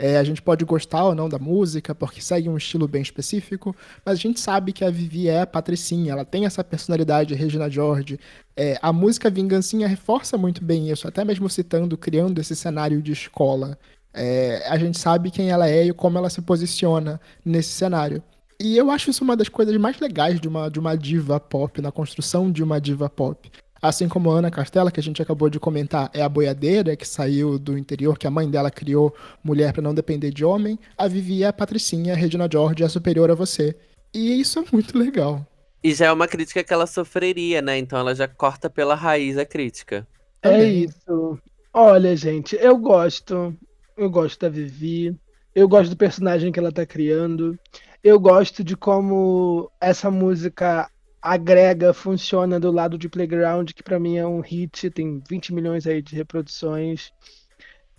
É, 0.02 0.18
a 0.18 0.24
gente 0.24 0.42
pode 0.42 0.64
gostar 0.64 1.04
ou 1.04 1.14
não 1.14 1.28
da 1.28 1.38
música, 1.38 1.94
porque 1.94 2.22
segue 2.22 2.48
um 2.48 2.56
estilo 2.56 2.88
bem 2.88 3.02
específico, 3.02 3.76
mas 4.06 4.14
a 4.14 4.22
gente 4.22 4.40
sabe 4.40 4.72
que 4.72 4.86
a 4.86 4.90
Vivi 4.90 5.28
é 5.28 5.42
a 5.42 5.48
Patricinha, 5.48 6.14
ela 6.14 6.24
tem 6.24 6.46
essa 6.46 6.64
personalidade 6.64 7.36
Regina 7.36 7.70
George. 7.70 8.18
É, 8.56 8.80
a 8.82 8.94
música 8.94 9.30
Vingancinha 9.30 9.90
reforça 9.90 10.38
muito 10.38 10.64
bem 10.64 10.90
isso, 10.90 11.06
até 11.06 11.26
mesmo 11.26 11.50
citando, 11.50 11.98
criando 11.98 12.40
esse 12.40 12.56
cenário 12.56 13.02
de 13.02 13.12
escola. 13.12 13.78
É, 14.14 14.64
a 14.70 14.78
gente 14.78 14.98
sabe 14.98 15.32
quem 15.32 15.50
ela 15.52 15.70
é 15.70 15.88
e 15.88 15.94
como 15.94 16.18
ela 16.18 16.30
se 16.30 16.42
posiciona 16.42 17.20
nesse 17.44 17.72
cenário. 17.72 18.24
E 18.62 18.78
eu 18.78 18.92
acho 18.92 19.10
isso 19.10 19.24
uma 19.24 19.38
das 19.38 19.48
coisas 19.48 19.76
mais 19.78 20.00
legais 20.00 20.40
de 20.40 20.48
uma, 20.48 20.70
de 20.70 20.80
uma 20.80 20.98
diva 20.98 21.40
pop, 21.40 21.82
na 21.82 21.92
construção 21.92 22.52
de 22.52 22.62
uma 22.62 22.80
diva 22.80 23.10
pop. 23.10 23.50
Assim 23.82 24.10
como 24.10 24.30
a 24.30 24.40
Ana 24.40 24.52
Castela, 24.52 24.92
que 24.92 25.00
a 25.00 25.04
gente 25.04 25.22
acabou 25.22 25.50
de 25.50 25.60
comentar, 25.60 26.12
é 26.14 26.22
a 26.22 26.28
boiadeira 26.28 26.98
que 26.98 27.08
saiu 27.08 27.58
do 27.58 27.78
interior, 27.78 28.18
que 28.18 28.28
a 28.28 28.32
mãe 28.32 28.50
dela 28.50 28.70
criou 28.70 29.16
mulher 29.42 29.72
para 29.72 29.82
não 29.82 29.94
depender 29.94 30.32
de 30.32 30.44
homem, 30.44 30.78
a 30.98 31.08
Vivi 31.08 31.44
é 31.44 31.48
a 31.48 31.54
Patricinha, 31.54 32.14
a 32.14 32.18
Regina 32.18 32.50
George 32.52 32.84
é 32.84 32.90
superior 32.90 33.32
a 33.32 33.36
você. 33.36 33.76
E 34.14 34.40
isso 34.42 34.60
é 34.60 34.64
muito 34.74 34.98
legal. 34.98 35.46
E 35.82 35.94
já 35.94 36.08
é 36.08 36.12
uma 36.12 36.28
crítica 36.28 36.62
que 36.62 36.74
ela 36.74 36.86
sofreria, 36.86 37.62
né? 37.62 37.78
Então 37.78 37.98
ela 37.98 38.14
já 38.14 38.28
corta 38.28 38.70
pela 38.70 38.96
raiz 38.96 39.38
a 39.38 39.46
crítica. 39.46 40.06
É 40.44 40.62
isso. 40.66 41.40
Olha, 41.74 42.16
gente, 42.18 42.58
eu 42.60 42.78
gosto. 42.78 43.56
Eu 43.96 44.10
gosto 44.10 44.42
da 44.42 44.50
Vivi. 44.50 45.16
Eu 45.56 45.70
gosto 45.70 45.92
do 45.92 45.98
personagem 45.98 46.52
que 46.52 46.60
ela 46.60 46.72
tá 46.72 46.86
criando. 46.86 47.58
Eu 48.04 48.20
gosto 48.20 48.64
de 48.64 48.78
como 48.78 49.70
essa 49.80 50.10
música 50.10 50.90
agrega, 51.22 51.94
funciona 51.94 52.60
do 52.60 52.72
lado 52.72 52.98
de 52.98 53.10
Playground, 53.10 53.72
que 53.72 53.84
para 53.84 54.00
mim 54.00 54.18
é 54.18 54.26
um 54.26 54.40
hit, 54.40 54.90
tem 54.90 55.22
20 55.30 55.54
milhões 55.54 55.86
aí 55.86 56.02
de 56.02 56.16
reproduções. 56.16 57.12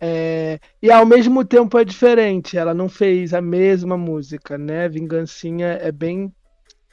É, 0.00 0.58
e 0.80 0.90
ao 0.90 1.04
mesmo 1.04 1.44
tempo 1.44 1.78
é 1.78 1.84
diferente, 1.84 2.56
ela 2.56 2.72
não 2.72 2.88
fez 2.88 3.34
a 3.34 3.42
mesma 3.42 3.98
música, 3.98 4.56
né? 4.56 4.88
Vingancinha 4.88 5.66
é 5.66 5.92
bem 5.92 6.32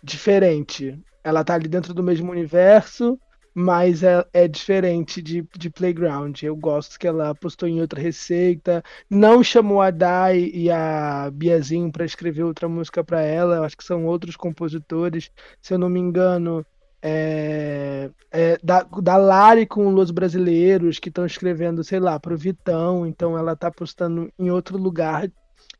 diferente. 0.03 0.99
Ela 1.23 1.45
tá 1.45 1.53
ali 1.53 1.69
dentro 1.69 1.93
do 1.93 2.03
mesmo 2.03 2.29
universo, 2.29 3.17
mas 3.59 4.03
é, 4.03 4.23
é 4.33 4.47
diferente 4.47 5.19
de, 5.19 5.43
de 5.57 5.67
Playground. 5.71 6.43
Eu 6.43 6.55
gosto 6.55 6.99
que 6.99 7.07
ela 7.07 7.33
postou 7.33 7.67
em 7.67 7.81
outra 7.81 7.99
receita, 7.99 8.83
não 9.09 9.43
chamou 9.43 9.81
a 9.81 9.89
Dai 9.89 10.51
e 10.53 10.69
a 10.69 11.31
Biazinho 11.33 11.91
para 11.91 12.05
escrever 12.05 12.43
outra 12.43 12.69
música 12.69 13.03
para 13.03 13.19
ela. 13.21 13.55
Eu 13.55 13.63
acho 13.63 13.75
que 13.75 13.83
são 13.83 14.05
outros 14.05 14.35
compositores, 14.35 15.31
se 15.59 15.73
eu 15.73 15.79
não 15.79 15.89
me 15.89 15.99
engano. 15.99 16.63
É, 17.01 18.11
é, 18.31 18.59
da, 18.61 18.83
da 18.83 19.17
Lari 19.17 19.65
com 19.65 19.91
os 19.95 20.11
brasileiros 20.11 20.99
que 20.99 21.09
estão 21.09 21.25
escrevendo, 21.25 21.83
sei 21.83 21.99
lá, 21.99 22.19
para 22.19 22.33
o 22.33 22.37
Vitão, 22.37 23.07
então 23.07 23.35
ela 23.35 23.53
está 23.53 23.71
postando 23.71 24.31
em 24.37 24.51
outro 24.51 24.77
lugar 24.77 25.27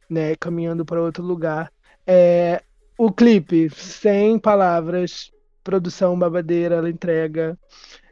né, 0.10 0.36
caminhando 0.36 0.84
para 0.84 1.02
outro 1.02 1.24
lugar. 1.24 1.72
É, 2.08 2.64
o 2.98 3.12
clipe, 3.12 3.70
sem 3.70 4.40
palavras, 4.40 5.32
produção 5.68 6.18
babadeira, 6.18 6.76
ela 6.76 6.90
entrega. 6.90 7.60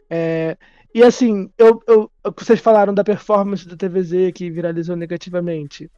É, 0.10 0.58
e 0.94 1.02
assim, 1.02 1.50
eu, 1.58 1.82
eu, 1.88 2.12
vocês 2.38 2.60
falaram 2.60 2.94
da 2.94 3.04
performance 3.04 3.66
do 3.66 3.78
TVZ 3.78 4.34
que 4.36 4.52
viralizou 4.52 4.98
negativamente. 4.98 5.90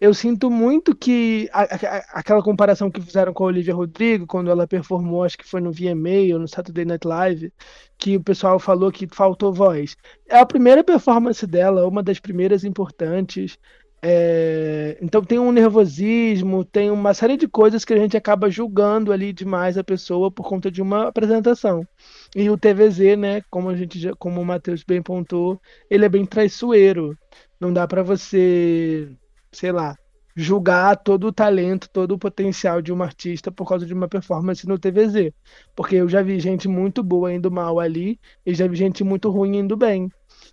Eu 0.00 0.14
sinto 0.14 0.48
muito 0.50 0.94
que 0.96 1.48
a, 1.52 1.62
a, 1.62 2.20
aquela 2.20 2.42
comparação 2.42 2.90
que 2.90 3.02
fizeram 3.02 3.34
com 3.34 3.44
a 3.44 3.48
Olivia 3.48 3.74
Rodrigo, 3.74 4.26
quando 4.26 4.50
ela 4.50 4.68
performou, 4.68 5.24
acho 5.24 5.36
que 5.36 5.46
foi 5.46 5.60
no 5.60 5.72
VMA 5.72 6.32
ou 6.32 6.38
no 6.38 6.48
Saturday 6.48 6.84
Night 6.84 7.06
Live, 7.06 7.52
que 7.98 8.16
o 8.16 8.22
pessoal 8.22 8.58
falou 8.58 8.92
que 8.92 9.08
faltou 9.12 9.52
voz. 9.52 9.96
É 10.28 10.38
a 10.38 10.46
primeira 10.46 10.84
performance 10.84 11.44
dela, 11.46 11.86
uma 11.86 12.02
das 12.02 12.20
primeiras 12.20 12.64
importantes. 12.64 13.58
É... 14.02 14.98
Então 15.02 15.22
tem 15.22 15.38
um 15.38 15.52
nervosismo, 15.52 16.64
tem 16.64 16.90
uma 16.90 17.12
série 17.14 17.36
de 17.36 17.46
coisas 17.48 17.84
que 17.84 17.92
a 17.92 17.98
gente 17.98 18.16
acaba 18.16 18.50
julgando 18.50 19.12
ali 19.12 19.32
demais 19.32 19.76
a 19.76 19.84
pessoa 19.84 20.30
por 20.30 20.48
conta 20.48 20.70
de 20.70 20.80
uma 20.82 21.08
apresentação. 21.08 21.86
E 22.34 22.48
o 22.50 22.56
TVZ, 22.56 23.16
né, 23.18 23.42
como 23.50 23.68
a 23.68 23.76
gente 23.76 23.98
já, 23.98 24.14
como 24.14 24.40
o 24.40 24.44
Matheus 24.44 24.82
bem 24.84 25.02
pontuou, 25.02 25.60
ele 25.90 26.04
é 26.04 26.08
bem 26.08 26.24
traiçoeiro. 26.26 27.16
Não 27.60 27.72
dá 27.72 27.86
para 27.86 28.02
você 28.02 29.08
sei 29.52 29.72
lá, 29.72 29.96
julgar 30.36 30.96
todo 30.96 31.26
o 31.26 31.32
talento, 31.32 31.88
todo 31.92 32.12
o 32.12 32.18
potencial 32.18 32.80
de 32.80 32.92
uma 32.92 33.04
artista 33.04 33.50
por 33.50 33.68
causa 33.68 33.84
de 33.86 33.92
uma 33.92 34.08
performance 34.08 34.66
no 34.66 34.78
TVZ. 34.78 35.32
Porque 35.74 35.96
eu 35.96 36.08
já 36.08 36.22
vi 36.22 36.38
gente 36.40 36.68
muito 36.68 37.02
boa 37.02 37.32
indo 37.32 37.50
mal 37.50 37.80
ali 37.80 38.18
e 38.46 38.54
já 38.54 38.66
vi 38.66 38.76
gente 38.76 39.02
muito 39.04 39.30
ruim 39.30 39.58
indo 39.58 39.76
bem, 39.76 40.08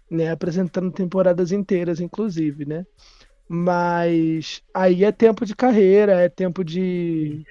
né? 0.09 0.31
Apresentando 0.31 0.91
temporadas 0.91 1.51
inteiras, 1.51 1.99
inclusive, 1.99 2.65
né? 2.65 2.85
Mas 3.47 4.61
aí 4.73 5.03
é 5.03 5.11
tempo 5.11 5.45
de 5.45 5.55
carreira, 5.55 6.21
é 6.21 6.29
tempo 6.29 6.63
de 6.63 7.45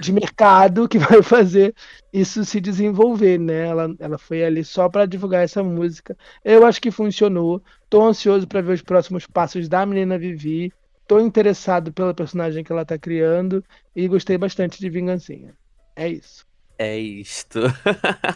de 0.00 0.12
mercado 0.12 0.88
que 0.88 0.98
vai 0.98 1.22
fazer 1.22 1.74
isso 2.12 2.44
se 2.44 2.60
desenvolver, 2.60 3.38
né? 3.38 3.66
Ela, 3.66 3.94
ela 3.98 4.18
foi 4.18 4.44
ali 4.44 4.64
só 4.64 4.88
para 4.88 5.06
divulgar 5.06 5.44
essa 5.44 5.62
música. 5.62 6.16
Eu 6.44 6.66
acho 6.66 6.80
que 6.80 6.90
funcionou. 6.90 7.62
Tô 7.88 8.02
ansioso 8.02 8.46
para 8.46 8.62
ver 8.62 8.72
os 8.72 8.82
próximos 8.82 9.26
passos 9.26 9.68
da 9.68 9.84
menina 9.84 10.18
Vivi. 10.18 10.72
Tô 11.06 11.20
interessado 11.20 11.92
pela 11.92 12.14
personagem 12.14 12.64
que 12.64 12.72
ela 12.72 12.84
tá 12.84 12.98
criando 12.98 13.62
e 13.94 14.08
gostei 14.08 14.38
bastante 14.38 14.80
de 14.80 14.88
Vingancinha. 14.88 15.54
É 15.94 16.08
isso. 16.08 16.46
É 16.78 16.98
isto. 16.98 17.60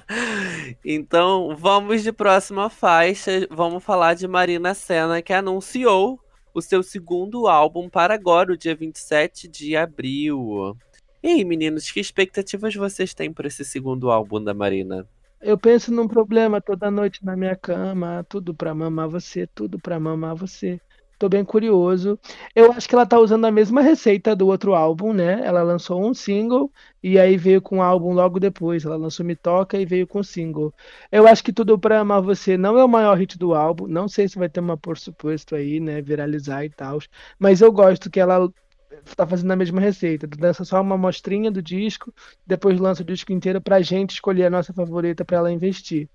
então, 0.84 1.56
vamos 1.56 2.02
de 2.02 2.12
próxima 2.12 2.68
faixa. 2.68 3.46
Vamos 3.50 3.82
falar 3.82 4.14
de 4.14 4.28
Marina 4.28 4.74
Senna, 4.74 5.22
que 5.22 5.32
anunciou 5.32 6.20
o 6.54 6.60
seu 6.60 6.82
segundo 6.82 7.46
álbum 7.46 7.88
para 7.88 8.14
agora, 8.14 8.52
o 8.52 8.56
dia 8.56 8.74
27 8.74 9.48
de 9.48 9.76
abril. 9.76 10.76
E 11.22 11.28
aí, 11.28 11.44
meninos, 11.44 11.90
que 11.90 12.00
expectativas 12.00 12.74
vocês 12.74 13.12
têm 13.12 13.32
para 13.32 13.48
esse 13.48 13.64
segundo 13.64 14.10
álbum 14.10 14.42
da 14.42 14.54
Marina? 14.54 15.06
Eu 15.40 15.56
penso 15.56 15.92
num 15.92 16.08
problema 16.08 16.60
toda 16.60 16.90
noite 16.90 17.24
na 17.24 17.36
minha 17.36 17.54
cama, 17.54 18.24
tudo 18.28 18.54
pra 18.54 18.74
mamar 18.74 19.08
você, 19.08 19.46
tudo 19.46 19.78
pra 19.78 20.00
mamar 20.00 20.34
você. 20.34 20.80
Tô 21.18 21.28
bem 21.28 21.44
curioso. 21.44 22.18
Eu 22.54 22.70
acho 22.72 22.88
que 22.88 22.94
ela 22.94 23.04
tá 23.04 23.18
usando 23.18 23.44
a 23.44 23.50
mesma 23.50 23.80
receita 23.82 24.36
do 24.36 24.46
outro 24.46 24.74
álbum, 24.74 25.12
né? 25.12 25.40
Ela 25.44 25.62
lançou 25.62 26.00
um 26.04 26.14
single 26.14 26.70
e 27.02 27.18
aí 27.18 27.36
veio 27.36 27.60
com 27.60 27.78
um 27.78 27.82
álbum 27.82 28.12
logo 28.12 28.38
depois. 28.38 28.84
Ela 28.84 28.96
lançou 28.96 29.26
Me 29.26 29.34
Toca 29.34 29.76
e 29.78 29.84
veio 29.84 30.06
com 30.06 30.22
single. 30.22 30.72
Eu 31.10 31.26
acho 31.26 31.42
que 31.42 31.52
Tudo 31.52 31.76
Pra 31.78 31.98
Amar 32.00 32.22
Você 32.22 32.56
não 32.56 32.78
é 32.78 32.84
o 32.84 32.88
maior 32.88 33.16
hit 33.18 33.36
do 33.36 33.52
álbum. 33.52 33.88
Não 33.88 34.08
sei 34.08 34.28
se 34.28 34.38
vai 34.38 34.48
ter 34.48 34.60
uma 34.60 34.76
por 34.76 34.96
suposto 34.96 35.56
aí, 35.56 35.80
né? 35.80 36.00
Viralizar 36.00 36.64
e 36.64 36.70
tal. 36.70 36.98
Mas 37.38 37.60
eu 37.60 37.72
gosto 37.72 38.08
que 38.08 38.20
ela 38.20 38.48
tá 39.16 39.26
fazendo 39.26 39.50
a 39.50 39.56
mesma 39.56 39.80
receita. 39.80 40.28
Lança 40.38 40.64
só 40.64 40.80
uma 40.80 40.94
amostrinha 40.94 41.50
do 41.50 41.62
disco, 41.62 42.12
depois 42.46 42.78
lança 42.78 43.02
o 43.02 43.04
disco 43.04 43.32
inteiro 43.32 43.60
pra 43.60 43.80
gente 43.82 44.12
escolher 44.12 44.46
a 44.46 44.50
nossa 44.50 44.72
favorita 44.72 45.24
para 45.24 45.38
ela 45.38 45.52
investir. 45.52 46.08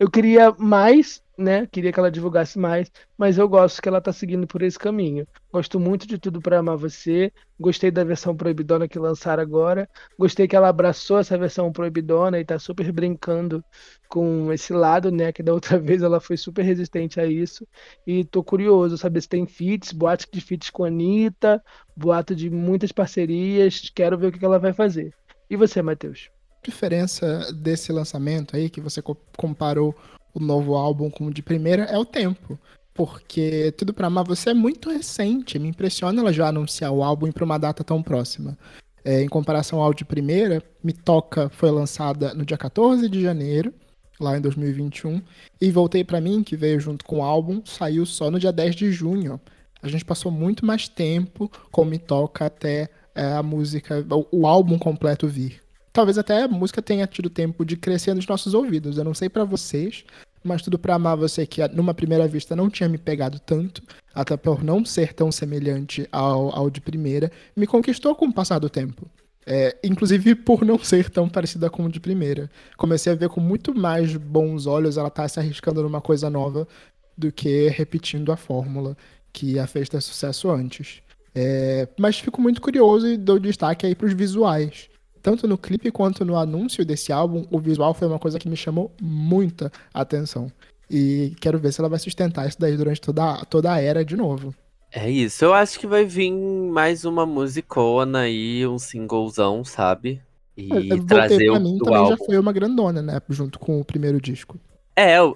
Eu 0.00 0.10
queria 0.10 0.50
mais 0.58 1.22
né? 1.40 1.66
Queria 1.66 1.92
que 1.92 1.98
ela 1.98 2.10
divulgasse 2.10 2.58
mais, 2.58 2.90
mas 3.16 3.38
eu 3.38 3.48
gosto 3.48 3.80
que 3.80 3.88
ela 3.88 4.00
tá 4.00 4.12
seguindo 4.12 4.46
por 4.46 4.62
esse 4.62 4.78
caminho. 4.78 5.26
Gosto 5.52 5.80
muito 5.80 6.06
de 6.06 6.18
Tudo 6.18 6.40
para 6.40 6.58
Amar 6.58 6.76
Você, 6.76 7.32
gostei 7.58 7.90
da 7.90 8.04
versão 8.04 8.36
proibidona 8.36 8.86
que 8.86 8.98
lançaram 8.98 9.42
agora, 9.42 9.88
gostei 10.18 10.46
que 10.46 10.54
ela 10.54 10.68
abraçou 10.68 11.18
essa 11.18 11.36
versão 11.38 11.72
proibidona 11.72 12.38
e 12.38 12.44
tá 12.44 12.58
super 12.58 12.92
brincando 12.92 13.64
com 14.08 14.52
esse 14.52 14.72
lado, 14.72 15.10
né? 15.10 15.32
Que 15.32 15.42
da 15.42 15.54
outra 15.54 15.78
vez 15.80 16.02
ela 16.02 16.20
foi 16.20 16.36
super 16.36 16.62
resistente 16.62 17.18
a 17.18 17.26
isso. 17.26 17.66
E 18.06 18.24
tô 18.24 18.44
curioso 18.44 18.98
saber 18.98 19.22
se 19.22 19.28
tem 19.28 19.46
feats, 19.46 19.92
boato 19.92 20.26
de 20.30 20.40
feats 20.40 20.70
com 20.70 20.84
a 20.84 20.88
Anitta, 20.88 21.62
boato 21.96 22.34
de 22.34 22.50
muitas 22.50 22.92
parcerias, 22.92 23.90
quero 23.94 24.18
ver 24.18 24.26
o 24.26 24.32
que 24.32 24.44
ela 24.44 24.58
vai 24.58 24.72
fazer. 24.72 25.12
E 25.48 25.56
você, 25.56 25.82
Matheus? 25.82 26.30
Diferença 26.62 27.52
desse 27.52 27.92
lançamento 27.92 28.56
aí, 28.56 28.68
que 28.68 28.80
você 28.80 29.02
comparou 29.36 29.94
o 30.34 30.40
novo 30.40 30.74
álbum 30.74 31.10
como 31.10 31.32
de 31.32 31.42
primeira 31.42 31.84
é 31.84 31.98
o 31.98 32.04
tempo. 32.04 32.58
Porque 32.92 33.72
Tudo 33.76 33.94
Pra 33.94 34.08
Amar 34.08 34.24
Você 34.24 34.50
é 34.50 34.54
muito 34.54 34.90
recente. 34.90 35.58
Me 35.58 35.68
impressiona 35.68 36.20
ela 36.20 36.32
já 36.32 36.48
anunciar 36.48 36.92
o 36.92 37.02
álbum 37.02 37.30
para 37.32 37.44
uma 37.44 37.58
data 37.58 37.82
tão 37.82 38.02
próxima. 38.02 38.58
É, 39.04 39.22
em 39.22 39.28
comparação 39.28 39.80
ao 39.80 39.94
de 39.94 40.04
primeira, 40.04 40.62
Me 40.84 40.92
Toca 40.92 41.48
foi 41.50 41.70
lançada 41.70 42.34
no 42.34 42.44
dia 42.44 42.58
14 42.58 43.08
de 43.08 43.22
janeiro, 43.22 43.72
lá 44.20 44.36
em 44.36 44.40
2021. 44.40 45.22
E 45.60 45.70
Voltei 45.70 46.04
para 46.04 46.20
Mim, 46.20 46.42
que 46.42 46.56
veio 46.56 46.78
junto 46.78 47.04
com 47.04 47.18
o 47.18 47.22
álbum, 47.22 47.62
saiu 47.64 48.04
só 48.04 48.30
no 48.30 48.38
dia 48.38 48.52
10 48.52 48.76
de 48.76 48.92
junho. 48.92 49.40
A 49.82 49.88
gente 49.88 50.04
passou 50.04 50.30
muito 50.30 50.66
mais 50.66 50.86
tempo 50.86 51.50
com 51.70 51.86
Me 51.86 51.98
Toca 51.98 52.44
até 52.44 52.90
é, 53.14 53.32
a 53.32 53.42
música, 53.42 54.04
o, 54.30 54.40
o 54.42 54.46
álbum 54.46 54.78
completo 54.78 55.26
vir 55.26 55.62
talvez 55.92 56.18
até 56.18 56.42
a 56.42 56.48
música 56.48 56.82
tenha 56.82 57.06
tido 57.06 57.30
tempo 57.30 57.64
de 57.64 57.76
crescer 57.76 58.14
nos 58.14 58.26
nossos 58.26 58.54
ouvidos. 58.54 58.98
Eu 58.98 59.04
não 59.04 59.14
sei 59.14 59.28
para 59.28 59.44
vocês, 59.44 60.04
mas 60.42 60.62
tudo 60.62 60.78
para 60.78 60.94
amar 60.94 61.16
você 61.16 61.46
que 61.46 61.66
numa 61.68 61.94
primeira 61.94 62.26
vista 62.26 62.56
não 62.56 62.70
tinha 62.70 62.88
me 62.88 62.98
pegado 62.98 63.38
tanto, 63.38 63.82
até 64.14 64.36
por 64.36 64.62
não 64.62 64.84
ser 64.84 65.12
tão 65.12 65.30
semelhante 65.30 66.08
ao, 66.10 66.54
ao 66.56 66.70
de 66.70 66.80
primeira, 66.80 67.30
me 67.56 67.66
conquistou 67.66 68.14
com 68.14 68.26
o 68.26 68.32
passar 68.32 68.58
do 68.58 68.70
tempo. 68.70 69.08
É, 69.46 69.76
inclusive 69.82 70.34
por 70.34 70.64
não 70.64 70.78
ser 70.78 71.08
tão 71.10 71.28
parecida 71.28 71.70
com 71.70 71.84
o 71.84 71.90
de 71.90 71.98
primeira. 71.98 72.50
Comecei 72.76 73.12
a 73.12 73.16
ver 73.16 73.28
com 73.28 73.40
muito 73.40 73.74
mais 73.74 74.14
bons 74.16 74.66
olhos 74.66 74.96
ela 74.96 75.10
tá 75.10 75.26
se 75.26 75.40
arriscando 75.40 75.82
numa 75.82 76.00
coisa 76.00 76.28
nova 76.28 76.68
do 77.16 77.32
que 77.32 77.68
repetindo 77.68 78.32
a 78.32 78.36
fórmula 78.36 78.96
que 79.32 79.58
a 79.58 79.66
fez 79.66 79.88
ter 79.88 80.00
sucesso 80.00 80.50
antes. 80.50 81.02
É, 81.34 81.88
mas 81.98 82.18
fico 82.18 82.40
muito 82.40 82.60
curioso 82.60 83.06
e 83.06 83.16
dou 83.16 83.38
destaque 83.38 83.86
aí 83.86 83.94
pros 83.94 84.12
visuais 84.12 84.89
tanto 85.22 85.46
no 85.46 85.58
clipe 85.58 85.90
quanto 85.90 86.24
no 86.24 86.36
anúncio 86.36 86.84
desse 86.84 87.12
álbum, 87.12 87.46
o 87.50 87.58
visual 87.58 87.94
foi 87.94 88.08
uma 88.08 88.18
coisa 88.18 88.38
que 88.38 88.48
me 88.48 88.56
chamou 88.56 88.92
muita 89.00 89.70
atenção. 89.92 90.50
E 90.90 91.34
quero 91.40 91.58
ver 91.58 91.72
se 91.72 91.80
ela 91.80 91.88
vai 91.88 91.98
sustentar 91.98 92.48
isso 92.48 92.58
daí 92.58 92.76
durante 92.76 93.00
toda, 93.00 93.44
toda 93.44 93.72
a 93.72 93.80
era 93.80 94.04
de 94.04 94.16
novo. 94.16 94.54
É 94.92 95.08
isso, 95.08 95.44
eu 95.44 95.54
acho 95.54 95.78
que 95.78 95.86
vai 95.86 96.04
vir 96.04 96.32
mais 96.32 97.04
uma 97.04 97.24
musicona 97.24 98.20
aí, 98.20 98.66
um 98.66 98.78
singlezão, 98.78 99.64
sabe? 99.64 100.20
E 100.56 100.68
eu, 100.68 100.96
eu 100.96 101.06
trazer 101.06 101.48
pra 101.48 101.60
mim 101.60 101.78
também 101.78 101.96
álbum. 101.96 102.10
já 102.10 102.16
foi 102.16 102.38
uma 102.38 102.52
grandona, 102.52 103.00
né? 103.00 103.20
Junto 103.28 103.58
com 103.58 103.80
o 103.80 103.84
primeiro 103.84 104.20
disco. 104.20 104.58
É, 104.96 105.18
eu, 105.18 105.34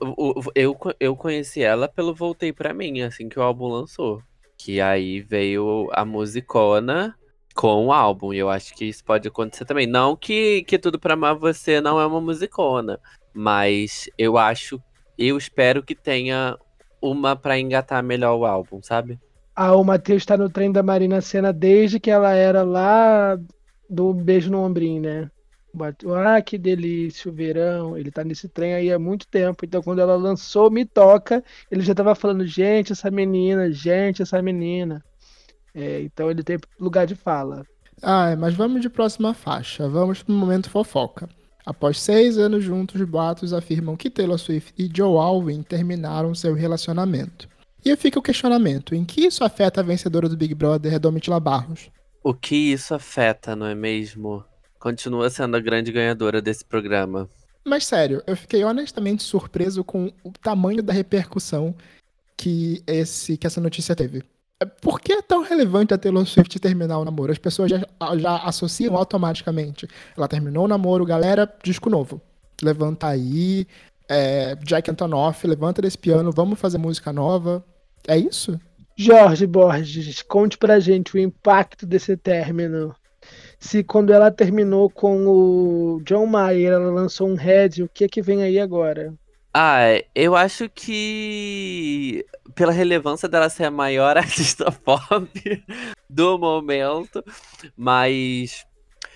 eu, 0.55 0.77
eu 0.99 1.17
conheci 1.17 1.63
ela 1.63 1.89
pelo 1.89 2.15
Voltei 2.15 2.53
Pra 2.53 2.75
Mim, 2.75 3.03
assim 3.03 3.29
que 3.29 3.39
o 3.39 3.43
álbum 3.43 3.69
lançou. 3.69 4.21
Que 4.59 4.81
aí 4.81 5.21
veio 5.21 5.89
a 5.93 6.05
musicona 6.05 7.15
com 7.55 7.87
o 7.87 7.93
álbum. 7.93 8.33
E 8.33 8.39
eu 8.39 8.51
acho 8.51 8.75
que 8.75 8.85
isso 8.85 9.05
pode 9.05 9.29
acontecer 9.29 9.65
também. 9.65 9.87
Não 9.87 10.17
que, 10.17 10.65
que 10.65 10.79
Tudo 10.79 10.99
Pra 10.99 11.15
Amar 11.15 11.39
Você 11.39 11.81
não 11.81 12.01
é 12.01 12.07
uma 12.07 12.21
musicona, 12.21 12.99
mas 13.33 14.11
eu 14.19 14.37
acho, 14.37 14.83
eu 15.17 15.39
espero 15.39 15.83
que 15.83 15.95
tenha 15.95 16.59
uma 17.01 17.37
pra 17.37 17.59
engatar 17.59 18.03
melhor 18.03 18.37
o 18.37 18.45
álbum, 18.45 18.83
sabe? 18.83 19.19
Ah, 19.55 19.77
o 19.77 19.85
Matheus 19.85 20.27
tá 20.27 20.37
no 20.37 20.51
trem 20.51 20.73
da 20.73 20.83
Marina 20.83 21.21
Senna 21.21 21.53
desde 21.53 22.01
que 22.01 22.11
ela 22.11 22.33
era 22.33 22.63
lá 22.65 23.39
do 23.89 24.13
Beijo 24.13 24.51
no 24.51 24.59
Ombrinho, 24.65 25.03
né? 25.03 25.31
Ah, 26.25 26.41
que 26.41 26.57
delícia, 26.57 27.31
o 27.31 27.35
verão. 27.35 27.97
Ele 27.99 28.11
tá 28.11 28.23
nesse 28.25 28.49
trem 28.49 28.75
aí 28.75 28.93
há 28.93 28.99
muito 28.99 29.27
tempo. 29.27 29.65
Então, 29.65 29.83
quando 29.83 30.01
ela 30.01 30.17
lançou 30.17 30.71
Me 30.71 30.85
Toca, 30.85 31.43
ele 31.71 31.83
já 31.83 31.95
tava 31.95 32.15
falando: 32.15 32.47
gente, 32.47 32.93
essa 32.93 33.11
menina, 33.11 33.71
gente, 33.73 34.23
essa 34.23 34.41
menina. 34.41 35.05
É, 35.75 36.03
então 36.03 36.31
ele 36.31 36.43
tem 36.43 36.59
lugar 36.79 37.07
de 37.07 37.15
fala. 37.15 37.67
Ah, 38.03 38.37
mas 38.37 38.55
vamos 38.55 38.81
de 38.81 38.89
próxima 38.89 39.35
faixa. 39.35 39.89
Vamos 39.89 40.23
pro 40.23 40.35
momento 40.35 40.71
fofoca. 40.71 41.29
Após 41.67 41.99
seis 41.99 42.37
anos 42.37 42.63
juntos, 42.63 43.01
boatos 43.03 43.53
afirmam 43.53 43.97
que 43.97 44.11
Taylor 44.11 44.39
Swift 44.39 44.75
e 44.79 44.91
Joe 44.95 45.19
Alwyn 45.19 45.63
terminaram 45.63 46.35
seu 46.35 46.55
relacionamento. 46.55 47.49
E 47.85 47.95
fica 47.97 48.19
o 48.19 48.23
questionamento: 48.23 48.95
em 48.95 49.05
que 49.05 49.23
isso 49.25 49.43
afeta 49.43 49.81
a 49.81 49.85
vencedora 49.85 50.29
do 50.29 50.37
Big 50.37 50.55
Brother, 50.55 50.99
Domitila 50.99 51.41
Barros? 51.41 51.91
O 52.23 52.35
que 52.35 52.73
isso 52.73 52.95
afeta, 52.95 53.57
não 53.57 53.67
é 53.67 53.75
mesmo? 53.75 54.45
Continua 54.79 55.31
sendo 55.31 55.57
a 55.57 55.61
grande 55.61 55.91
ganhadora 55.91 56.43
desse 56.43 56.65
programa. 56.65 57.29
Mas 57.65 57.87
sério, 57.87 58.23
eu 58.27 58.37
fiquei 58.37 58.63
honestamente 58.63 59.23
surpreso 59.23 59.83
com 59.83 60.13
o 60.23 60.31
tamanho 60.31 60.83
da 60.83 60.93
repercussão 60.93 61.75
que 62.37 62.83
esse 62.87 63.39
que 63.39 63.47
essa 63.47 63.61
notícia 63.61 63.97
teve 63.97 64.23
por 64.67 65.01
que 65.01 65.13
é 65.13 65.23
tão 65.23 65.43
relevante 65.43 65.95
a 65.95 65.99
Taylor 65.99 66.27
Swift 66.27 66.59
terminar 66.59 66.99
o 66.99 67.05
namoro? 67.05 67.33
As 67.33 67.39
pessoas 67.39 67.71
já, 67.71 67.81
já 68.17 68.37
associam 68.39 68.97
automaticamente. 68.97 69.89
Ela 70.17 70.29
terminou 70.29 70.65
o 70.65 70.69
namoro, 70.69 71.05
galera, 71.05 71.53
disco 71.63 71.91
novo. 71.91 72.21
Levanta 72.63 73.09
aí, 73.09 73.67
é, 74.09 74.55
Jack 74.57 74.91
Antonoff, 74.91 75.47
levanta 75.47 75.83
desse 75.83 75.99
piano, 75.99 76.31
vamos 76.33 76.59
fazer 76.59 76.79
música 76.79 77.13
nova. 77.13 77.65
É 78.07 78.17
isso? 78.17 78.59
Jorge 78.97 79.47
Borges, 79.47 80.23
conte 80.23 80.57
pra 80.57 80.79
gente 80.79 81.15
o 81.15 81.19
impacto 81.19 81.85
desse 81.85 82.17
término. 82.17 82.95
Se 83.59 83.83
quando 83.83 84.13
ela 84.13 84.31
terminou 84.31 84.91
com 84.91 85.27
o 85.27 86.03
John 86.05 86.27
Mayer, 86.27 86.73
ela 86.73 86.91
lançou 86.91 87.29
um 87.29 87.35
Red, 87.35 87.83
o 87.83 87.89
que 87.89 88.05
é 88.05 88.09
que 88.09 88.23
vem 88.23 88.43
aí 88.43 88.61
agora? 88.61 89.15
Ah, 89.57 90.03
eu 90.17 90.35
acho 90.35 90.69
que 90.69 92.27
pela 92.57 92.73
relevância 92.73 93.29
dela 93.29 93.49
ser 93.49 93.65
a 93.65 93.71
maior 93.71 94.17
artista 94.19 94.73
pop 94.73 95.65
do 96.11 96.37
momento, 96.37 97.25
mas 97.77 98.67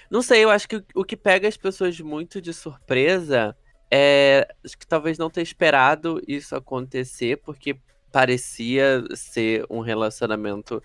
não 0.09 0.22
sei, 0.22 0.44
eu 0.44 0.51
acho 0.51 0.68
que 0.68 0.81
o 0.94 1.05
que 1.05 1.16
pega 1.16 1.48
as 1.48 1.57
pessoas 1.57 1.98
muito 2.01 2.40
de 2.40 2.55
surpresa 2.55 3.57
é 3.90 4.46
acho 4.64 4.79
que 4.79 4.87
talvez 4.87 5.18
não 5.18 5.29
ter 5.29 5.42
esperado 5.42 6.22
isso 6.27 6.55
acontecer, 6.55 7.38
porque 7.38 7.77
parecia 8.12 9.05
ser 9.16 9.66
um 9.68 9.81
relacionamento. 9.81 10.81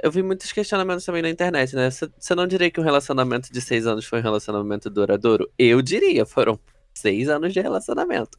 Eu 0.00 0.12
vi 0.12 0.22
muitos 0.22 0.52
questionamentos 0.52 1.04
também 1.04 1.22
na 1.22 1.30
internet, 1.30 1.74
né? 1.74 1.90
Você 1.90 2.34
não 2.36 2.46
diria 2.46 2.70
que 2.70 2.80
um 2.80 2.84
relacionamento 2.84 3.52
de 3.52 3.60
seis 3.60 3.84
anos 3.84 4.04
foi 4.04 4.20
um 4.20 4.22
relacionamento 4.22 4.88
duradouro? 4.88 5.50
Eu 5.58 5.82
diria, 5.82 6.24
foram 6.24 6.58
seis 6.94 7.28
anos 7.28 7.52
de 7.52 7.60
relacionamento. 7.60 8.38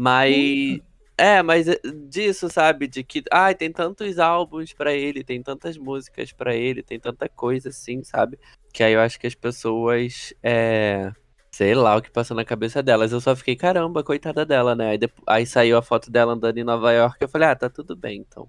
Mas. 0.00 0.80
É, 1.16 1.42
mas 1.42 1.66
eh, 1.66 1.80
disso, 2.08 2.48
sabe? 2.48 2.86
De 2.86 3.02
que, 3.02 3.24
ai, 3.32 3.52
tem 3.52 3.72
tantos 3.72 4.20
álbuns 4.20 4.72
para 4.72 4.94
ele, 4.94 5.24
tem 5.24 5.42
tantas 5.42 5.76
músicas 5.76 6.30
para 6.30 6.54
ele, 6.54 6.84
tem 6.84 7.00
tanta 7.00 7.28
coisa 7.28 7.70
assim, 7.70 8.04
sabe? 8.04 8.38
Que 8.72 8.84
aí 8.84 8.92
eu 8.92 9.00
acho 9.00 9.18
que 9.18 9.26
as 9.26 9.34
pessoas. 9.34 10.32
É, 10.40 11.10
sei 11.50 11.74
lá 11.74 11.96
o 11.96 12.02
que 12.02 12.12
passou 12.12 12.36
na 12.36 12.44
cabeça 12.44 12.80
delas. 12.80 13.10
Eu 13.10 13.20
só 13.20 13.34
fiquei, 13.34 13.56
caramba, 13.56 14.04
coitada 14.04 14.46
dela, 14.46 14.76
né? 14.76 14.90
Aí, 14.90 14.98
depois, 14.98 15.24
aí 15.26 15.44
saiu 15.44 15.76
a 15.76 15.82
foto 15.82 16.12
dela 16.12 16.34
andando 16.34 16.58
em 16.58 16.64
Nova 16.64 16.92
York. 16.92 17.16
Eu 17.20 17.28
falei, 17.28 17.48
ah, 17.48 17.56
tá 17.56 17.68
tudo 17.68 17.96
bem, 17.96 18.20
então. 18.20 18.48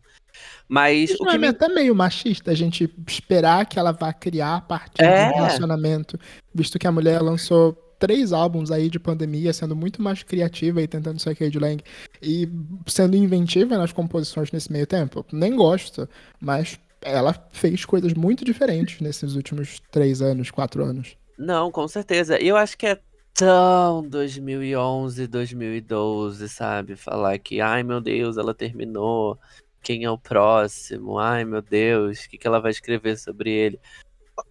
Mas. 0.67 1.09
Isso 1.09 1.23
o 1.23 1.25
que 1.25 1.33
é 1.33 1.37
me... 1.39 1.47
até 1.47 1.67
meio 1.67 1.95
machista 1.95 2.51
a 2.51 2.55
gente 2.55 2.87
esperar 3.07 3.65
que 3.65 3.79
ela 3.79 3.91
vá 3.91 4.13
criar 4.13 4.57
a 4.57 4.61
partir 4.61 5.03
é. 5.03 5.29
do 5.29 5.33
relacionamento, 5.33 6.19
visto 6.53 6.77
que 6.77 6.85
a 6.85 6.91
mulher 6.91 7.19
lançou 7.23 7.88
três 7.99 8.31
álbuns 8.33 8.71
aí 8.71 8.89
de 8.89 8.99
pandemia, 8.99 9.53
sendo 9.53 9.75
muito 9.75 10.01
mais 10.01 10.23
criativa 10.23 10.81
e 10.81 10.87
tentando 10.87 11.19
ser 11.19 11.35
Cade 11.35 11.59
Lang 11.59 11.83
e 12.21 12.49
sendo 12.87 13.15
inventiva 13.15 13.77
nas 13.77 13.91
composições 13.91 14.51
nesse 14.51 14.71
meio 14.71 14.87
tempo. 14.87 15.25
Nem 15.31 15.55
gosto, 15.55 16.07
mas 16.39 16.79
ela 17.01 17.33
fez 17.51 17.85
coisas 17.85 18.13
muito 18.13 18.43
diferentes 18.43 19.01
nesses 19.01 19.35
últimos 19.35 19.79
três 19.91 20.21
anos, 20.21 20.49
quatro 20.49 20.83
anos. 20.83 21.17
Não, 21.37 21.71
com 21.71 21.87
certeza. 21.87 22.41
E 22.41 22.47
eu 22.47 22.57
acho 22.57 22.77
que 22.77 22.87
é 22.87 22.99
tão 23.33 24.07
2011, 24.07 25.27
2012, 25.27 26.49
sabe? 26.49 26.95
Falar 26.95 27.37
que, 27.39 27.61
ai 27.61 27.83
meu 27.83 28.01
Deus, 28.01 28.37
ela 28.37 28.53
terminou. 28.53 29.37
Quem 29.81 30.03
é 30.03 30.11
o 30.11 30.17
próximo? 30.17 31.17
Ai 31.17 31.45
meu 31.45 31.61
Deus, 31.61 32.19
o 32.19 32.29
que, 32.29 32.37
que 32.37 32.47
ela 32.47 32.59
vai 32.59 32.71
escrever 32.71 33.17
sobre 33.17 33.49
ele? 33.51 33.79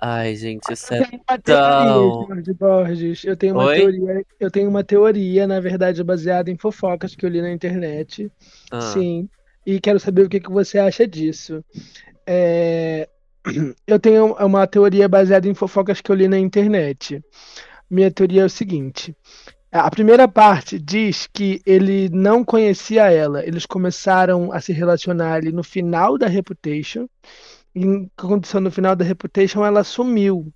Ai, 0.00 0.34
gente, 0.36 0.72
isso 0.72 0.92
é 0.94 1.02
tão. 1.42 2.26
Borges. 2.58 3.24
Eu 3.24 3.36
tenho 3.36 3.54
uma 3.54 3.64
Oi? 3.64 3.76
teoria. 3.76 4.26
Eu 4.40 4.50
tenho 4.50 4.68
uma 4.68 4.84
teoria, 4.84 5.46
na 5.46 5.60
verdade, 5.60 6.02
baseada 6.02 6.50
em 6.50 6.56
fofocas 6.56 7.14
que 7.14 7.24
eu 7.24 7.30
li 7.30 7.40
na 7.40 7.50
internet. 7.50 8.30
Ah. 8.70 8.80
Sim. 8.80 9.28
E 9.66 9.80
quero 9.80 10.00
saber 10.00 10.22
o 10.22 10.28
que, 10.28 10.40
que 10.40 10.50
você 10.50 10.78
acha 10.78 11.06
disso. 11.06 11.64
É... 12.26 13.08
Eu 13.86 13.98
tenho 13.98 14.34
uma 14.34 14.66
teoria 14.66 15.08
baseada 15.08 15.48
em 15.48 15.54
fofocas 15.54 16.00
que 16.00 16.10
eu 16.10 16.16
li 16.16 16.28
na 16.28 16.38
internet. 16.38 17.22
Minha 17.88 18.10
teoria 18.10 18.42
é 18.42 18.44
o 18.44 18.50
seguinte. 18.50 19.16
A 19.70 19.90
primeira 19.90 20.26
parte 20.26 20.78
diz 20.78 21.26
que 21.26 21.60
ele 21.66 22.08
não 22.08 22.42
conhecia 22.42 23.10
ela. 23.10 23.44
Eles 23.46 23.66
começaram 23.66 24.50
a 24.52 24.60
se 24.60 24.72
relacionar 24.72 25.34
ali 25.34 25.52
no 25.52 25.62
final 25.62 26.16
da 26.16 26.26
Reputation 26.26 27.06
que 27.78 28.10
aconteceu 28.16 28.60
no 28.60 28.70
final 28.70 28.94
da 28.96 29.04
Reputation, 29.04 29.64
ela 29.64 29.84
sumiu, 29.84 30.52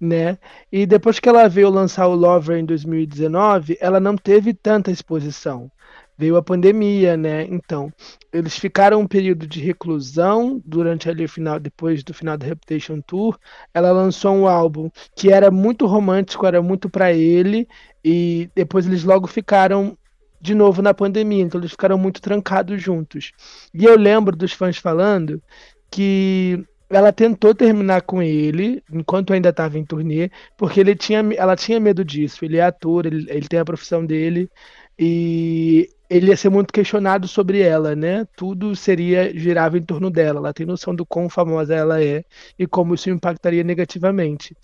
né? 0.00 0.38
E 0.72 0.86
depois 0.86 1.18
que 1.18 1.28
ela 1.28 1.48
veio 1.48 1.70
lançar 1.70 2.06
o 2.06 2.14
Lover 2.14 2.58
em 2.58 2.64
2019, 2.64 3.76
ela 3.80 4.00
não 4.00 4.16
teve 4.16 4.54
tanta 4.54 4.90
exposição. 4.90 5.70
Veio 6.16 6.36
a 6.36 6.42
pandemia, 6.42 7.16
né? 7.16 7.44
Então, 7.44 7.90
eles 8.32 8.58
ficaram 8.58 9.00
um 9.00 9.06
período 9.06 9.46
de 9.46 9.60
reclusão 9.60 10.60
durante 10.64 11.08
ali 11.08 11.24
o 11.24 11.28
final, 11.28 11.58
depois 11.58 12.04
do 12.04 12.12
final 12.12 12.36
da 12.36 12.46
Reputation 12.46 13.00
Tour. 13.00 13.38
Ela 13.72 13.90
lançou 13.90 14.34
um 14.34 14.46
álbum 14.46 14.90
que 15.16 15.32
era 15.32 15.50
muito 15.50 15.86
romântico, 15.86 16.46
era 16.46 16.60
muito 16.60 16.90
para 16.90 17.12
ele, 17.12 17.66
e 18.04 18.50
depois 18.54 18.86
eles 18.86 19.02
logo 19.02 19.26
ficaram 19.26 19.96
de 20.40 20.54
novo 20.54 20.80
na 20.80 20.94
pandemia, 20.94 21.42
então 21.42 21.60
eles 21.60 21.72
ficaram 21.72 21.98
muito 21.98 22.20
trancados 22.20 22.82
juntos. 22.82 23.32
E 23.74 23.84
eu 23.84 23.96
lembro 23.96 24.34
dos 24.34 24.52
fãs 24.52 24.78
falando 24.78 25.42
que 25.90 26.64
ela 26.88 27.12
tentou 27.12 27.54
terminar 27.54 28.02
com 28.02 28.22
ele 28.22 28.82
enquanto 28.92 29.32
ainda 29.32 29.50
estava 29.50 29.78
em 29.78 29.84
turnê, 29.84 30.30
porque 30.56 30.80
ele 30.80 30.96
tinha, 30.96 31.20
ela 31.36 31.54
tinha 31.56 31.78
medo 31.80 32.04
disso. 32.04 32.44
Ele 32.44 32.56
é 32.58 32.62
ator, 32.62 33.06
ele, 33.06 33.26
ele 33.30 33.48
tem 33.48 33.60
a 33.60 33.64
profissão 33.64 34.04
dele 34.04 34.50
e 34.98 35.88
ele 36.10 36.28
ia 36.28 36.36
ser 36.36 36.48
muito 36.50 36.72
questionado 36.72 37.28
sobre 37.28 37.60
ela, 37.60 37.94
né? 37.94 38.26
Tudo 38.36 38.74
seria 38.74 39.32
girava 39.38 39.78
em 39.78 39.82
torno 39.82 40.10
dela. 40.10 40.40
Ela 40.40 40.52
tem 40.52 40.66
noção 40.66 40.94
do 40.94 41.06
quão 41.06 41.28
famosa 41.28 41.74
ela 41.74 42.02
é 42.02 42.24
e 42.58 42.66
como 42.66 42.94
isso 42.94 43.08
impactaria 43.08 43.62
negativamente. 43.62 44.56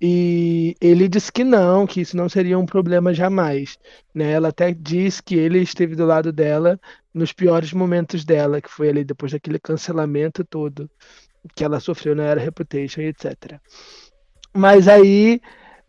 E 0.00 0.76
ele 0.80 1.08
disse 1.08 1.32
que 1.32 1.42
não, 1.42 1.86
que 1.86 2.00
isso 2.00 2.16
não 2.16 2.28
seria 2.28 2.58
um 2.58 2.66
problema 2.66 3.12
jamais. 3.12 3.76
Né? 4.14 4.32
Ela 4.32 4.48
até 4.48 4.72
diz 4.72 5.20
que 5.20 5.34
ele 5.34 5.60
esteve 5.60 5.96
do 5.96 6.06
lado 6.06 6.32
dela 6.32 6.78
nos 7.12 7.32
piores 7.32 7.72
momentos 7.72 8.24
dela, 8.24 8.60
que 8.60 8.70
foi 8.70 8.88
ali 8.88 9.04
depois 9.04 9.32
daquele 9.32 9.58
cancelamento 9.58 10.44
todo 10.44 10.88
que 11.54 11.64
ela 11.64 11.80
sofreu 11.80 12.14
na 12.14 12.24
Era 12.24 12.40
Reputation, 12.40 13.00
etc. 13.02 13.58
Mas 14.54 14.88
aí 14.88 15.40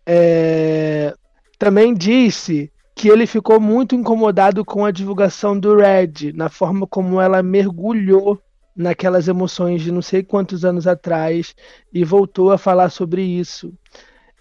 é, 0.06 1.14
também 1.58 1.94
disse 1.94 2.72
que 2.96 3.10
ele 3.10 3.26
ficou 3.26 3.60
muito 3.60 3.96
incomodado 3.96 4.66
com 4.66 4.86
a 4.86 4.92
divulgação 4.92 5.58
do 5.58 5.76
Red, 5.76 6.34
na 6.34 6.50
forma 6.50 6.86
como 6.86 7.22
ela 7.22 7.42
mergulhou 7.42 8.42
naquelas 8.80 9.28
emoções 9.28 9.82
de 9.82 9.92
não 9.92 10.02
sei 10.02 10.24
quantos 10.24 10.64
anos 10.64 10.88
atrás 10.88 11.54
e 11.94 12.06
voltou 12.06 12.50
a 12.50 12.58
falar 12.58 12.90
sobre 12.90 13.22
isso. 13.22 13.74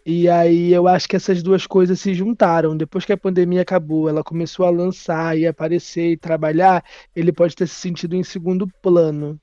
E 0.06 0.28
aí 0.28 0.72
eu 0.72 0.86
acho 0.86 1.08
que 1.08 1.16
essas 1.16 1.42
duas 1.42 1.66
coisas 1.66 1.98
se 1.98 2.14
juntaram. 2.14 2.76
Depois 2.76 3.04
que 3.04 3.12
a 3.12 3.16
pandemia 3.16 3.62
acabou, 3.62 4.08
ela 4.08 4.22
começou 4.22 4.64
a 4.64 4.70
lançar 4.70 5.36
e 5.36 5.44
aparecer 5.44 6.12
e 6.12 6.16
trabalhar, 6.16 6.84
ele 7.16 7.32
pode 7.32 7.56
ter 7.56 7.66
se 7.66 7.74
sentido 7.74 8.14
em 8.14 8.22
segundo 8.22 8.68
plano. 8.80 9.40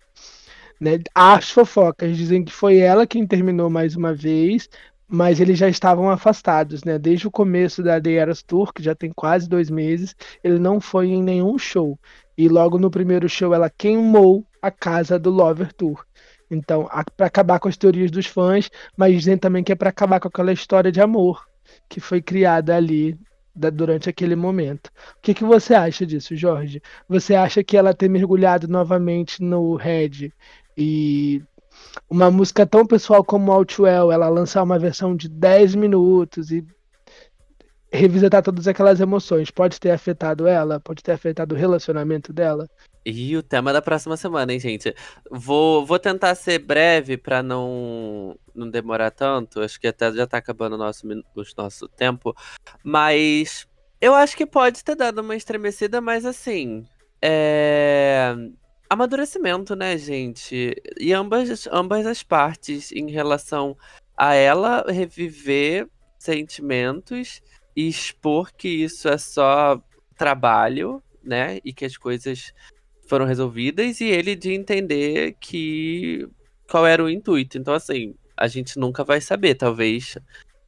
Né? 0.79 0.99
As 1.13 1.51
fofocas 1.51 2.15
dizem 2.15 2.45
que 2.45 2.53
foi 2.53 2.77
ela 2.77 3.05
quem 3.05 3.27
terminou 3.27 3.69
mais 3.69 3.97
uma 3.97 4.13
vez, 4.13 4.69
mas 5.09 5.41
eles 5.41 5.57
já 5.57 5.67
estavam 5.67 6.09
afastados, 6.09 6.83
né? 6.83 6.97
Desde 6.97 7.27
o 7.27 7.31
começo 7.31 7.83
da 7.83 8.01
The 8.01 8.13
Eras 8.13 8.41
Tour, 8.41 8.73
que 8.73 8.81
já 8.81 8.95
tem 8.95 9.11
quase 9.13 9.47
dois 9.47 9.69
meses, 9.69 10.15
ele 10.43 10.57
não 10.57 10.79
foi 10.79 11.09
em 11.09 11.21
nenhum 11.21 11.57
show. 11.57 11.99
E 12.37 12.47
logo 12.47 12.79
no 12.79 12.89
primeiro 12.89 13.29
show 13.29 13.53
ela 13.53 13.69
queimou 13.69 14.45
a 14.65 14.71
casa 14.71 15.19
do 15.19 15.29
Lover 15.29 15.71
Tour. 15.73 16.03
Então, 16.49 16.87
para 17.17 17.27
acabar 17.27 17.59
com 17.59 17.67
as 17.67 17.77
teorias 17.77 18.11
dos 18.11 18.25
fãs, 18.25 18.69
mas 18.95 19.13
dizem 19.13 19.37
também 19.37 19.63
que 19.63 19.71
é 19.71 19.75
para 19.75 19.89
acabar 19.89 20.19
com 20.19 20.27
aquela 20.27 20.53
história 20.53 20.91
de 20.91 21.01
amor 21.01 21.45
que 21.89 21.99
foi 21.99 22.21
criada 22.21 22.75
ali 22.75 23.17
da, 23.55 23.69
durante 23.69 24.09
aquele 24.09 24.35
momento. 24.35 24.87
O 25.17 25.21
que, 25.21 25.33
que 25.33 25.43
você 25.43 25.73
acha 25.73 26.05
disso, 26.05 26.35
Jorge? 26.35 26.81
Você 27.07 27.35
acha 27.35 27.63
que 27.63 27.77
ela 27.77 27.93
ter 27.93 28.09
mergulhado 28.09 28.67
novamente 28.67 29.41
no 29.41 29.75
Red 29.75 30.31
e 30.77 31.41
uma 32.09 32.29
música 32.29 32.65
tão 32.65 32.85
pessoal 32.85 33.23
como 33.23 33.51
Outwell, 33.51 34.11
ela 34.11 34.29
lançar 34.29 34.63
uma 34.63 34.79
versão 34.79 35.15
de 35.15 35.29
10 35.29 35.75
minutos 35.75 36.51
e 36.51 36.65
revisitar 37.91 38.43
todas 38.43 38.67
aquelas 38.67 38.99
emoções, 38.99 39.49
pode 39.49 39.79
ter 39.79 39.91
afetado 39.91 40.47
ela? 40.47 40.79
Pode 40.79 41.01
ter 41.01 41.13
afetado 41.13 41.55
o 41.55 41.57
relacionamento 41.57 42.33
dela? 42.33 42.67
E 43.05 43.37
o 43.37 43.43
tema 43.43 43.71
da 43.71 43.83
próxima 43.83 44.17
semana, 44.17 44.51
hein, 44.51 44.59
gente? 44.59 44.95
Vou, 45.29 45.85
vou 45.85 45.99
tentar 45.99 46.33
ser 46.33 46.57
breve 46.57 47.17
para 47.17 47.43
não, 47.43 48.35
não 48.53 48.67
demorar 48.67 49.11
tanto. 49.11 49.61
Acho 49.61 49.79
que 49.79 49.87
até 49.87 50.11
já 50.11 50.25
tá 50.25 50.39
acabando 50.39 50.73
o 50.73 50.77
nosso, 50.77 51.07
o 51.07 51.43
nosso 51.55 51.87
tempo. 51.87 52.35
Mas 52.83 53.67
eu 54.01 54.15
acho 54.15 54.35
que 54.35 54.45
pode 54.45 54.83
ter 54.83 54.95
dado 54.95 55.19
uma 55.19 55.35
estremecida, 55.35 56.01
mas 56.01 56.25
assim. 56.25 56.83
É. 57.21 58.35
Amadurecimento, 58.89 59.75
né, 59.75 59.97
gente? 59.97 60.75
E 60.99 61.13
ambas, 61.13 61.67
ambas 61.71 62.05
as 62.05 62.23
partes 62.23 62.91
em 62.91 63.09
relação 63.09 63.77
a 64.17 64.33
ela 64.33 64.85
reviver 64.87 65.87
sentimentos 66.17 67.41
e 67.75 67.87
expor 67.87 68.51
que 68.53 68.67
isso 68.67 69.07
é 69.09 69.17
só 69.17 69.79
trabalho, 70.15 71.03
né? 71.23 71.59
E 71.63 71.73
que 71.73 71.85
as 71.85 71.97
coisas 71.97 72.53
foram 73.07 73.25
resolvidas 73.25 74.01
e 74.01 74.05
ele 74.05 74.35
de 74.35 74.53
entender 74.53 75.35
que 75.39 76.27
qual 76.69 76.85
era 76.85 77.03
o 77.03 77.09
intuito. 77.09 77.57
Então, 77.57 77.73
assim, 77.73 78.15
a 78.35 78.47
gente 78.47 78.77
nunca 78.79 79.03
vai 79.03 79.21
saber. 79.21 79.55
Talvez 79.55 80.17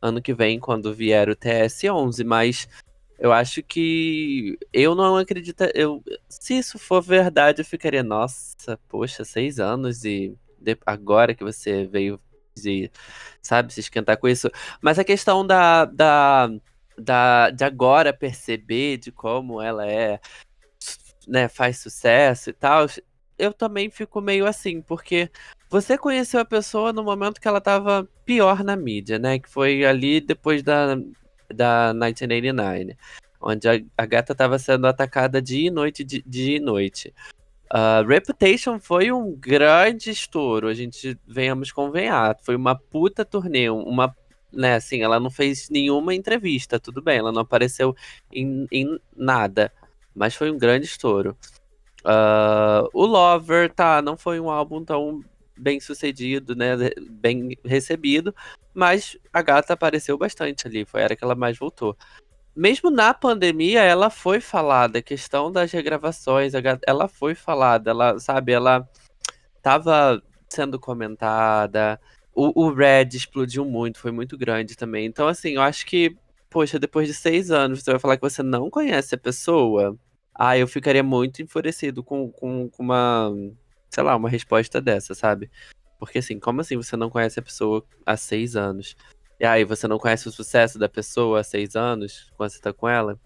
ano 0.02 0.22
que 0.22 0.34
vem, 0.34 0.60
quando 0.60 0.94
vier 0.94 1.30
o 1.30 1.36
TS11, 1.36 2.24
mas 2.26 2.68
eu 3.20 3.32
acho 3.34 3.64
que 3.64 4.58
eu 4.72 4.96
não 4.96 5.18
acredito. 5.18 5.64
Eu, 5.74 6.04
se 6.30 6.58
isso 6.58 6.78
for 6.78 7.02
verdade, 7.02 7.62
eu 7.62 7.66
ficaria, 7.66 8.04
nossa, 8.04 8.80
poxa, 8.88 9.26
seis 9.26 9.60
anos 9.60 10.06
e 10.06 10.36
de, 10.60 10.78
agora 10.86 11.34
que 11.34 11.44
você 11.44 11.86
veio 11.86 12.20
de, 12.56 12.92
sabe, 13.42 13.74
se 13.74 13.80
esquentar 13.80 14.18
com 14.18 14.28
isso. 14.28 14.50
Mas 14.82 15.00
a 15.00 15.04
questão 15.04 15.46
da, 15.46 15.86
da, 15.86 16.50
da 16.98 17.50
de 17.52 17.64
agora 17.64 18.14
perceber 18.14 18.98
de 18.98 19.12
como 19.12 19.62
ela 19.62 19.86
é, 19.88 20.20
né, 21.28 21.48
faz 21.48 21.80
sucesso 21.80 22.50
e 22.50 22.54
tal, 22.54 22.88
eu 23.38 23.54
também 23.54 23.90
fico 23.90 24.20
meio 24.22 24.46
assim, 24.48 24.82
porque 24.82 25.30
você 25.70 25.98
conheceu 25.98 26.40
a 26.40 26.46
pessoa 26.46 26.94
no 26.94 27.04
momento 27.04 27.42
que 27.42 27.48
ela 27.48 27.62
tava 27.62 28.08
pior 28.26 28.64
na 28.64 28.76
mídia, 28.76 29.20
né? 29.20 29.38
Que 29.38 29.50
foi 29.50 29.86
ali 29.86 30.22
depois 30.22 30.64
da, 30.64 30.96
da 31.54 31.94
1989, 31.94 32.98
onde 33.42 33.68
a, 33.68 33.74
a 33.98 34.06
gata 34.06 34.34
tava 34.34 34.58
sendo 34.58 34.88
atacada 34.88 35.42
dia 35.42 35.68
e 35.68 35.72
noite, 35.72 36.04
dia, 36.04 36.24
dia 36.26 36.58
e 36.58 36.60
noite. 36.60 37.14
Uh, 37.72 38.08
Reputation 38.08 38.80
foi 38.80 39.12
um 39.12 39.36
grande 39.36 40.10
estouro, 40.10 40.70
a 40.70 40.74
gente 40.74 41.20
venhamos 41.28 41.72
convenhar. 41.72 42.38
Foi 42.42 42.56
uma 42.56 42.76
puta 42.76 43.26
turnê, 43.26 43.70
uma. 43.70 44.16
Né, 44.54 44.76
assim, 44.76 45.04
ela 45.04 45.20
não 45.20 45.30
fez 45.30 45.70
nenhuma 45.70 46.16
entrevista, 46.16 46.80
tudo 46.80 47.02
bem, 47.02 47.18
ela 47.18 47.34
não 47.34 47.42
apareceu 47.42 47.94
em, 48.32 48.66
em 48.72 48.98
nada, 49.16 49.74
mas 50.18 50.36
foi 50.36 50.52
um 50.52 50.58
grande 50.58 50.86
estouro. 50.86 51.38
Uh, 52.04 52.90
o 52.94 53.06
Lover, 53.06 53.72
tá, 53.72 54.02
não 54.02 54.18
foi 54.18 54.40
um 54.40 54.50
álbum 54.50 54.84
tão 54.84 55.22
bem 55.58 55.80
sucedido, 55.80 56.56
né? 56.56 56.76
Bem 57.10 57.58
recebido. 57.64 58.34
Mas 58.74 59.18
a 59.34 59.42
gata 59.42 59.74
apareceu 59.74 60.18
bastante 60.18 60.68
ali. 60.68 60.86
Foi 60.86 61.02
a 61.02 61.04
era 61.04 61.16
que 61.16 61.24
ela 61.24 61.36
mais 61.36 61.58
voltou. 61.58 61.98
Mesmo 62.56 62.90
na 62.90 63.14
pandemia, 63.14 63.82
ela 63.84 64.10
foi 64.10 64.40
falada. 64.40 65.00
A 65.00 65.02
questão 65.02 65.52
das 65.52 65.72
regravações, 65.72 66.54
gata, 66.54 66.82
ela 66.88 67.08
foi 67.08 67.36
falada. 67.36 67.92
Ela, 67.92 68.20
sabe, 68.20 68.54
ela 68.54 68.88
tava 69.62 70.22
sendo 70.50 70.80
comentada. 70.80 72.00
O, 72.34 72.66
o 72.66 72.74
Red 72.74 73.10
explodiu 73.14 73.66
muito, 73.66 74.00
foi 74.00 74.12
muito 74.12 74.38
grande 74.38 74.76
também. 74.76 75.06
Então, 75.06 75.28
assim, 75.28 75.56
eu 75.56 75.62
acho 75.62 75.86
que, 75.86 76.16
poxa, 76.50 76.80
depois 76.80 77.08
de 77.08 77.14
seis 77.14 77.52
anos, 77.52 77.84
você 77.84 77.92
vai 77.92 78.00
falar 78.00 78.16
que 78.18 78.22
você 78.22 78.44
não 78.44 78.70
conhece 78.70 79.16
a 79.16 79.18
pessoa. 79.18 79.98
Ah, 80.38 80.58
eu 80.58 80.68
ficaria 80.68 81.04
muito 81.04 81.42
enfurecido 81.42 82.04
com, 82.04 82.32
com, 82.32 82.70
com 82.70 82.84
uma 82.84 83.32
sei 83.90 84.04
lá, 84.04 84.16
uma 84.16 84.30
resposta 84.30 84.80
dessa, 84.80 85.16
sabe? 85.16 85.50
Porque 86.00 86.20
assim, 86.20 86.40
como 86.40 86.62
assim 86.62 86.78
você 86.78 86.96
não 86.96 87.10
conhece 87.10 87.40
a 87.40 87.44
pessoa 87.44 87.84
há 88.06 88.16
seis 88.16 88.56
anos? 88.56 88.96
E 89.40 89.46
aí, 89.46 89.64
você 89.64 89.88
não 89.88 90.00
conhece 90.00 90.28
o 90.28 90.32
sucesso 90.32 90.80
da 90.80 90.90
pessoa 90.90 91.42
há 91.42 91.44
seis 91.44 91.76
anos, 91.76 92.32
quando 92.36 92.50
você 92.50 92.60
tá 92.60 92.74
com 92.74 92.90
ela? 92.90 93.20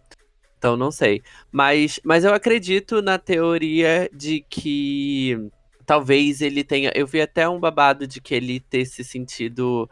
Então, 0.57 0.77
não 0.77 0.91
sei. 0.91 1.23
Mas, 1.51 1.99
mas 2.03 2.23
eu 2.23 2.33
acredito 2.33 3.01
na 3.01 3.17
teoria 3.17 4.09
de 4.13 4.41
que 4.41 5.49
talvez 5.85 6.41
ele 6.41 6.63
tenha. 6.63 6.91
Eu 6.93 7.07
vi 7.07 7.21
até 7.21 7.47
um 7.47 7.59
babado 7.59 8.05
de 8.05 8.21
que 8.21 8.35
ele 8.35 8.59
ter 8.59 8.85
se 8.85 9.03
sentido. 9.03 9.89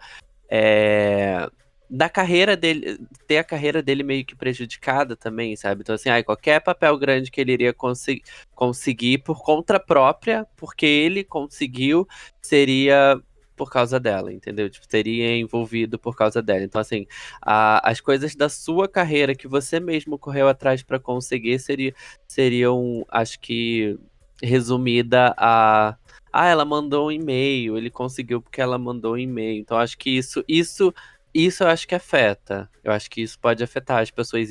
É, 0.49 1.49
da 1.89 2.08
carreira 2.10 2.56
dele, 2.56 2.99
ter 3.28 3.38
a 3.38 3.43
carreira 3.43 3.82
dele 3.82 4.04
meio 4.04 4.23
que 4.25 4.36
prejudicada 4.36 5.15
também, 5.15 5.56
sabe? 5.56 5.82
Então, 5.82 5.95
assim, 5.95 6.10
ai, 6.10 6.23
qualquer 6.23 6.60
papel 6.62 6.97
grande 6.97 7.32
que 7.32 7.41
ele 7.41 7.54
iria 7.54 7.73
consi 7.73 8.21
conseguir 8.54 9.19
por 9.19 9.41
conta 9.43 9.80
própria, 9.80 10.45
porque 10.56 10.86
ele 10.86 11.23
conseguiu, 11.23 12.08
seria 12.41 13.19
por 13.56 13.69
causa 13.71 13.99
dela, 13.99 14.32
entendeu? 14.32 14.69
Tipo, 14.69 14.86
seria 14.89 15.36
envolvido 15.36 15.99
por 15.99 16.15
causa 16.15 16.41
dela. 16.41 16.63
Então, 16.63 16.80
assim, 16.80 17.06
a, 17.41 17.89
as 17.89 17.99
coisas 17.99 18.36
da 18.36 18.47
sua 18.47 18.88
carreira 18.88 19.36
que 19.36 19.47
você 19.47 19.80
mesmo 19.80 20.17
correu 20.17 20.47
atrás 20.47 20.82
para 20.84 20.99
conseguir 20.99 21.60
seria, 21.60 21.93
seriam, 22.28 23.06
acho 23.10 23.39
que, 23.39 23.97
resumida 24.41 25.34
a 25.38 25.97
ah, 26.32 26.45
ela 26.45 26.63
mandou 26.63 27.08
um 27.08 27.12
e-mail, 27.12 27.75
ele 27.78 27.89
conseguiu 27.89 28.41
porque 28.41 28.62
ela 28.62 28.78
mandou 28.78 29.13
um 29.13 29.17
e-mail. 29.17 29.60
Então 29.60 29.78
acho 29.78 29.97
que 29.97 30.12
isso 30.12 30.43
isso 30.47 30.93
isso 31.34 31.63
eu 31.63 31.68
acho 31.68 31.88
que 31.88 31.96
afeta. 31.96 32.70
Eu 32.84 32.92
acho 32.92 33.10
que 33.10 33.22
isso 33.22 33.38
pode 33.39 33.63
afetar 33.63 34.02
as 34.02 34.12
pessoas 34.12 34.50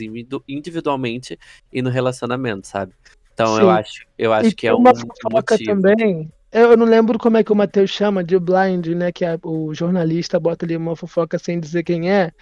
individualmente 0.48 1.38
e 1.72 1.82
no 1.82 1.90
relacionamento, 1.90 2.66
sabe? 2.66 2.92
Então 3.34 3.54
Sim. 3.54 3.62
eu 3.62 3.70
acho, 3.70 4.06
eu 4.18 4.32
acho 4.32 4.48
e 4.50 4.54
que 4.54 4.66
é 4.66 4.74
um 4.74 4.78
uma 4.78 4.94
fofoca 4.94 5.54
motivo. 5.54 5.64
também. 5.64 6.32
Eu 6.50 6.76
não 6.76 6.86
lembro 6.86 7.18
como 7.18 7.36
é 7.36 7.44
que 7.44 7.52
o 7.52 7.56
Matheus 7.56 7.90
chama 7.90 8.24
de 8.24 8.38
blind, 8.38 8.86
né? 8.88 9.12
Que 9.12 9.24
o 9.42 9.74
jornalista 9.74 10.40
bota 10.40 10.64
ali 10.64 10.76
uma 10.76 10.96
fofoca 10.96 11.38
sem 11.38 11.60
dizer 11.60 11.82
quem 11.82 12.10
é 12.10 12.32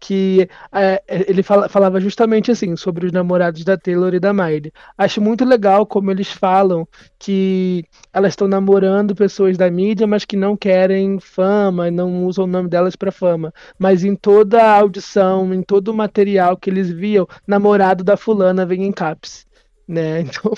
que 0.00 0.48
é, 0.72 1.02
ele 1.28 1.42
fala, 1.42 1.68
falava 1.68 2.00
justamente 2.00 2.50
assim 2.50 2.74
sobre 2.74 3.06
os 3.06 3.12
namorados 3.12 3.62
da 3.62 3.76
Taylor 3.76 4.14
e 4.14 4.18
da 4.18 4.32
Miley. 4.32 4.72
Acho 4.96 5.20
muito 5.20 5.44
legal 5.44 5.84
como 5.84 6.10
eles 6.10 6.32
falam 6.32 6.88
que 7.18 7.84
elas 8.10 8.32
estão 8.32 8.48
namorando 8.48 9.14
pessoas 9.14 9.58
da 9.58 9.70
mídia, 9.70 10.06
mas 10.06 10.24
que 10.24 10.36
não 10.36 10.56
querem 10.56 11.20
fama, 11.20 11.90
não 11.90 12.24
usam 12.24 12.46
o 12.46 12.48
nome 12.48 12.70
delas 12.70 12.96
para 12.96 13.12
fama. 13.12 13.52
Mas 13.78 14.02
em 14.02 14.16
toda 14.16 14.62
a 14.62 14.78
audição, 14.78 15.52
em 15.52 15.62
todo 15.62 15.88
o 15.88 15.94
material 15.94 16.56
que 16.56 16.70
eles 16.70 16.90
viam, 16.90 17.28
namorado 17.46 18.02
da 18.02 18.16
fulana 18.16 18.64
vem 18.64 18.84
em 18.84 18.92
caps, 18.92 19.46
né? 19.86 20.24
Então, 20.30 20.52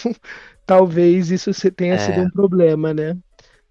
talvez 0.64 1.30
isso 1.32 1.50
tenha 1.72 1.94
é. 1.94 1.98
sido 1.98 2.20
um 2.20 2.30
problema, 2.30 2.94
né? 2.94 3.16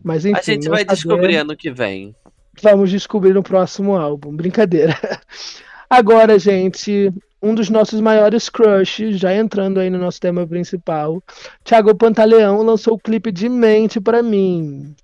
Mas 0.03 0.25
enfim, 0.25 0.37
a 0.37 0.43
gente 0.43 0.67
vai 0.67 0.79
saber... 0.79 0.93
descobrir 0.93 1.35
ano 1.37 1.55
que 1.55 1.71
vem. 1.71 2.13
Vamos 2.59 2.89
descobrir 2.89 3.33
no 3.33 3.43
próximo 3.43 3.95
álbum. 3.95 4.35
Brincadeira. 4.35 4.95
Agora, 5.89 6.39
gente, 6.39 7.11
um 7.41 7.55
dos 7.55 7.69
nossos 7.69 7.99
maiores 7.99 8.49
crushes, 8.49 9.19
já 9.19 9.35
entrando 9.35 9.79
aí 9.79 9.89
no 9.89 9.97
nosso 9.97 10.19
tema 10.19 10.45
principal, 10.45 11.21
Thiago 11.63 11.95
Pantaleão 11.95 12.61
lançou 12.61 12.93
o 12.93 12.99
clipe 12.99 13.31
de 13.31 13.49
Mente 13.49 13.99
para 13.99 14.21
mim. 14.21 14.95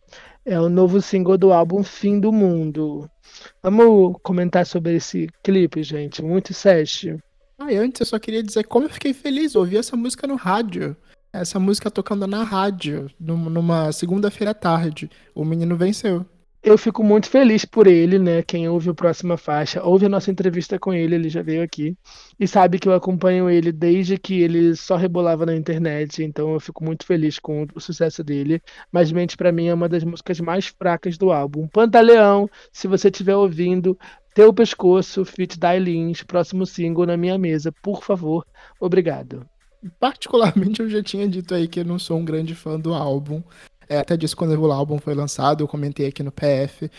É 0.46 0.60
o 0.60 0.70
novo 0.70 1.02
single 1.02 1.38
do 1.38 1.52
álbum 1.52 1.84
Fim 1.84 2.20
do 2.20 2.32
Mundo. 2.32 3.10
Vamos 3.62 4.16
comentar 4.24 4.66
sobre 4.66 4.96
esse 4.96 5.28
clipe, 5.44 5.84
gente. 5.84 6.22
Muito 6.22 6.54
sete. 6.54 7.18
Ah, 7.60 7.66
antes 7.72 8.00
eu 8.00 8.06
só 8.06 8.20
queria 8.20 8.44
dizer 8.44 8.64
como 8.66 8.86
eu 8.86 8.90
fiquei 8.90 9.14
feliz. 9.14 9.56
ouvir 9.56 9.78
essa 9.78 9.98
música 9.98 10.28
no 10.28 10.36
rádio. 10.36 10.96
Essa 11.34 11.60
música 11.60 11.92
tocando 11.92 12.26
na 12.26 12.44
rádio, 12.44 13.12
numa 13.20 13.92
segunda-feira 13.92 14.52
à 14.52 14.54
tarde. 14.54 15.10
O 15.36 15.44
menino 15.44 15.76
venceu 15.76 16.26
eu 16.64 16.78
fico 16.78 17.04
muito 17.04 17.30
feliz 17.30 17.64
por 17.66 17.88
ele, 17.88 18.20
né? 18.20 18.42
Quem 18.42 18.68
ouve 18.68 18.90
o 18.90 18.96
Próxima 18.96 19.38
Faixa, 19.38 19.84
ouve 19.84 20.06
a 20.06 20.10
nossa 20.10 20.32
entrevista 20.32 20.78
com 20.80 20.94
ele, 20.94 21.16
ele 21.16 21.30
já 21.30 21.42
veio 21.42 21.64
aqui, 21.64 21.96
e 22.40 22.48
sabe 22.48 22.80
que 22.80 22.88
eu 22.88 22.94
acompanho 22.94 23.50
ele 23.50 23.72
desde 23.72 24.18
que 24.18 24.42
ele 24.42 24.76
só 24.76 24.96
rebolava 24.96 25.46
na 25.46 25.56
internet, 25.56 26.24
então 26.24 26.54
eu 26.54 26.60
fico 26.60 26.84
muito 26.84 27.06
feliz 27.06 27.40
com 27.40 27.66
o 27.74 27.80
sucesso 27.80 28.24
dele. 28.24 28.62
Mas 28.92 29.12
Mente 29.12 29.38
para 29.38 29.52
mim 29.52 29.68
é 29.68 29.74
uma 29.74 29.88
das 29.88 30.04
músicas 30.04 30.40
mais 30.40 30.68
fracas 30.68 31.18
do 31.18 31.32
álbum. 31.32 31.68
Pantaleão, 31.68 32.50
se 32.72 32.88
você 32.88 33.08
estiver 33.08 33.36
ouvindo, 33.36 33.98
Teu 34.34 34.54
Pescoço, 34.54 35.26
Fit 35.26 35.58
Dailins, 35.58 36.22
próximo 36.24 36.66
single 36.66 37.06
na 37.06 37.18
minha 37.18 37.38
mesa, 37.38 37.72
por 37.82 38.04
favor. 38.04 38.46
Obrigado. 38.80 39.48
Particularmente 40.00 40.82
eu 40.82 40.90
já 40.90 41.02
tinha 41.02 41.28
dito 41.28 41.54
aí 41.54 41.68
que 41.68 41.80
eu 41.80 41.86
não 41.86 41.98
sou 41.98 42.18
um 42.18 42.26
grande 42.26 42.54
fã 42.54 42.80
do 42.80 42.94
álbum. 42.94 43.42
É, 43.90 43.98
até 43.98 44.18
disse 44.18 44.36
quando 44.36 44.58
o 44.60 44.72
álbum 44.72 45.00
foi 45.00 45.14
lançado, 45.14 45.64
eu 45.64 45.68
comentei 45.68 46.08
aqui 46.08 46.24
no 46.24 46.32
PF. 46.32 46.90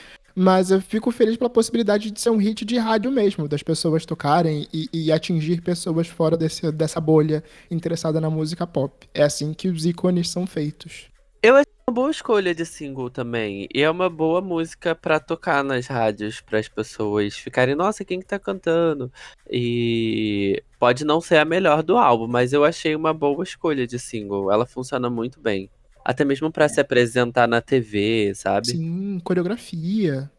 Mas 0.41 0.71
eu 0.71 0.81
fico 0.81 1.11
feliz 1.11 1.37
pela 1.37 1.51
possibilidade 1.51 2.13
de 2.13 2.21
ser 2.21 2.31
um 2.31 2.37
hit 2.37 2.65
de 2.65 2.79
rádio 2.79 3.11
mesmo, 3.11 3.49
das 3.49 3.61
pessoas 3.61 4.07
tocarem 4.07 4.69
e, 4.73 4.89
e 4.93 5.11
atingir 5.11 5.61
pessoas 5.61 6.07
fora 6.07 6.37
desse, 6.37 6.71
dessa 6.71 7.01
bolha 7.01 7.43
interessada 7.69 8.21
na 8.21 8.31
música 8.31 8.65
pop. 8.65 9.09
É 9.13 9.25
assim 9.25 9.53
que 9.53 9.67
os 9.67 9.85
ícones 9.85 10.31
são 10.31 10.47
feitos. 10.47 11.09
Eu 11.43 11.57
acho 11.57 11.67
uma 11.89 11.95
boa 11.95 12.11
escolha 12.11 12.55
de 12.55 12.65
single 12.65 13.11
também. 13.11 13.67
E 13.75 13.83
é 13.83 13.91
uma 13.91 14.09
boa 14.09 14.41
música 14.41 14.95
para 14.95 15.19
tocar 15.19 15.65
nas 15.65 15.87
rádios, 15.87 16.41
para 16.41 16.59
as 16.59 16.69
pessoas 16.69 17.35
ficarem, 17.35 17.75
nossa, 17.75 18.05
quem 18.05 18.21
que 18.21 18.27
tá 18.27 18.39
cantando? 18.39 19.11
E 19.51 20.63
pode 20.79 21.05
não 21.05 21.21
ser 21.21 21.39
a 21.39 21.45
melhor 21.45 21.83
do 21.83 21.97
álbum, 21.97 22.29
mas 22.29 22.53
eu 22.53 22.65
achei 22.65 22.95
uma 22.95 23.13
boa 23.15 23.43
escolha 23.43 23.87
de 23.87 23.99
single. 23.99 24.53
Ela 24.53 24.67
funciona 24.67 25.09
muito 25.11 25.41
bem. 25.41 25.71
Até 26.09 26.25
mesmo 26.25 26.51
para 26.51 26.67
se 26.71 26.81
apresentar 26.81 27.47
na 27.47 27.61
TV, 27.61 28.33
sabe? 28.35 28.69
Sim, 28.69 29.21
coreografia. 29.23 30.31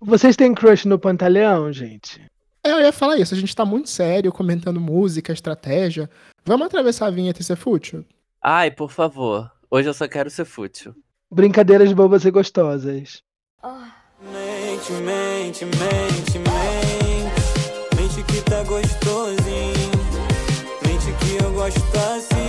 Vocês 0.00 0.34
têm 0.34 0.52
crush 0.52 0.86
no 0.86 0.98
Pantaleão, 0.98 1.72
gente? 1.72 2.20
É, 2.64 2.72
eu 2.72 2.80
ia 2.80 2.90
falar 2.90 3.16
isso. 3.16 3.32
A 3.32 3.36
gente 3.36 3.54
tá 3.54 3.64
muito 3.64 3.88
sério 3.88 4.32
comentando 4.32 4.80
música, 4.80 5.32
estratégia. 5.32 6.10
Vamos 6.44 6.66
atravessar 6.66 7.06
a 7.06 7.10
vinheta 7.10 7.40
e 7.40 7.44
ser 7.44 7.54
fútil? 7.54 8.04
Ai, 8.42 8.72
por 8.72 8.90
favor. 8.90 9.48
Hoje 9.70 9.88
eu 9.88 9.94
só 9.94 10.08
quero 10.08 10.30
ser 10.30 10.44
fútil. 10.44 10.92
Brincadeiras 11.30 11.92
bobas 11.92 12.24
e 12.24 12.30
gostosas. 12.32 13.22
Oh. 13.62 13.68
Mente, 14.20 14.92
mente, 14.94 15.64
mente, 15.64 16.38
mente. 16.40 17.96
Mente 17.96 18.24
que 18.24 18.42
tá 18.50 18.64
gostosinho. 18.64 19.92
Mente 20.84 21.12
que 21.20 21.44
eu 21.44 21.52
gosto 21.52 21.80
assim. 22.16 22.47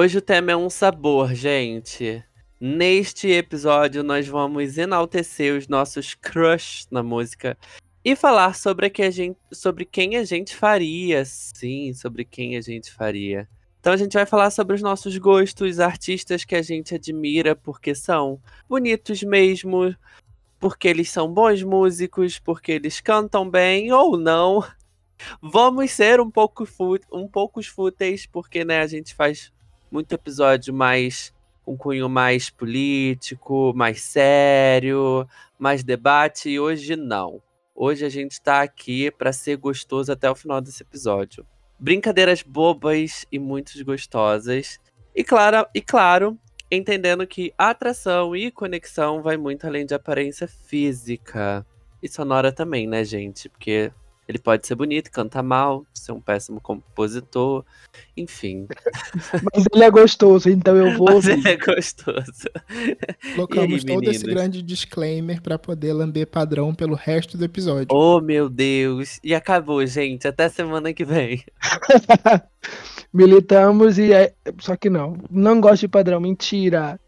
Hoje 0.00 0.16
o 0.16 0.22
tema 0.22 0.52
é 0.52 0.56
um 0.56 0.70
sabor, 0.70 1.34
gente. 1.34 2.24
Neste 2.58 3.28
episódio, 3.28 4.02
nós 4.02 4.26
vamos 4.26 4.78
enaltecer 4.78 5.54
os 5.54 5.68
nossos 5.68 6.14
crush 6.14 6.86
na 6.90 7.02
música 7.02 7.54
e 8.02 8.16
falar 8.16 8.54
sobre, 8.54 8.88
que 8.88 9.02
a 9.02 9.10
gente, 9.10 9.38
sobre 9.52 9.84
quem 9.84 10.16
a 10.16 10.24
gente 10.24 10.56
faria. 10.56 11.22
Sim, 11.26 11.92
sobre 11.92 12.24
quem 12.24 12.56
a 12.56 12.62
gente 12.62 12.90
faria. 12.90 13.46
Então 13.78 13.92
a 13.92 13.96
gente 13.98 14.14
vai 14.14 14.24
falar 14.24 14.50
sobre 14.50 14.74
os 14.74 14.80
nossos 14.80 15.18
gostos, 15.18 15.78
artistas 15.78 16.46
que 16.46 16.56
a 16.56 16.62
gente 16.62 16.94
admira 16.94 17.54
porque 17.54 17.94
são 17.94 18.40
bonitos 18.66 19.22
mesmo, 19.22 19.94
porque 20.58 20.88
eles 20.88 21.10
são 21.10 21.30
bons 21.30 21.62
músicos, 21.62 22.38
porque 22.38 22.72
eles 22.72 23.02
cantam 23.02 23.50
bem 23.50 23.92
ou 23.92 24.16
não. 24.16 24.64
Vamos 25.42 25.90
ser 25.90 26.22
um 26.22 26.30
pouco 26.30 26.66
um 27.12 27.28
poucos 27.28 27.66
fúteis, 27.66 28.24
porque 28.24 28.64
né, 28.64 28.80
a 28.80 28.86
gente 28.86 29.14
faz 29.14 29.52
muito 29.90 30.12
episódio 30.12 30.72
mais 30.72 31.32
um 31.66 31.76
cunho 31.76 32.08
mais 32.08 32.50
político, 32.50 33.72
mais 33.74 34.02
sério, 34.02 35.26
mais 35.58 35.84
debate, 35.84 36.50
e 36.50 36.60
hoje 36.60 36.96
não. 36.96 37.42
Hoje 37.74 38.04
a 38.04 38.08
gente 38.08 38.32
está 38.32 38.62
aqui 38.62 39.10
para 39.10 39.32
ser 39.32 39.56
gostoso 39.56 40.12
até 40.12 40.30
o 40.30 40.34
final 40.34 40.60
desse 40.60 40.82
episódio 40.82 41.46
brincadeiras 41.80 42.42
bobas 42.42 43.26
e 43.32 43.38
muito 43.38 43.72
gostosas. 43.84 44.78
E 45.14 45.24
claro, 45.24 45.66
e 45.74 45.80
claro, 45.80 46.38
entendendo 46.70 47.26
que 47.26 47.52
atração 47.56 48.36
e 48.36 48.50
conexão 48.50 49.22
vai 49.22 49.38
muito 49.38 49.66
além 49.66 49.86
de 49.86 49.94
aparência 49.94 50.46
física. 50.46 51.66
E 52.02 52.08
sonora 52.08 52.52
também, 52.52 52.86
né, 52.86 53.02
gente? 53.02 53.48
Porque 53.48 53.90
ele 54.30 54.38
pode 54.38 54.64
ser 54.64 54.76
bonito, 54.76 55.10
cantar 55.10 55.42
mal, 55.42 55.84
ser 55.92 56.12
um 56.12 56.20
péssimo 56.20 56.60
compositor, 56.60 57.64
enfim. 58.16 58.68
Mas 59.52 59.64
ele 59.74 59.82
é 59.82 59.90
gostoso, 59.90 60.48
então 60.48 60.76
eu 60.76 60.94
vou. 60.96 61.14
Mas 61.14 61.26
ele 61.26 61.48
é 61.48 61.56
gostoso. 61.56 62.48
Colocamos 63.34 63.84
aí, 63.84 63.86
todo 63.86 64.08
esse 64.08 64.24
grande 64.24 64.62
disclaimer 64.62 65.42
para 65.42 65.58
poder 65.58 65.92
lamber 65.92 66.28
padrão 66.28 66.72
pelo 66.72 66.94
resto 66.94 67.36
do 67.36 67.44
episódio. 67.44 67.88
Oh, 67.90 68.20
meu 68.20 68.48
Deus! 68.48 69.18
E 69.24 69.34
acabou, 69.34 69.84
gente. 69.84 70.28
Até 70.28 70.48
semana 70.48 70.94
que 70.94 71.04
vem. 71.04 71.42
Militamos 73.12 73.98
e 73.98 74.12
é. 74.12 74.32
Só 74.60 74.76
que 74.76 74.88
não. 74.88 75.16
Não 75.28 75.60
gosto 75.60 75.80
de 75.80 75.88
padrão, 75.88 76.20
mentira. 76.20 77.00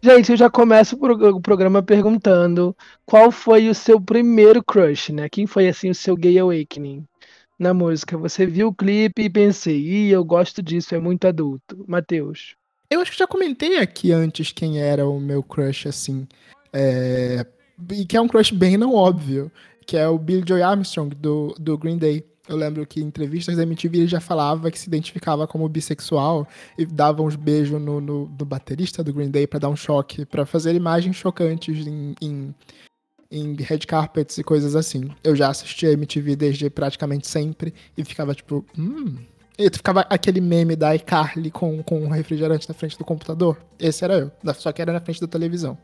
Gente, 0.00 0.30
eu 0.30 0.36
já 0.36 0.48
começo 0.48 0.96
o 0.96 1.40
programa 1.40 1.82
perguntando 1.82 2.76
qual 3.04 3.32
foi 3.32 3.68
o 3.68 3.74
seu 3.74 4.00
primeiro 4.00 4.62
crush, 4.62 5.12
né? 5.12 5.28
Quem 5.28 5.44
foi 5.44 5.68
assim 5.68 5.90
o 5.90 5.94
seu 5.94 6.16
gay 6.16 6.38
awakening 6.38 7.04
na 7.58 7.74
música? 7.74 8.16
Você 8.16 8.46
viu 8.46 8.68
o 8.68 8.74
clipe 8.74 9.22
e 9.22 9.30
pensei, 9.30 9.76
Ih, 9.76 10.10
eu 10.10 10.24
gosto 10.24 10.62
disso, 10.62 10.94
é 10.94 11.00
muito 11.00 11.26
adulto. 11.26 11.84
Matheus. 11.88 12.54
Eu 12.88 13.00
acho 13.00 13.10
que 13.10 13.18
já 13.18 13.26
comentei 13.26 13.78
aqui 13.78 14.12
antes 14.12 14.52
quem 14.52 14.80
era 14.80 15.06
o 15.06 15.18
meu 15.18 15.42
crush, 15.42 15.88
assim. 15.88 16.28
É... 16.72 17.44
E 17.90 18.06
que 18.06 18.16
é 18.16 18.20
um 18.20 18.28
crush 18.28 18.52
bem 18.52 18.76
não 18.76 18.94
óbvio, 18.94 19.50
que 19.84 19.96
é 19.96 20.06
o 20.06 20.16
Billy 20.16 20.44
Joy 20.46 20.62
Armstrong 20.62 21.12
do, 21.16 21.54
do 21.58 21.76
Green 21.76 21.98
Day. 21.98 22.24
Eu 22.48 22.56
lembro 22.56 22.86
que 22.86 23.00
em 23.00 23.04
entrevistas 23.04 23.56
da 23.56 23.62
MTV 23.62 23.98
ele 23.98 24.06
já 24.06 24.20
falava 24.20 24.70
que 24.70 24.78
se 24.78 24.88
identificava 24.88 25.46
como 25.46 25.68
bissexual 25.68 26.48
e 26.78 26.86
dava 26.86 27.22
uns 27.22 27.36
beijos 27.36 27.80
no, 27.80 28.00
no, 28.00 28.26
no 28.26 28.44
baterista 28.44 29.04
do 29.04 29.12
Green 29.12 29.30
Day 29.30 29.46
para 29.46 29.60
dar 29.60 29.68
um 29.68 29.76
choque, 29.76 30.24
para 30.24 30.46
fazer 30.46 30.74
imagens 30.74 31.16
chocantes 31.16 31.86
em, 31.86 32.14
em, 32.22 32.54
em 33.30 33.54
red 33.54 33.80
carpets 33.80 34.38
e 34.38 34.42
coisas 34.42 34.74
assim. 34.74 35.10
Eu 35.22 35.36
já 35.36 35.48
assisti 35.50 35.86
a 35.86 35.92
MTV 35.92 36.36
desde 36.36 36.70
praticamente 36.70 37.28
sempre 37.28 37.74
e 37.96 38.04
ficava 38.04 38.34
tipo, 38.34 38.64
hum. 38.78 39.16
E 39.58 39.68
ficava 39.70 40.02
aquele 40.08 40.40
meme 40.40 40.76
da 40.76 40.94
iCarly 40.94 41.50
com, 41.50 41.82
com 41.82 42.00
um 42.00 42.08
refrigerante 42.08 42.68
na 42.68 42.74
frente 42.74 42.96
do 42.96 43.04
computador. 43.04 43.58
Esse 43.76 44.04
era 44.04 44.14
eu, 44.14 44.54
só 44.54 44.70
que 44.70 44.80
era 44.80 44.92
na 44.92 45.00
frente 45.00 45.20
da 45.20 45.26
televisão. 45.26 45.76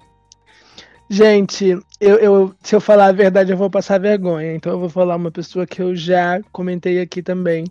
Gente, 1.08 1.78
eu, 2.00 2.16
eu, 2.16 2.54
se 2.62 2.74
eu 2.74 2.80
falar 2.80 3.06
a 3.06 3.12
verdade, 3.12 3.52
eu 3.52 3.56
vou 3.56 3.70
passar 3.70 4.00
vergonha. 4.00 4.54
Então 4.54 4.72
eu 4.72 4.78
vou 4.78 4.88
falar 4.88 5.16
uma 5.16 5.30
pessoa 5.30 5.66
que 5.66 5.80
eu 5.82 5.94
já 5.94 6.40
comentei 6.50 7.00
aqui 7.00 7.22
também, 7.22 7.64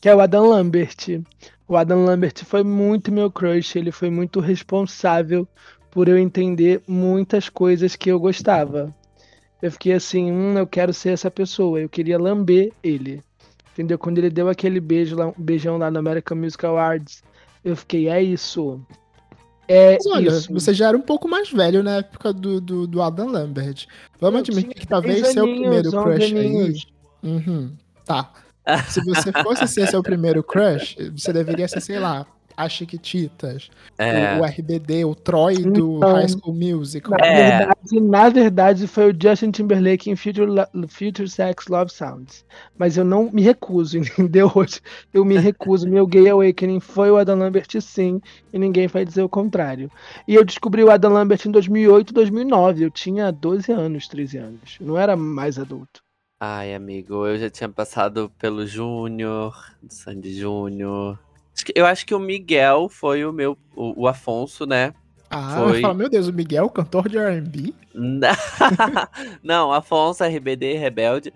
que 0.00 0.08
é 0.08 0.14
o 0.14 0.20
Adam 0.20 0.48
Lambert. 0.48 1.22
O 1.66 1.76
Adam 1.76 2.04
Lambert 2.04 2.44
foi 2.44 2.62
muito 2.62 3.10
meu 3.10 3.30
crush, 3.30 3.76
ele 3.76 3.90
foi 3.90 4.10
muito 4.10 4.40
responsável 4.40 5.48
por 5.90 6.08
eu 6.08 6.18
entender 6.18 6.82
muitas 6.86 7.48
coisas 7.48 7.96
que 7.96 8.10
eu 8.10 8.20
gostava. 8.20 8.94
Eu 9.62 9.72
fiquei 9.72 9.94
assim, 9.94 10.30
hum, 10.30 10.58
eu 10.58 10.66
quero 10.66 10.92
ser 10.92 11.10
essa 11.10 11.30
pessoa, 11.30 11.80
eu 11.80 11.88
queria 11.88 12.18
lamber 12.18 12.72
ele. 12.82 13.22
Entendeu? 13.72 13.98
Quando 13.98 14.18
ele 14.18 14.30
deu 14.30 14.48
aquele 14.48 14.80
beijo 14.80 15.16
lá, 15.16 15.32
beijão 15.36 15.78
lá 15.78 15.90
no 15.90 15.98
American 15.98 16.36
Music 16.36 16.64
Awards, 16.64 17.22
eu 17.64 17.74
fiquei, 17.76 18.08
é 18.08 18.22
isso. 18.22 18.80
É 19.68 19.94
Mas 19.94 20.06
olha, 20.06 20.28
isso. 20.28 20.52
você 20.52 20.72
já 20.72 20.88
era 20.88 20.96
um 20.96 21.02
pouco 21.02 21.28
mais 21.28 21.50
velho 21.50 21.82
na 21.82 21.96
época 21.96 22.32
do, 22.32 22.60
do, 22.60 22.86
do 22.86 23.02
Adam 23.02 23.28
Lambert. 23.28 23.86
Vamos 24.20 24.40
eu 24.40 24.40
admitir 24.40 24.74
que 24.74 24.86
talvez 24.86 25.26
seu 25.28 25.44
primeiro 25.44 25.90
crush 25.90 26.34
aí. 26.36 26.74
Uhum, 27.22 27.72
tá. 28.04 28.32
Se 28.88 29.00
você 29.04 29.32
fosse 29.32 29.66
ser 29.68 29.88
seu 29.88 30.02
primeiro 30.02 30.42
crush, 30.42 30.96
você 31.16 31.32
deveria 31.32 31.68
ser, 31.68 31.80
sei 31.80 31.98
lá, 31.98 32.26
as 32.56 32.72
Chiquititas, 32.72 33.70
é. 33.98 34.36
o, 34.36 34.40
o, 34.40 34.44
RBD, 34.44 35.04
o 35.04 35.14
Troy 35.14 35.56
do 35.56 35.98
então, 35.98 36.12
High 36.14 36.28
School 36.28 36.54
Music. 36.54 37.10
Na, 37.10 37.16
é. 37.18 37.58
verdade, 37.58 38.00
na 38.00 38.28
verdade, 38.28 38.86
foi 38.86 39.10
o 39.10 39.16
Justin 39.20 39.50
Timberlake 39.50 40.10
em 40.10 40.16
Future, 40.16 40.50
Future 40.88 41.28
Sex 41.28 41.66
Love 41.68 41.92
Sounds. 41.92 42.44
Mas 42.78 42.96
eu 42.96 43.04
não 43.04 43.30
me 43.30 43.42
recuso, 43.42 43.98
entendeu? 43.98 44.50
Hoje 44.54 44.80
eu 45.12 45.24
me 45.24 45.36
recuso. 45.36 45.88
Meu 45.88 46.06
gay 46.06 46.28
awakening 46.28 46.80
foi 46.80 47.10
o 47.10 47.16
Adam 47.16 47.38
Lambert, 47.38 47.68
sim, 47.80 48.20
e 48.52 48.58
ninguém 48.58 48.86
vai 48.86 49.04
dizer 49.04 49.22
o 49.22 49.28
contrário. 49.28 49.90
E 50.26 50.34
eu 50.34 50.44
descobri 50.44 50.82
o 50.82 50.90
Adam 50.90 51.12
Lambert 51.12 51.40
em 51.46 51.50
2008, 51.50 52.14
2009. 52.14 52.84
Eu 52.84 52.90
tinha 52.90 53.30
12 53.30 53.70
anos, 53.72 54.08
13 54.08 54.38
anos. 54.38 54.78
Eu 54.80 54.86
não 54.86 54.98
era 54.98 55.14
mais 55.16 55.58
adulto. 55.58 56.00
Ai, 56.38 56.74
amigo, 56.74 57.26
eu 57.26 57.38
já 57.38 57.48
tinha 57.48 57.68
passado 57.68 58.30
pelo 58.38 58.66
Júnior, 58.66 59.74
Sandy 59.88 60.34
Júnior, 60.34 61.18
eu 61.74 61.86
acho 61.86 62.04
que 62.04 62.14
o 62.14 62.18
Miguel 62.18 62.88
foi 62.88 63.24
o 63.24 63.32
meu. 63.32 63.56
O, 63.74 64.02
o 64.02 64.08
Afonso, 64.08 64.66
né? 64.66 64.92
Ah, 65.30 65.56
foi... 65.58 65.80
fala, 65.80 65.94
meu 65.94 66.08
Deus, 66.08 66.28
o 66.28 66.32
Miguel, 66.32 66.68
cantor 66.70 67.08
de 67.08 67.18
RB? 67.18 67.74
Não, 69.42 69.72
Afonso, 69.72 70.24
RBD, 70.24 70.74
Rebelde. 70.74 71.32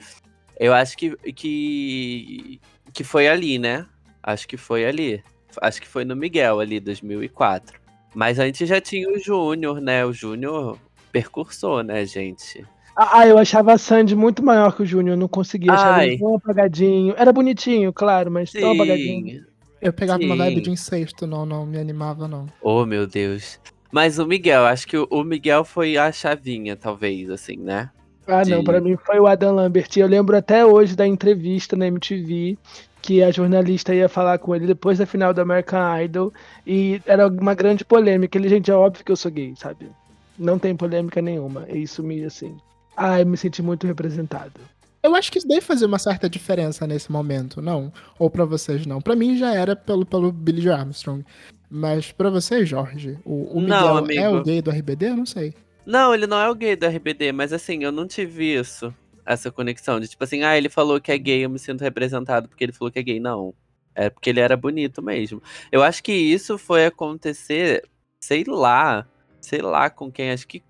Eu 0.58 0.72
acho 0.72 0.96
que, 0.96 1.16
que, 1.32 2.60
que 2.92 3.02
foi 3.02 3.28
ali, 3.28 3.58
né? 3.58 3.86
Acho 4.22 4.46
que 4.46 4.56
foi 4.56 4.84
ali. 4.84 5.22
Acho 5.60 5.80
que 5.80 5.88
foi 5.88 6.04
no 6.04 6.14
Miguel 6.14 6.60
ali, 6.60 6.78
2004. 6.78 7.80
Mas 8.14 8.38
antes 8.38 8.68
já 8.68 8.80
tinha 8.80 9.08
o 9.08 9.18
Júnior, 9.18 9.80
né? 9.80 10.04
O 10.04 10.12
Júnior 10.12 10.78
percursor, 11.10 11.82
né, 11.82 12.04
gente? 12.04 12.64
Ah, 12.96 13.26
eu 13.26 13.38
achava 13.38 13.72
a 13.72 13.78
Sandy 13.78 14.14
muito 14.14 14.44
maior 14.44 14.76
que 14.76 14.82
o 14.82 14.86
Júnior, 14.86 15.16
não 15.16 15.28
conseguia. 15.28 15.72
Achava 15.72 16.04
ele 16.04 16.18
tão 16.18 16.34
apagadinho. 16.34 17.14
Era 17.16 17.32
bonitinho, 17.32 17.92
claro, 17.92 18.30
mas 18.30 18.50
Sim. 18.50 18.60
tão 18.60 18.72
apagadinho. 18.72 19.49
Eu 19.80 19.92
pegava 19.92 20.20
Sim. 20.20 20.26
uma 20.26 20.36
vibe 20.36 20.60
de 20.60 20.70
incesto, 20.70 21.26
não, 21.26 21.46
não 21.46 21.64
me 21.64 21.78
animava, 21.78 22.28
não. 22.28 22.46
Oh, 22.60 22.84
meu 22.84 23.06
Deus. 23.06 23.58
Mas 23.90 24.18
o 24.18 24.26
Miguel, 24.26 24.64
acho 24.66 24.86
que 24.86 24.96
o 24.96 25.24
Miguel 25.24 25.64
foi 25.64 25.96
a 25.96 26.12
chavinha, 26.12 26.76
talvez, 26.76 27.30
assim, 27.30 27.56
né? 27.56 27.90
Ah, 28.26 28.42
de... 28.42 28.50
não, 28.50 28.62
para 28.62 28.80
mim 28.80 28.96
foi 28.96 29.18
o 29.18 29.26
Adam 29.26 29.54
Lambert. 29.54 29.88
Eu 29.96 30.06
lembro 30.06 30.36
até 30.36 30.64
hoje 30.64 30.94
da 30.94 31.06
entrevista 31.06 31.76
na 31.76 31.86
MTV 31.86 32.56
que 33.02 33.22
a 33.22 33.30
jornalista 33.30 33.94
ia 33.94 34.08
falar 34.08 34.38
com 34.38 34.54
ele 34.54 34.66
depois 34.66 34.98
da 34.98 35.06
final 35.06 35.32
do 35.32 35.40
American 35.40 35.98
Idol 36.00 36.32
e 36.66 37.00
era 37.06 37.26
uma 37.26 37.54
grande 37.54 37.84
polêmica. 37.84 38.38
Ele, 38.38 38.48
gente, 38.48 38.70
é 38.70 38.74
óbvio 38.74 39.04
que 39.04 39.10
eu 39.10 39.16
sou 39.16 39.30
gay, 39.30 39.54
sabe? 39.56 39.90
Não 40.38 40.58
tem 40.58 40.76
polêmica 40.76 41.20
nenhuma. 41.20 41.66
Isso 41.68 42.02
me, 42.02 42.22
assim. 42.24 42.56
Ah, 42.96 43.20
eu 43.20 43.26
me 43.26 43.36
senti 43.36 43.62
muito 43.62 43.86
representado. 43.86 44.60
Eu 45.02 45.14
acho 45.14 45.32
que 45.32 45.38
isso 45.38 45.48
deve 45.48 45.62
fazer 45.62 45.86
uma 45.86 45.98
certa 45.98 46.28
diferença 46.28 46.86
nesse 46.86 47.10
momento, 47.10 47.62
não? 47.62 47.92
Ou 48.18 48.28
para 48.28 48.44
vocês 48.44 48.84
não? 48.84 49.00
Para 49.00 49.16
mim 49.16 49.36
já 49.36 49.54
era 49.54 49.74
pelo, 49.74 50.04
pelo 50.04 50.30
Billy 50.30 50.68
Armstrong. 50.68 51.24
Mas 51.70 52.12
para 52.12 52.28
você, 52.28 52.66
Jorge, 52.66 53.18
o, 53.24 53.58
o 53.58 53.60
Miguel 53.60 53.80
não, 53.80 54.10
é 54.10 54.28
o 54.28 54.42
gay 54.42 54.60
do 54.60 54.70
RBD? 54.70 55.08
Eu 55.10 55.16
não 55.16 55.26
sei. 55.26 55.54
Não, 55.86 56.14
ele 56.14 56.26
não 56.26 56.38
é 56.38 56.50
o 56.50 56.54
gay 56.54 56.76
do 56.76 56.86
RBD, 56.86 57.32
mas 57.32 57.52
assim, 57.52 57.82
eu 57.82 57.92
não 57.92 58.06
tive 58.06 58.54
isso, 58.54 58.94
essa 59.24 59.50
conexão 59.50 59.98
de 59.98 60.08
tipo 60.08 60.22
assim, 60.22 60.42
ah, 60.42 60.56
ele 60.56 60.68
falou 60.68 61.00
que 61.00 61.10
é 61.10 61.16
gay, 61.18 61.44
eu 61.44 61.50
me 61.50 61.58
sinto 61.58 61.80
representado 61.80 62.48
porque 62.48 62.64
ele 62.64 62.72
falou 62.72 62.92
que 62.92 62.98
é 62.98 63.02
gay. 63.02 63.20
Não. 63.20 63.54
É 63.94 64.08
porque 64.10 64.30
ele 64.30 64.40
era 64.40 64.56
bonito 64.56 65.02
mesmo. 65.02 65.42
Eu 65.70 65.82
acho 65.82 66.02
que 66.02 66.12
isso 66.12 66.56
foi 66.58 66.86
acontecer, 66.86 67.84
sei 68.22 68.44
lá, 68.46 69.06
sei 69.40 69.62
lá 69.62 69.90
com 69.90 70.10
quem, 70.10 70.30
acho 70.30 70.46
que 70.46 70.62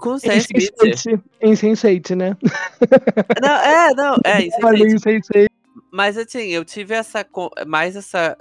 com 0.00 0.10
o 0.10 0.18
Sam 0.18 0.34
Smith. 0.36 1.22
Insensate, 1.42 2.14
né? 2.14 2.36
Não, 3.42 3.54
é, 3.56 3.94
não, 3.94 4.16
é, 4.24 4.42
Insensate. 4.46 5.48
Mas 5.90 6.18
assim, 6.18 6.48
eu 6.48 6.64
tive 6.64 6.92
essa 6.94 7.24
mais 7.66 7.94
essa 7.94 8.36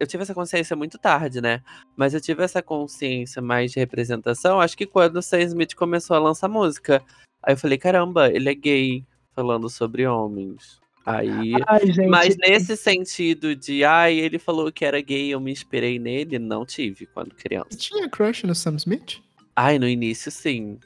eu 0.00 0.06
tive 0.06 0.22
essa 0.22 0.34
consciência 0.34 0.74
muito 0.74 0.96
tarde, 0.96 1.40
né? 1.40 1.60
Mas 1.94 2.14
eu 2.14 2.20
tive 2.20 2.42
essa 2.42 2.62
consciência 2.62 3.42
mais 3.42 3.72
de 3.72 3.78
representação, 3.78 4.60
acho 4.60 4.76
que 4.76 4.86
quando 4.86 5.16
o 5.16 5.22
Sam 5.22 5.40
Smith 5.40 5.74
começou 5.74 6.16
a 6.16 6.20
lançar 6.20 6.48
música. 6.48 7.02
Aí 7.42 7.52
eu 7.52 7.58
falei, 7.58 7.76
caramba, 7.76 8.30
ele 8.30 8.48
é 8.48 8.54
gay 8.54 9.04
falando 9.34 9.68
sobre 9.68 10.06
homens. 10.06 10.80
Aí. 11.04 11.52
Ai, 11.66 11.92
gente. 11.92 12.08
Mas 12.08 12.36
nesse 12.38 12.76
sentido 12.76 13.54
de, 13.54 13.84
ai, 13.84 14.14
ele 14.18 14.38
falou 14.38 14.72
que 14.72 14.84
era 14.84 15.00
gay, 15.02 15.28
eu 15.28 15.40
me 15.40 15.52
inspirei 15.52 15.98
nele, 15.98 16.38
não 16.38 16.64
tive 16.64 17.06
quando 17.06 17.34
criança. 17.34 17.68
Você 17.70 17.76
tinha 17.76 18.08
crush 18.08 18.44
no 18.44 18.54
Sam 18.54 18.76
Smith? 18.76 19.20
Ai, 19.56 19.78
no 19.78 19.88
início 19.88 20.30
sim. 20.30 20.78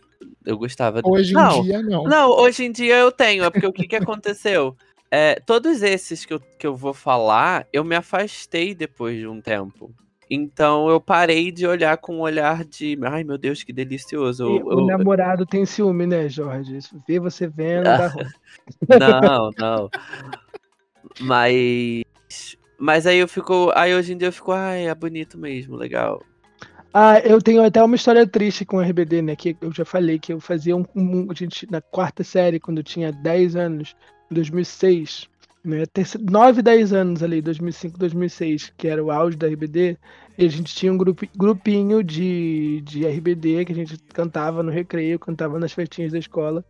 Eu 0.45 0.59
gostava 0.59 1.01
Hoje 1.05 1.33
não, 1.33 1.59
em 1.59 1.63
dia, 1.63 1.83
não. 1.83 2.05
Não, 2.05 2.31
hoje 2.31 2.65
em 2.65 2.73
dia 2.73 2.97
eu 2.97 3.13
tenho, 3.13 3.45
é 3.45 3.51
porque 3.51 3.67
o 3.67 3.73
que, 3.73 3.87
que 3.87 3.97
aconteceu? 3.97 4.77
É, 5.11 5.37
todos 5.47 5.81
esses 5.81 6.27
que 6.27 6.35
eu, 6.35 6.41
que 6.59 6.67
eu 6.67 6.77
vou 6.77 6.93
falar, 6.93 7.67
eu 7.73 7.83
me 7.83 7.97
afastei 7.97 8.75
depois 8.75 9.17
de 9.17 9.27
um 9.27 9.41
tempo. 9.41 9.91
Então 10.31 10.91
eu 10.91 11.01
parei 11.01 11.51
de 11.51 11.67
olhar 11.67 11.97
com 11.97 12.17
um 12.17 12.21
olhar 12.21 12.63
de, 12.63 12.99
ai 13.03 13.25
meu 13.25 13.39
Deus, 13.39 13.65
que 13.65 13.73
delicioso. 13.73 14.43
Eu- 14.43 14.67
o 14.67 14.73
eu- 14.81 14.87
namorado 14.87 15.47
tem 15.47 15.65
ciúme, 15.65 16.07
né, 16.07 16.29
Jorge? 16.29 16.77
Isso, 16.77 17.03
Vê 17.09 17.19
você 17.19 17.47
vendo. 17.47 17.89
Não, 18.87 19.51
não. 19.57 19.91
Mas. 21.21 22.05
Mas 22.79 23.07
aí 23.07 23.19
eu 23.19 23.29
fico. 23.29 23.73
Aí 23.75 23.95
hoje 23.95 24.13
em 24.13 24.17
dia 24.17 24.29
eu 24.29 24.33
fico, 24.33 24.53
ai, 24.53 24.87
é 24.87 24.95
bonito 24.95 25.39
mesmo, 25.39 25.75
legal. 25.75 26.23
Ah, 26.93 27.21
eu 27.21 27.41
tenho 27.41 27.63
até 27.63 27.83
uma 27.83 27.97
história 27.97 28.27
triste 28.27 28.65
com 28.65 28.79
o 28.79 28.81
RBD, 28.81 29.23
né? 29.23 29.37
Que 29.37 29.57
eu 29.61 29.73
já 29.73 29.85
falei 29.85 30.19
que 30.19 30.33
eu 30.33 30.41
fazia 30.41 30.77
um, 30.77 30.85
um- 30.95 31.31
a 31.31 31.35
gente, 31.35 31.71
na 31.71 31.81
quarta 31.81 32.25
série, 32.25 32.59
quando 32.59 32.79
eu 32.79 32.85
tinha 32.85 33.13
10 33.13 33.55
anos, 33.57 33.95
em 34.31 34.35
2006, 34.35 35.29
né? 35.65 35.85
terce- 35.87 36.19
9, 36.19 36.63
10 36.63 36.93
anos 36.93 37.23
ali, 37.23 37.43
2005, 37.43 37.99
2006, 37.99 38.73
que 38.77 38.89
era 38.89 39.05
o 39.05 39.11
auge 39.11 39.37
da 39.37 39.47
RBD, 39.47 39.99
e 40.37 40.45
a 40.47 40.49
gente 40.49 40.75
tinha 40.75 40.93
um 40.93 40.97
grupi- 40.99 41.31
grupinho 41.37 42.03
de, 42.03 42.81
de 42.83 43.05
RBD 43.07 43.65
que 43.67 43.73
a 43.73 43.75
gente 43.75 43.99
cantava 44.15 44.63
no 44.63 44.71
recreio, 44.71 45.19
cantava 45.19 45.59
nas 45.59 45.73
festinhas 45.73 46.13
da 46.13 46.19
escola. 46.19 46.65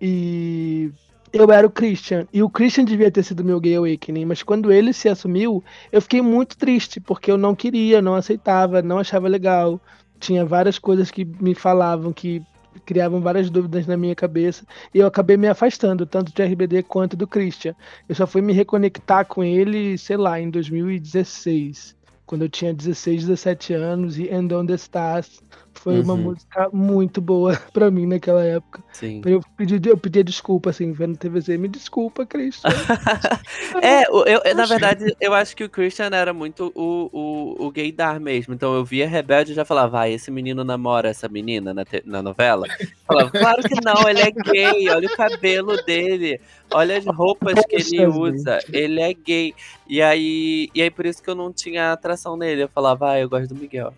E 0.00 0.92
eu 1.32 1.50
era 1.50 1.66
o 1.66 1.70
Christian. 1.70 2.26
E 2.32 2.42
o 2.42 2.50
Christian 2.50 2.84
devia 2.84 3.10
ter 3.10 3.22
sido 3.22 3.44
meu 3.44 3.60
gay 3.60 3.76
awakening, 3.76 4.24
mas 4.24 4.42
quando 4.42 4.72
ele 4.72 4.92
se 4.92 5.08
assumiu, 5.08 5.62
eu 5.92 6.00
fiquei 6.00 6.22
muito 6.22 6.56
triste, 6.56 7.00
porque 7.00 7.30
eu 7.30 7.38
não 7.38 7.54
queria, 7.54 8.02
não 8.02 8.14
aceitava, 8.14 8.82
não 8.82 8.98
achava 8.98 9.28
legal. 9.28 9.80
Tinha 10.18 10.44
várias 10.44 10.78
coisas 10.78 11.10
que 11.10 11.24
me 11.24 11.54
falavam 11.54 12.12
que 12.12 12.42
criavam 12.84 13.20
várias 13.20 13.50
dúvidas 13.50 13.86
na 13.86 13.96
minha 13.96 14.14
cabeça. 14.14 14.64
E 14.94 14.98
eu 14.98 15.06
acabei 15.06 15.36
me 15.36 15.48
afastando, 15.48 16.06
tanto 16.06 16.32
de 16.32 16.42
RBD 16.42 16.82
quanto 16.82 17.16
do 17.16 17.26
Christian. 17.26 17.74
Eu 18.08 18.14
só 18.14 18.26
fui 18.26 18.40
me 18.40 18.52
reconectar 18.52 19.26
com 19.26 19.42
ele, 19.42 19.98
sei 19.98 20.16
lá, 20.16 20.40
em 20.40 20.50
2016. 20.50 21.96
Quando 22.26 22.42
eu 22.42 22.48
tinha 22.48 22.74
16, 22.74 23.26
17 23.26 23.72
anos, 23.72 24.18
e 24.18 24.28
And 24.30 24.48
On 24.52 24.66
The 24.66 24.74
Stars 24.74 25.40
foi 25.78 26.00
uma 26.00 26.14
Uhum. 26.14 26.20
música 26.22 26.68
muito 26.72 27.20
boa 27.20 27.56
pra 27.72 27.90
mim 27.90 28.06
naquela 28.06 28.44
época. 28.44 28.82
Sim. 28.92 29.20
Eu 29.24 29.40
pedi, 29.56 29.80
eu 29.88 29.96
pedia 29.96 30.22
desculpa, 30.24 30.70
assim, 30.70 30.92
vendo 30.92 31.16
TVZ. 31.16 31.48
Me 31.58 31.68
desculpa, 31.68 32.26
Christian. 32.26 32.70
É, 33.82 34.08
eu, 34.08 34.24
eu- 34.44 34.54
na 34.56 34.66
verdade, 34.66 35.14
eu 35.20 35.32
acho 35.34 35.54
que 35.56 35.64
o 35.64 35.68
Christian 35.70 36.10
era 36.12 36.32
muito 36.32 36.72
o, 36.74 37.08
o, 37.12 37.66
o 37.66 37.70
gaydar 37.70 38.20
mesmo. 38.20 38.52
Então 38.54 38.74
eu 38.74 38.84
via 38.84 39.08
Rebelde 39.08 39.52
e 39.52 39.54
já 39.54 39.64
falava, 39.64 39.88
vai, 39.88 40.12
esse 40.12 40.30
menino 40.30 40.64
namora 40.64 41.08
essa 41.08 41.28
menina 41.28 41.72
na, 41.72 41.84
te- 41.84 42.02
na 42.04 42.22
novela? 42.22 42.66
Falava, 43.06 43.30
claro 43.30 43.62
que 43.62 43.74
não, 43.84 44.08
ele 44.08 44.20
é 44.20 44.30
gay, 44.30 44.88
olha 44.90 45.06
o 45.08 45.16
cabelo 45.16 45.76
dele, 45.84 46.40
olha 46.72 46.98
as 46.98 47.04
roupas 47.06 47.54
que 47.66 47.76
ele 47.76 48.06
Poxa, 48.06 48.08
usa, 48.18 48.58
ele 48.72 49.00
é 49.00 49.12
gay. 49.14 49.54
E 49.88 50.02
aí, 50.02 50.68
e 50.74 50.82
aí 50.82 50.90
por 50.90 51.06
isso 51.06 51.22
que 51.22 51.30
eu 51.30 51.34
não 51.34 51.52
tinha 51.52 51.92
atração 51.92 52.36
nele. 52.36 52.62
Eu 52.64 52.68
falava, 52.68 53.12
ah, 53.12 53.20
eu 53.20 53.28
gosto 53.28 53.54
do 53.54 53.60
Miguel. 53.60 53.92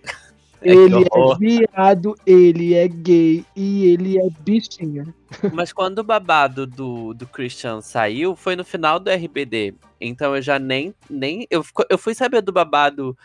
É, 0.63 0.73
ele 0.73 1.05
é 1.05 1.39
viado, 1.39 2.15
ele 2.27 2.75
é 2.75 2.87
gay 2.87 3.45
e 3.57 3.87
ele 3.87 4.19
é 4.19 4.29
bichinha. 4.41 5.15
Mas 5.55 5.73
quando 5.73 6.01
o 6.01 6.05
babado 6.05 6.67
do, 6.67 7.15
do 7.15 7.27
Christian 7.27 7.81
saiu, 7.81 8.37
foi 8.37 8.57
no 8.57 8.65
final 8.65 8.99
do 9.01 9.11
RBD. 9.11 9.75
Então 10.01 10.35
eu 10.37 10.43
já 10.43 10.59
nem. 10.59 10.95
nem 11.09 11.47
eu, 11.51 11.65
eu 11.89 11.99
fui 11.99 12.15
saber 12.15 12.43
do 12.43 12.53
babado 12.53 13.17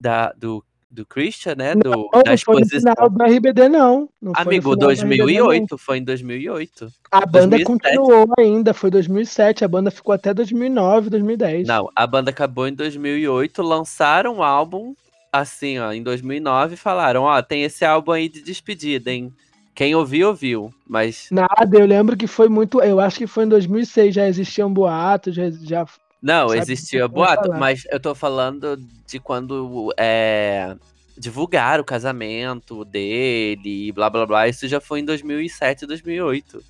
da, 0.00 0.32
do, 0.32 0.64
do 0.90 1.04
Christian, 1.04 1.56
né? 1.56 1.74
Do, 1.74 1.90
Não, 1.90 2.10
da 2.10 2.18
não 2.18 2.22
foi 2.24 2.24
no 2.24 2.34
exposição. 2.34 2.94
final 2.94 3.10
do 3.10 3.24
RBD, 3.24 3.68
não. 3.68 4.08
não 4.22 4.32
Amigo, 4.36 4.70
final 4.70 4.76
do 4.76 4.88
RBD, 4.88 5.16
2008. 5.16 5.78
Foi 5.78 5.98
em 5.98 6.04
2008. 6.04 6.84
não. 6.84 6.90
A 7.10 7.26
banda 7.26 7.56
2007. 7.56 7.64
continuou 7.64 8.26
ainda, 8.38 8.72
foi 8.72 8.90
2007. 8.90 9.64
A 9.64 9.68
banda 9.68 9.90
ficou 9.90 10.12
até 10.12 10.32
2009, 10.32 11.10
2010. 11.10 11.66
Não, 11.66 11.88
a 11.94 12.06
banda 12.06 12.30
acabou 12.30 12.68
em 12.68 12.74
2008. 12.74 13.62
Lançaram 13.62 14.36
um 14.36 14.42
álbum, 14.42 14.94
assim, 15.40 15.78
ó, 15.78 15.92
em 15.92 16.02
2009. 16.02 16.74
e 16.74 16.76
Falaram: 16.76 17.22
ó, 17.24 17.42
tem 17.42 17.64
esse 17.64 17.84
álbum 17.84 18.12
aí 18.12 18.28
de 18.28 18.42
despedida, 18.42 19.10
hein? 19.10 19.32
Quem 19.74 19.94
ouviu, 19.94 20.28
ouviu. 20.28 20.72
Mas 20.86 21.28
Nada, 21.30 21.78
eu 21.78 21.86
lembro 21.86 22.16
que 22.16 22.26
foi 22.26 22.48
muito. 22.48 22.80
Eu 22.80 23.00
acho 23.00 23.18
que 23.18 23.26
foi 23.26 23.44
em 23.44 23.48
2006, 23.48 24.14
já 24.14 24.28
existiam 24.28 24.72
boatos, 24.72 25.34
já. 25.34 25.50
já 25.50 25.84
Não, 26.22 26.48
Sabe 26.48 26.60
existia 26.60 27.08
boato, 27.08 27.50
mas 27.50 27.84
eu 27.90 27.98
tô 27.98 28.14
falando 28.14 28.76
de 29.06 29.18
quando 29.18 29.92
é, 29.98 30.76
divulgaram 31.18 31.82
o 31.82 31.86
casamento 31.86 32.84
dele 32.84 33.88
e 33.88 33.92
blá 33.92 34.08
blá 34.08 34.24
blá. 34.24 34.48
Isso 34.48 34.68
já 34.68 34.80
foi 34.80 35.00
em 35.00 35.04
2007, 35.04 35.86
2008. 35.86 36.62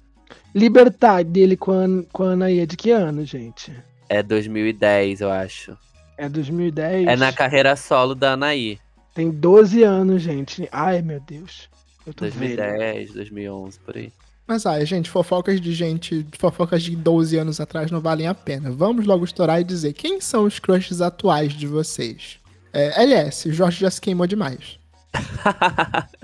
Libertar 0.54 1.22
dele 1.24 1.56
com 1.56 1.72
a, 1.72 1.86
com 2.10 2.22
a 2.22 2.32
Anaí 2.32 2.60
é 2.60 2.66
de 2.66 2.76
que 2.76 2.90
ano, 2.90 3.24
gente? 3.24 3.72
É 4.08 4.22
2010, 4.22 5.20
eu 5.20 5.30
acho. 5.30 5.76
É 6.16 6.28
2010. 6.28 7.08
É 7.08 7.16
na 7.16 7.32
carreira 7.32 7.76
solo 7.76 8.14
da 8.14 8.32
Anaí. 8.32 8.78
Tem 9.14 9.30
12 9.30 9.82
anos, 9.82 10.22
gente. 10.22 10.68
Ai, 10.72 11.02
meu 11.02 11.20
Deus. 11.20 11.68
Eu 12.06 12.12
tô 12.12 12.24
velho. 12.24 12.56
2010, 12.56 13.12
2011, 13.14 13.78
por 13.80 13.96
aí. 13.96 14.12
Mas 14.46 14.66
ai, 14.66 14.84
gente, 14.84 15.08
fofocas 15.08 15.58
de 15.58 15.72
gente, 15.72 16.26
fofocas 16.38 16.82
de 16.82 16.94
12 16.94 17.38
anos 17.38 17.60
atrás 17.60 17.90
não 17.90 18.00
valem 18.00 18.26
a 18.26 18.34
pena. 18.34 18.70
Vamos 18.70 19.06
logo 19.06 19.24
estourar 19.24 19.60
e 19.60 19.64
dizer 19.64 19.94
quem 19.94 20.20
são 20.20 20.44
os 20.44 20.58
crushes 20.58 21.00
atuais 21.00 21.52
de 21.54 21.66
vocês. 21.66 22.38
É, 22.72 23.02
LS, 23.02 23.50
Jorge 23.52 23.80
já 23.80 23.90
se 23.90 24.00
queimou 24.00 24.26
demais. 24.26 24.78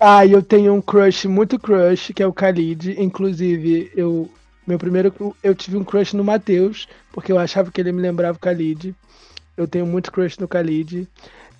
Ah, 0.00 0.24
eu 0.24 0.40
tenho 0.40 0.74
um 0.74 0.80
crush, 0.80 1.26
muito 1.26 1.58
crush, 1.58 2.12
que 2.14 2.22
é 2.22 2.26
o 2.26 2.32
Khalid. 2.32 2.94
Inclusive, 3.02 3.90
eu. 3.96 4.30
Meu 4.68 4.78
primeiro. 4.78 5.34
Eu 5.42 5.54
tive 5.54 5.78
um 5.78 5.82
crush 5.82 6.14
no 6.14 6.22
Matheus, 6.22 6.86
porque 7.10 7.32
eu 7.32 7.38
achava 7.38 7.70
que 7.72 7.80
ele 7.80 7.90
me 7.90 8.02
lembrava 8.02 8.36
o 8.36 8.40
Khalid. 8.40 8.94
Eu 9.56 9.66
tenho 9.66 9.86
muito 9.86 10.12
crush 10.12 10.38
no 10.38 10.46
Khalid. 10.46 11.08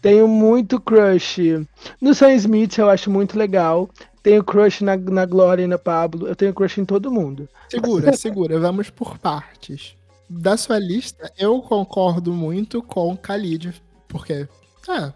Tenho 0.02 0.28
muito 0.28 0.78
crush 0.78 1.66
no 2.00 2.14
Sam 2.14 2.34
Smith, 2.34 2.76
eu 2.76 2.90
acho 2.90 3.10
muito 3.10 3.38
legal. 3.38 3.88
Tenho 4.22 4.44
crush 4.44 4.84
na, 4.84 4.94
na 4.94 5.24
Glória 5.24 5.62
e 5.62 5.66
na 5.66 5.78
Pablo. 5.78 6.28
Eu 6.28 6.36
tenho 6.36 6.52
crush 6.52 6.78
em 6.78 6.84
todo 6.84 7.10
mundo. 7.10 7.48
Segura, 7.70 8.12
segura, 8.14 8.60
vamos 8.60 8.90
por 8.90 9.16
partes. 9.16 9.96
Da 10.28 10.58
sua 10.58 10.78
lista, 10.78 11.32
eu 11.38 11.62
concordo 11.62 12.34
muito 12.34 12.82
com 12.82 13.14
Khalid, 13.14 13.72
porque, 14.06 14.46
é, 14.86 15.12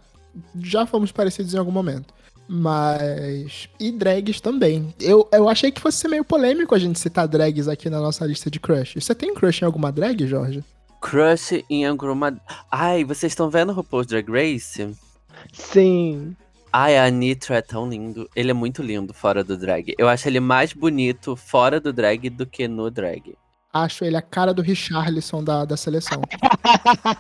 já 0.58 0.86
fomos 0.86 1.12
parecidos 1.12 1.52
em 1.52 1.58
algum 1.58 1.70
momento. 1.70 2.14
Mas. 2.54 3.66
E 3.80 3.90
drags 3.90 4.38
também. 4.38 4.94
Eu, 5.00 5.26
eu 5.32 5.48
achei 5.48 5.72
que 5.72 5.80
fosse 5.80 5.96
ser 5.96 6.08
meio 6.08 6.22
polêmico 6.22 6.74
a 6.74 6.78
gente 6.78 6.98
citar 6.98 7.26
drags 7.26 7.66
aqui 7.66 7.88
na 7.88 7.98
nossa 7.98 8.26
lista 8.26 8.50
de 8.50 8.60
crush. 8.60 9.00
Você 9.00 9.14
tem 9.14 9.32
crush 9.32 9.62
em 9.62 9.64
alguma 9.64 9.90
drag, 9.90 10.26
Jorge? 10.26 10.62
Crush 11.00 11.64
em 11.70 11.86
alguma. 11.86 12.38
Ai, 12.70 13.04
vocês 13.04 13.32
estão 13.32 13.48
vendo 13.48 13.70
o 13.70 13.72
RuPaul's 13.72 14.06
Drag 14.06 14.30
Race? 14.30 14.94
Sim. 15.50 16.36
Ai, 16.70 16.98
a 16.98 17.08
Nitro 17.08 17.54
é 17.54 17.62
tão 17.62 17.88
lindo. 17.88 18.28
Ele 18.36 18.50
é 18.50 18.54
muito 18.54 18.82
lindo 18.82 19.14
fora 19.14 19.42
do 19.42 19.56
drag. 19.56 19.94
Eu 19.96 20.06
acho 20.06 20.28
ele 20.28 20.38
mais 20.38 20.74
bonito 20.74 21.34
fora 21.34 21.80
do 21.80 21.90
drag 21.90 22.28
do 22.28 22.44
que 22.44 22.68
no 22.68 22.90
drag. 22.90 23.34
Acho 23.72 24.04
ele 24.04 24.16
a 24.18 24.22
cara 24.22 24.52
do 24.52 24.60
Richarlison 24.60 25.42
da, 25.42 25.64
da 25.64 25.78
seleção. 25.78 26.20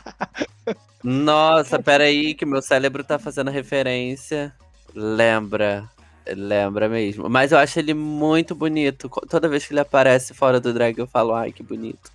Nossa, 1.02 1.82
peraí, 1.82 2.34
que 2.34 2.44
meu 2.44 2.60
cérebro 2.60 3.02
tá 3.02 3.18
fazendo 3.18 3.50
referência. 3.50 4.54
Lembra. 4.94 5.88
Lembra 6.26 6.88
mesmo. 6.88 7.28
Mas 7.28 7.50
eu 7.52 7.58
acho 7.58 7.78
ele 7.78 7.94
muito 7.94 8.54
bonito. 8.54 9.10
Toda 9.28 9.48
vez 9.48 9.66
que 9.66 9.72
ele 9.72 9.80
aparece 9.80 10.32
fora 10.34 10.60
do 10.60 10.72
drag, 10.72 10.98
eu 10.98 11.06
falo, 11.06 11.34
ai, 11.34 11.50
que 11.52 11.62
bonito. 11.62 12.10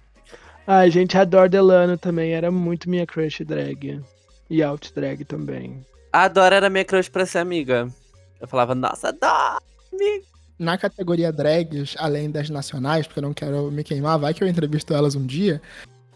Ai, 0.66 0.90
gente, 0.92 1.18
a 1.18 1.24
Dor 1.26 1.50
Delano 1.50 1.98
também 1.98 2.34
era 2.34 2.50
muito 2.52 2.90
minha 2.90 3.06
crush 3.06 3.44
drag. 3.44 4.02
E 4.50 4.64
out 4.64 4.94
drag 4.94 5.26
também. 5.26 5.86
A 6.12 6.28
Dora 6.28 6.56
era 6.56 6.70
minha 6.70 6.86
crush 6.86 7.10
pra 7.10 7.26
ser 7.26 7.40
amiga. 7.40 7.90
Eu 8.40 8.48
falava, 8.48 8.74
nossa, 8.74 9.12
Dora! 9.12 9.60
Na 10.58 10.78
categoria 10.78 11.32
drags, 11.32 11.96
além 12.00 12.32
das 12.32 12.50
nacionais, 12.50 13.06
porque 13.06 13.20
eu 13.20 13.24
não 13.24 13.34
quero 13.34 13.70
me 13.72 13.84
queimar, 13.84 14.18
vai 14.18 14.34
que 14.34 14.44
eu 14.44 14.48
entrevisto 14.48 14.94
elas 14.94 15.16
um 15.16 15.26
dia. 15.26 15.62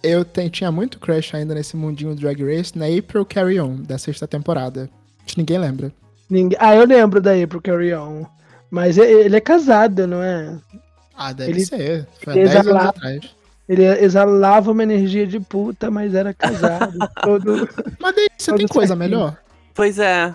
Eu 0.01 0.26
te- 0.26 0.49
tinha 0.49 0.72
muito 0.72 0.97
crush 0.99 1.36
ainda 1.36 1.53
nesse 1.53 1.76
mundinho 1.78 2.16
Drag 2.16 2.41
Race 2.43 2.76
na 2.78 2.86
April 2.86 3.24
Carry 3.26 3.59
On, 3.59 3.76
da 3.84 3.97
sexta 3.99 4.28
temporada. 4.28 4.89
Acho 5.24 5.36
que 5.36 5.41
ninguém 5.41 5.59
lembra. 5.59 5.93
Ninguém... 6.32 6.57
Ah, 6.61 6.73
eu 6.75 6.86
lembro 6.86 7.19
da 7.21 7.32
April 7.34 7.61
Carry 7.61 7.93
On. 7.93 8.25
Mas 8.71 8.97
ele 8.97 9.36
é 9.36 9.41
casado, 9.41 10.07
não 10.07 10.23
é? 10.23 10.57
Ah, 11.13 11.34
deve 11.34 11.51
Ele- 11.51 11.65
ser. 11.65 12.07
Foi 12.23 12.34
há 12.34 12.38
ele 12.38 12.45
10 12.45 12.55
anos 12.55 12.67
exala- 12.67 12.89
atrás. 12.89 13.36
Ele 13.69 13.86
exalava 13.86 14.71
uma 14.71 14.82
energia 14.84 15.27
de 15.27 15.39
puta, 15.39 15.91
mas 15.91 16.15
era 16.15 16.34
casado. 16.34 16.97
todo... 17.21 17.67
Mas 17.99 18.15
daí, 18.15 18.27
você 18.38 18.51
Todo 18.51 18.57
tem 18.59 18.67
coisa 18.67 18.95
certinho. 18.95 18.97
melhor? 18.97 19.38
Pois 19.75 19.99
é. 19.99 20.34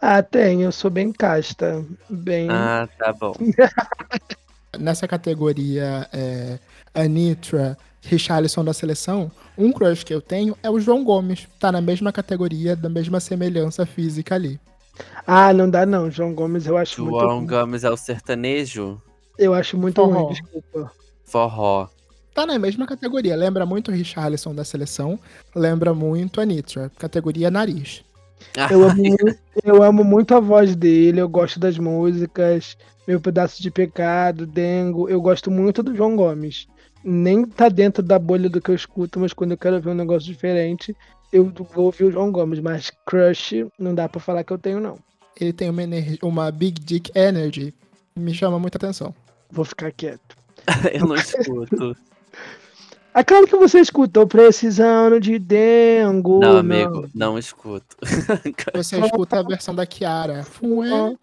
Ah, 0.00 0.22
tem, 0.22 0.62
eu 0.62 0.70
sou 0.72 0.90
bem 0.90 1.10
casta. 1.10 1.82
Bem. 2.08 2.48
Ah, 2.50 2.86
tá 2.98 3.12
bom. 3.12 3.34
Nessa 4.78 5.06
categoria 5.08 6.06
é, 6.12 6.58
Anitra, 6.94 7.78
Richarlison 8.02 8.64
da 8.64 8.72
seleção, 8.74 9.30
um 9.56 9.72
crush 9.72 10.04
que 10.04 10.12
eu 10.12 10.20
tenho 10.20 10.56
é 10.62 10.68
o 10.70 10.80
João 10.80 11.04
Gomes. 11.04 11.46
Tá 11.60 11.70
na 11.72 11.80
mesma 11.80 12.12
categoria, 12.12 12.74
da 12.76 12.88
mesma 12.88 13.20
semelhança 13.20 13.86
física 13.86 14.34
ali. 14.34 14.58
Ah, 15.26 15.52
não 15.52 15.68
dá 15.68 15.84
não. 15.86 16.10
João 16.10 16.34
Gomes 16.34 16.66
eu 16.66 16.76
acho 16.76 17.02
muito 17.02 17.20
João. 17.20 17.46
Gomes 17.46 17.84
é 17.84 17.90
o 17.90 17.96
sertanejo? 17.96 19.00
Eu 19.38 19.54
acho 19.54 19.76
muito 19.76 19.96
Forró. 19.96 20.24
ruim, 20.24 20.32
desculpa. 20.32 20.92
Forró. 21.24 21.88
Tá 22.34 22.44
na 22.46 22.58
mesma 22.58 22.86
categoria. 22.86 23.36
Lembra 23.36 23.64
muito 23.64 23.90
o 23.90 23.94
Richarlison 23.94 24.54
da 24.54 24.64
seleção, 24.64 25.18
lembra 25.54 25.94
muito 25.94 26.40
a 26.40 26.44
Nitra. 26.44 26.90
Categoria 26.98 27.50
nariz. 27.50 28.04
Eu 28.70 28.82
amo, 28.84 28.96
muito, 29.02 29.38
eu 29.64 29.82
amo 29.82 30.04
muito 30.04 30.34
a 30.34 30.40
voz 30.40 30.74
dele, 30.76 31.20
eu 31.20 31.28
gosto 31.28 31.58
das 31.58 31.78
músicas, 31.78 32.76
Meu 33.06 33.20
Pedaço 33.20 33.62
de 33.62 33.70
Pecado, 33.70 34.46
Dengo. 34.46 35.08
Eu 35.08 35.20
gosto 35.20 35.50
muito 35.50 35.82
do 35.82 35.94
João 35.94 36.16
Gomes. 36.16 36.66
Nem 37.02 37.44
tá 37.44 37.68
dentro 37.68 38.02
da 38.02 38.18
bolha 38.18 38.48
do 38.48 38.60
que 38.60 38.70
eu 38.70 38.74
escuto, 38.74 39.20
mas 39.20 39.32
quando 39.32 39.52
eu 39.52 39.58
quero 39.58 39.80
ver 39.80 39.90
um 39.90 39.94
negócio 39.94 40.26
diferente, 40.26 40.96
eu 41.34 41.52
vou 41.74 41.86
ouvir 41.86 42.04
o 42.04 42.12
João 42.12 42.30
Gomes. 42.30 42.60
Mas 42.60 42.92
crush, 43.04 43.66
não 43.76 43.94
dá 43.94 44.08
pra 44.08 44.20
falar 44.20 44.44
que 44.44 44.52
eu 44.52 44.58
tenho, 44.58 44.78
não. 44.78 44.98
Ele 45.38 45.52
tem 45.52 45.68
uma, 45.68 45.82
energia, 45.82 46.18
uma 46.22 46.50
Big 46.50 46.80
Dick 46.80 47.10
Energy. 47.12 47.74
Me 48.14 48.32
chama 48.32 48.58
muita 48.58 48.78
atenção. 48.78 49.12
Vou 49.50 49.64
ficar 49.64 49.90
quieto. 49.90 50.36
Eu 50.94 51.06
não 51.06 51.16
escuto. 51.16 51.96
É 53.16 53.22
claro 53.22 53.46
que 53.46 53.54
você 53.54 53.78
escutou 53.78 54.26
precisando 54.26 55.20
de 55.20 55.38
dengo. 55.38 56.40
Não, 56.40 56.56
amigo, 56.56 57.08
não 57.14 57.38
escuto. 57.38 57.96
Você 58.74 58.98
escuta 58.98 59.38
a 59.38 59.42
versão 59.44 59.72
da 59.72 59.86
Kiara. 59.86 60.42
Fué, 60.42 61.14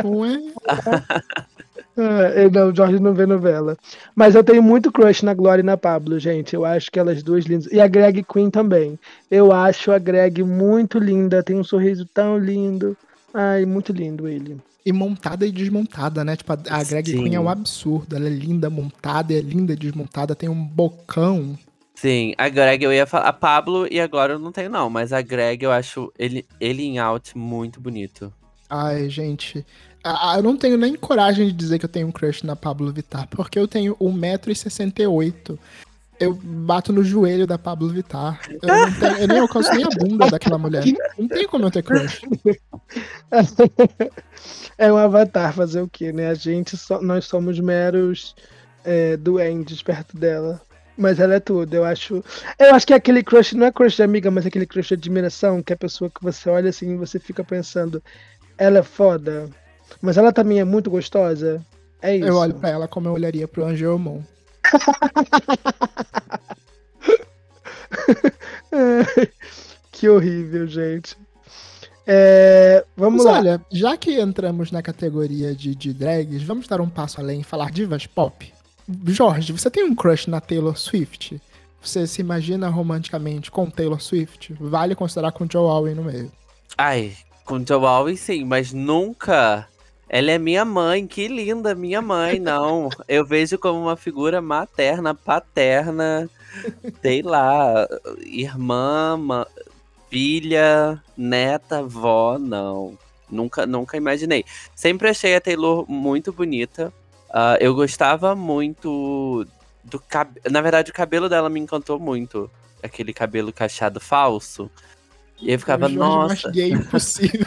fué. 0.00 0.38
Eu 1.96 2.50
não, 2.50 2.70
o 2.70 2.74
Jorge 2.74 3.00
não 3.00 3.12
vê 3.12 3.26
novela. 3.26 3.76
Mas 4.14 4.34
eu 4.34 4.44
tenho 4.44 4.62
muito 4.62 4.92
crush 4.92 5.22
na 5.22 5.34
Glória 5.34 5.62
e 5.62 5.64
na 5.64 5.76
Pablo, 5.76 6.18
gente. 6.18 6.54
Eu 6.54 6.64
acho 6.64 6.90
que 6.90 6.98
elas 6.98 7.22
duas 7.22 7.44
lindas. 7.44 7.70
E 7.72 7.80
a 7.80 7.86
Greg 7.86 8.24
Queen 8.24 8.50
também. 8.50 8.98
Eu 9.30 9.52
acho 9.52 9.92
a 9.92 9.98
Greg 9.98 10.42
muito 10.42 10.98
linda. 10.98 11.42
Tem 11.42 11.56
um 11.56 11.64
sorriso 11.64 12.06
tão 12.06 12.38
lindo. 12.38 12.96
Ai, 13.34 13.64
muito 13.64 13.92
lindo 13.92 14.28
ele. 14.28 14.58
E 14.84 14.92
montada 14.92 15.46
e 15.46 15.52
desmontada, 15.52 16.24
né? 16.24 16.36
Tipo, 16.36 16.52
a, 16.52 16.58
a 16.70 16.84
Greg 16.84 17.10
Sim. 17.10 17.22
Queen 17.22 17.34
é 17.34 17.40
um 17.40 17.48
absurdo. 17.48 18.16
Ela 18.16 18.26
é 18.26 18.30
linda 18.30 18.70
montada, 18.70 19.34
é 19.34 19.40
linda 19.40 19.76
desmontada, 19.76 20.34
tem 20.34 20.48
um 20.48 20.64
bocão. 20.64 21.58
Sim, 21.94 22.32
a 22.38 22.48
Greg 22.48 22.82
eu 22.82 22.92
ia 22.92 23.06
falar. 23.06 23.28
A 23.28 23.32
Pablo 23.32 23.86
e 23.90 24.00
agora 24.00 24.32
eu 24.32 24.38
não 24.38 24.50
tenho, 24.50 24.70
não. 24.70 24.88
Mas 24.88 25.12
a 25.12 25.20
Greg 25.20 25.62
eu 25.62 25.70
acho 25.70 26.10
ele, 26.18 26.46
ele 26.58 26.82
em 26.82 26.98
out 26.98 27.36
muito 27.36 27.78
bonito. 27.78 28.32
Ai, 28.70 29.10
gente. 29.10 29.66
Ah, 30.02 30.34
eu 30.36 30.42
não 30.42 30.56
tenho 30.56 30.78
nem 30.78 30.94
coragem 30.94 31.46
de 31.46 31.52
dizer 31.52 31.78
que 31.78 31.84
eu 31.84 31.88
tenho 31.88 32.08
um 32.08 32.12
crush 32.12 32.42
na 32.44 32.56
Pablo 32.56 32.90
Vittar, 32.92 33.28
porque 33.28 33.58
eu 33.58 33.68
tenho 33.68 33.94
1,68m. 33.96 35.58
Eu 36.18 36.34
bato 36.34 36.92
no 36.92 37.02
joelho 37.02 37.46
da 37.46 37.58
Pablo 37.58 37.88
Vittar. 37.88 38.40
Eu, 38.48 38.68
não 38.68 38.92
tenho, 39.00 39.16
eu 39.18 39.28
nem 39.28 39.38
alcanço 39.38 39.72
nem 39.72 39.84
a 39.84 39.88
bunda 39.88 40.30
daquela 40.30 40.58
mulher. 40.58 40.84
Não 41.18 41.28
tem 41.28 41.46
como 41.46 41.66
eu 41.66 41.70
ter 41.70 41.82
crush. 41.82 42.22
É 44.78 44.90
um 44.90 44.96
avatar 44.96 45.52
fazer 45.52 45.82
o 45.82 45.88
quê, 45.88 46.10
né? 46.10 46.28
A 46.30 46.34
gente 46.34 46.74
só, 46.74 47.02
nós 47.02 47.26
somos 47.26 47.60
meros 47.60 48.34
é, 48.82 49.14
duendes 49.18 49.82
perto 49.82 50.16
dela. 50.16 50.58
Mas 50.96 51.20
ela 51.20 51.34
é 51.34 51.40
tudo, 51.40 51.74
eu 51.74 51.84
acho. 51.84 52.24
Eu 52.58 52.74
acho 52.74 52.86
que 52.86 52.94
é 52.94 52.96
aquele 52.96 53.22
crush, 53.22 53.54
não 53.54 53.66
é 53.66 53.72
crush 53.72 53.96
de 53.96 54.02
amiga, 54.02 54.30
mas 54.30 54.46
é 54.46 54.48
aquele 54.48 54.66
crush 54.66 54.88
de 54.88 54.94
admiração, 54.94 55.62
que 55.62 55.72
é 55.72 55.74
a 55.74 55.78
pessoa 55.78 56.10
que 56.10 56.22
você 56.22 56.48
olha 56.48 56.70
assim 56.70 56.94
e 56.94 56.96
você 56.96 57.18
fica 57.18 57.44
pensando, 57.44 58.02
ela 58.56 58.78
é 58.78 58.82
foda, 58.82 59.50
mas 60.00 60.16
ela 60.16 60.32
também 60.32 60.60
é 60.60 60.64
muito 60.64 60.90
gostosa. 60.90 61.64
É 62.02 62.16
isso. 62.16 62.26
Eu 62.26 62.36
olho 62.36 62.54
pra 62.54 62.70
ela 62.70 62.88
como 62.88 63.08
eu 63.08 63.12
olharia 63.12 63.46
pro 63.46 63.64
Angelmon. 63.64 64.20
que 69.92 70.08
horrível, 70.08 70.66
gente. 70.66 71.16
É, 72.06 72.84
vamos 72.96 73.24
Mas 73.24 73.32
lá. 73.32 73.38
olha, 73.38 73.60
já 73.70 73.96
que 73.96 74.20
entramos 74.20 74.72
na 74.72 74.82
categoria 74.82 75.54
de, 75.54 75.74
de 75.74 75.92
drags, 75.92 76.42
vamos 76.42 76.66
dar 76.66 76.80
um 76.80 76.88
passo 76.88 77.20
além 77.20 77.40
e 77.40 77.44
falar 77.44 77.70
divas 77.70 78.06
pop. 78.06 78.52
Jorge, 79.06 79.52
você 79.52 79.70
tem 79.70 79.84
um 79.84 79.94
crush 79.94 80.26
na 80.26 80.40
Taylor 80.40 80.76
Swift? 80.76 81.40
Você 81.80 82.06
se 82.06 82.20
imagina 82.20 82.68
romanticamente 82.68 83.50
com 83.50 83.70
Taylor 83.70 84.00
Swift? 84.00 84.54
Vale 84.58 84.94
considerar 84.94 85.32
com 85.32 85.46
Joe 85.48 85.70
Alwyn 85.70 85.94
no 85.94 86.04
meio. 86.04 86.30
Ai, 86.76 87.12
com 87.44 87.64
Joe 87.64 87.84
Alwyn 87.84 88.16
sim, 88.16 88.44
mas 88.44 88.72
nunca. 88.72 89.68
Ela 90.12 90.32
é 90.32 90.38
minha 90.38 90.64
mãe, 90.64 91.06
que 91.06 91.28
linda, 91.28 91.72
minha 91.72 92.02
mãe, 92.02 92.40
não. 92.40 92.88
Eu 93.06 93.24
vejo 93.24 93.56
como 93.56 93.80
uma 93.80 93.96
figura 93.96 94.42
materna, 94.42 95.14
paterna, 95.14 96.28
sei 97.00 97.22
lá, 97.22 97.86
irmã, 98.26 99.16
ma- 99.16 99.46
filha, 100.10 101.00
neta, 101.16 101.80
vó, 101.84 102.36
não. 102.40 102.98
Nunca, 103.30 103.64
nunca 103.64 103.96
imaginei. 103.96 104.44
Sempre 104.74 105.08
achei 105.08 105.36
a 105.36 105.40
Taylor 105.40 105.88
muito 105.88 106.32
bonita. 106.32 106.92
Ah, 107.32 107.56
eu 107.60 107.72
gostava 107.72 108.34
muito 108.34 109.46
do 109.84 110.00
cabelo. 110.00 110.40
Na 110.50 110.60
verdade, 110.60 110.90
o 110.90 110.94
cabelo 110.94 111.28
dela 111.28 111.48
me 111.48 111.60
encantou 111.60 112.00
muito. 112.00 112.50
Aquele 112.82 113.12
cabelo 113.12 113.52
cacheado 113.52 114.00
falso. 114.00 114.68
E 115.40 115.52
eu 115.52 115.58
ficava, 115.60 115.86
o 115.86 115.88
nossa. 115.88 116.48
mais 116.48 116.56
gay 116.56 116.76
possível. 116.90 117.46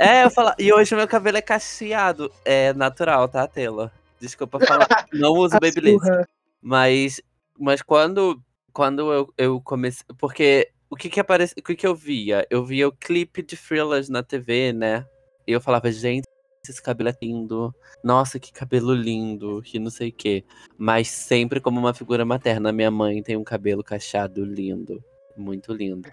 É, 0.00 0.24
eu 0.24 0.30
falo. 0.30 0.54
E 0.58 0.72
hoje 0.72 0.96
meu 0.96 1.06
cabelo 1.06 1.36
é 1.36 1.42
cacheado. 1.42 2.32
É 2.42 2.72
natural, 2.72 3.28
tá, 3.28 3.46
Taylor? 3.46 3.90
Desculpa 4.18 4.58
falar. 4.58 4.88
Não 5.12 5.32
uso 5.32 5.56
Babyliss. 5.60 6.00
Mas, 6.62 7.20
mas 7.58 7.82
quando, 7.82 8.42
quando 8.72 9.12
eu, 9.12 9.34
eu 9.36 9.60
comecei. 9.60 10.06
Porque 10.18 10.70
o 10.88 10.96
que 10.96 11.10
que 11.10 11.20
aparece, 11.20 11.54
o 11.58 11.62
que 11.62 11.76
que 11.76 11.86
eu 11.86 11.94
via? 11.94 12.46
Eu 12.48 12.64
via 12.64 12.88
o 12.88 12.92
clipe 12.92 13.42
de 13.42 13.58
Thrillers 13.58 14.08
na 14.08 14.22
TV, 14.22 14.72
né? 14.72 15.06
E 15.46 15.52
eu 15.52 15.60
falava, 15.60 15.92
gente, 15.92 16.24
esse 16.66 16.82
cabelo 16.82 17.10
é 17.10 17.16
lindo. 17.20 17.74
Nossa, 18.02 18.40
que 18.40 18.50
cabelo 18.54 18.94
lindo. 18.94 19.60
Que 19.62 19.78
não 19.78 19.90
sei 19.90 20.08
o 20.08 20.12
quê. 20.12 20.42
Mas 20.78 21.08
sempre 21.08 21.60
como 21.60 21.78
uma 21.78 21.92
figura 21.92 22.24
materna. 22.24 22.72
Minha 22.72 22.90
mãe 22.90 23.22
tem 23.22 23.36
um 23.36 23.44
cabelo 23.44 23.84
cacheado 23.84 24.46
lindo. 24.46 25.04
Muito 25.36 25.74
lindo. 25.74 26.10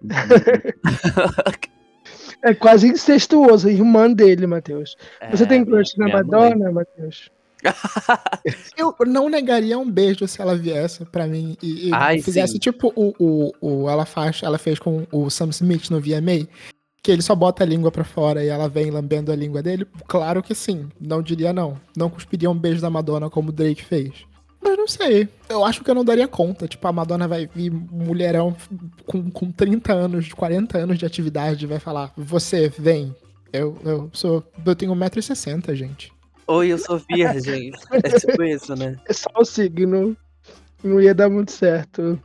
É 2.42 2.54
quase 2.54 2.88
incestuoso, 2.88 3.68
irmã 3.68 4.12
dele, 4.12 4.46
Matheus. 4.46 4.96
Você 5.30 5.44
É, 5.44 5.46
tem 5.46 5.64
crush 5.64 5.96
na. 5.96 6.08
Madonna, 6.08 6.70
Matheus? 6.70 7.30
Eu 8.76 8.94
não 9.06 9.28
negaria 9.28 9.78
um 9.78 9.90
beijo 9.90 10.26
se 10.28 10.40
ela 10.40 10.56
viesse 10.56 11.04
pra 11.06 11.26
mim 11.26 11.56
e, 11.62 11.88
e 11.88 11.90
Ai, 11.92 12.20
fizesse 12.20 12.52
sim. 12.54 12.58
tipo 12.58 12.92
o, 12.94 13.14
o, 13.18 13.52
o 13.60 13.90
ela 13.90 14.04
faz, 14.04 14.40
ela 14.42 14.58
fez 14.58 14.78
com 14.78 15.06
o 15.10 15.28
Sam 15.30 15.48
Smith 15.50 15.90
no 15.90 16.00
VMA, 16.00 16.46
que 17.02 17.10
ele 17.10 17.22
só 17.22 17.34
bota 17.34 17.64
a 17.64 17.66
língua 17.66 17.90
pra 17.90 18.04
fora 18.04 18.44
e 18.44 18.48
ela 18.48 18.68
vem 18.68 18.90
lambendo 18.90 19.32
a 19.32 19.36
língua 19.36 19.62
dele. 19.62 19.86
Claro 20.06 20.42
que 20.42 20.54
sim, 20.54 20.88
não 21.00 21.22
diria 21.22 21.52
não. 21.52 21.80
Não 21.96 22.10
cuspiria 22.10 22.50
um 22.50 22.58
beijo 22.58 22.80
da 22.80 22.90
Madonna 22.90 23.30
como 23.30 23.48
o 23.48 23.52
Drake 23.52 23.84
fez. 23.84 24.12
Mas 24.66 24.76
não 24.76 24.88
sei. 24.88 25.28
Eu 25.48 25.64
acho 25.64 25.84
que 25.84 25.88
eu 25.88 25.94
não 25.94 26.04
daria 26.04 26.26
conta. 26.26 26.66
Tipo, 26.66 26.88
a 26.88 26.92
Madonna 26.92 27.28
vai 27.28 27.46
vir 27.46 27.70
mulherão 27.70 28.56
com, 29.06 29.30
com 29.30 29.52
30 29.52 29.92
anos, 29.92 30.32
40 30.32 30.76
anos 30.76 30.98
de 30.98 31.06
atividade 31.06 31.64
e 31.64 31.68
vai 31.68 31.78
falar: 31.78 32.12
Você, 32.16 32.68
vem. 32.76 33.14
Eu, 33.52 33.78
eu 33.84 34.10
sou. 34.12 34.42
Eu 34.64 34.74
tenho 34.74 34.92
1,60m, 34.92 35.72
gente. 35.74 36.12
Oi, 36.48 36.68
eu 36.68 36.78
sou 36.78 37.00
virgem. 37.08 37.70
É 37.92 38.18
tipo 38.18 38.42
isso, 38.42 38.74
né? 38.74 38.98
É 39.08 39.12
só 39.12 39.30
o 39.36 39.44
signo. 39.44 40.16
Não 40.82 41.00
ia 41.00 41.14
dar 41.14 41.30
muito 41.30 41.52
certo. 41.52 42.20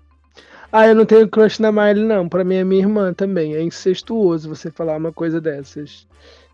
Ah, 0.71 0.87
eu 0.87 0.95
não 0.95 1.05
tenho 1.05 1.29
crush 1.29 1.59
na 1.59 1.71
Miley, 1.71 2.03
não. 2.03 2.27
Pra 2.27 2.43
mim 2.43 2.55
é 2.55 2.63
minha 2.63 2.81
irmã 2.81 3.13
também. 3.13 3.53
É 3.53 3.61
incestuoso 3.61 4.49
você 4.49 4.71
falar 4.71 4.97
uma 4.97 5.11
coisa 5.11 5.39
dessas. 5.39 6.07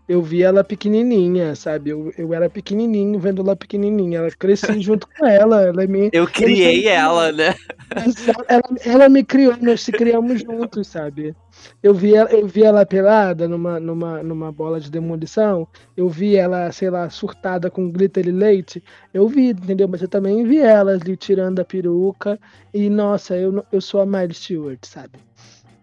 Eu 0.08 0.22
vi 0.22 0.42
ela 0.42 0.64
pequenininha, 0.64 1.54
sabe? 1.54 1.90
Eu, 1.90 2.10
eu 2.16 2.32
era 2.32 2.48
pequenininho 2.48 3.18
vendo 3.18 3.42
ela 3.42 3.54
pequenininha. 3.54 4.20
Ela 4.20 4.30
cresci 4.30 4.66
junto 4.80 5.06
com 5.06 5.26
ela. 5.26 5.62
Ela 5.62 5.86
minha. 5.86 6.08
Eu 6.14 6.26
criei 6.26 6.88
ela, 6.88 7.30
né? 7.30 7.54
Ela, 8.48 8.62
ela 8.84 9.08
me 9.10 9.22
criou, 9.22 9.54
nós 9.60 9.82
se 9.82 9.92
criamos 9.92 10.40
juntos, 10.40 10.88
sabe? 10.88 11.36
Eu 11.82 11.92
vi 11.92 12.14
ela, 12.14 12.30
eu 12.30 12.46
vi 12.46 12.62
ela 12.62 12.86
pelada 12.86 13.46
numa, 13.46 13.78
numa, 13.78 14.22
numa 14.22 14.50
bola 14.50 14.80
de 14.80 14.90
demolição. 14.90 15.68
Eu 15.94 16.08
vi 16.08 16.36
ela, 16.36 16.72
sei 16.72 16.88
lá, 16.88 17.10
surtada 17.10 17.70
com 17.70 17.90
glitter 17.90 18.26
e 18.26 18.32
leite. 18.32 18.82
Eu 19.12 19.28
vi, 19.28 19.50
entendeu? 19.50 19.88
Mas 19.88 20.00
eu 20.00 20.08
também 20.08 20.42
vi 20.44 20.58
ela 20.58 20.92
ali 20.92 21.16
tirando 21.18 21.60
a 21.60 21.64
peruca. 21.64 22.40
E, 22.72 22.88
nossa, 22.88 23.36
eu, 23.36 23.62
eu 23.70 23.80
sou 23.82 24.00
a 24.00 24.06
Miley 24.06 24.32
Stewart, 24.32 24.78
sabe? 24.84 25.18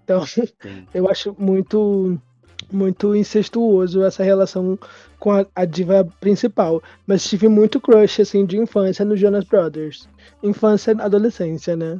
Então, 0.03 0.23
eu 0.93 1.07
acho 1.09 1.35
muito 1.37 2.19
muito 2.71 3.15
incestuoso 3.15 4.03
essa 4.03 4.23
relação 4.23 4.77
com 5.19 5.31
a, 5.31 5.45
a 5.55 5.65
diva 5.65 6.07
principal. 6.19 6.81
Mas 7.05 7.23
tive 7.27 7.47
muito 7.47 7.79
crush, 7.79 8.21
assim, 8.21 8.45
de 8.45 8.57
infância 8.57 9.05
no 9.05 9.15
Jonas 9.15 9.45
Brothers. 9.45 10.07
Infância 10.43 10.91
e 10.91 11.01
adolescência, 11.01 11.75
né? 11.75 11.99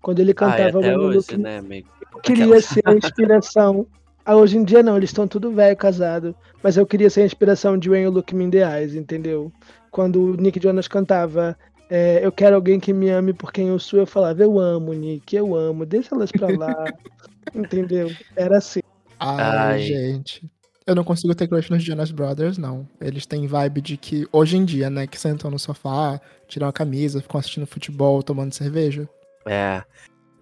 Quando 0.00 0.20
ele 0.20 0.32
Ah, 0.32 0.34
cantava 0.34 0.78
até 0.78 0.88
When 0.88 0.92
You 0.92 1.08
hoje, 1.08 1.16
Look 1.16 1.36
né, 1.38 1.58
amigo? 1.58 1.88
queria 2.22 2.60
ser 2.60 2.82
a 2.84 2.94
inspiração. 2.94 3.86
Ah, 4.24 4.36
hoje 4.36 4.56
em 4.56 4.64
dia 4.64 4.82
não, 4.82 4.96
eles 4.96 5.10
estão 5.10 5.28
tudo 5.28 5.52
velho, 5.52 5.76
casado. 5.76 6.34
Mas 6.62 6.76
eu 6.76 6.86
queria 6.86 7.08
ser 7.10 7.22
a 7.22 7.26
inspiração 7.26 7.78
de 7.78 7.88
When 7.88 8.02
You 8.02 8.10
Look 8.10 8.34
Me 8.34 8.44
in 8.44 8.50
the 8.50 8.58
Eyes, 8.58 8.94
entendeu? 8.94 9.52
Quando 9.90 10.32
o 10.32 10.36
Nick 10.36 10.60
Jonas 10.60 10.88
cantava 10.88 11.56
é, 11.88 12.24
eu 12.24 12.32
quero 12.32 12.56
alguém 12.56 12.80
que 12.80 12.92
me 12.92 13.08
ame 13.10 13.32
por 13.32 13.52
quem 13.52 13.68
eu 13.68 13.78
sou. 13.78 14.00
Eu 14.00 14.06
falava, 14.06 14.42
eu 14.42 14.58
amo, 14.58 14.92
Nick, 14.92 15.34
eu 15.36 15.54
amo, 15.54 15.86
deixa 15.86 16.14
elas 16.14 16.32
pra 16.32 16.48
lá. 16.48 16.92
Entendeu? 17.54 18.10
Era 18.34 18.58
assim. 18.58 18.80
Ai, 19.18 19.58
Ai. 19.72 19.82
gente. 19.82 20.48
Eu 20.86 20.94
não 20.94 21.02
consigo 21.02 21.34
ter 21.34 21.48
crush 21.48 21.68
nos 21.70 21.82
Jonas 21.82 22.10
Brothers, 22.12 22.58
não. 22.58 22.88
Eles 23.00 23.26
têm 23.26 23.46
vibe 23.46 23.80
de 23.80 23.96
que, 23.96 24.26
hoje 24.30 24.56
em 24.56 24.64
dia, 24.64 24.88
né, 24.88 25.06
que 25.06 25.18
sentam 25.18 25.50
no 25.50 25.58
sofá, 25.58 26.20
tiram 26.46 26.68
a 26.68 26.72
camisa, 26.72 27.20
ficam 27.20 27.40
assistindo 27.40 27.66
futebol, 27.66 28.22
tomando 28.22 28.52
cerveja. 28.54 29.08
É, 29.44 29.82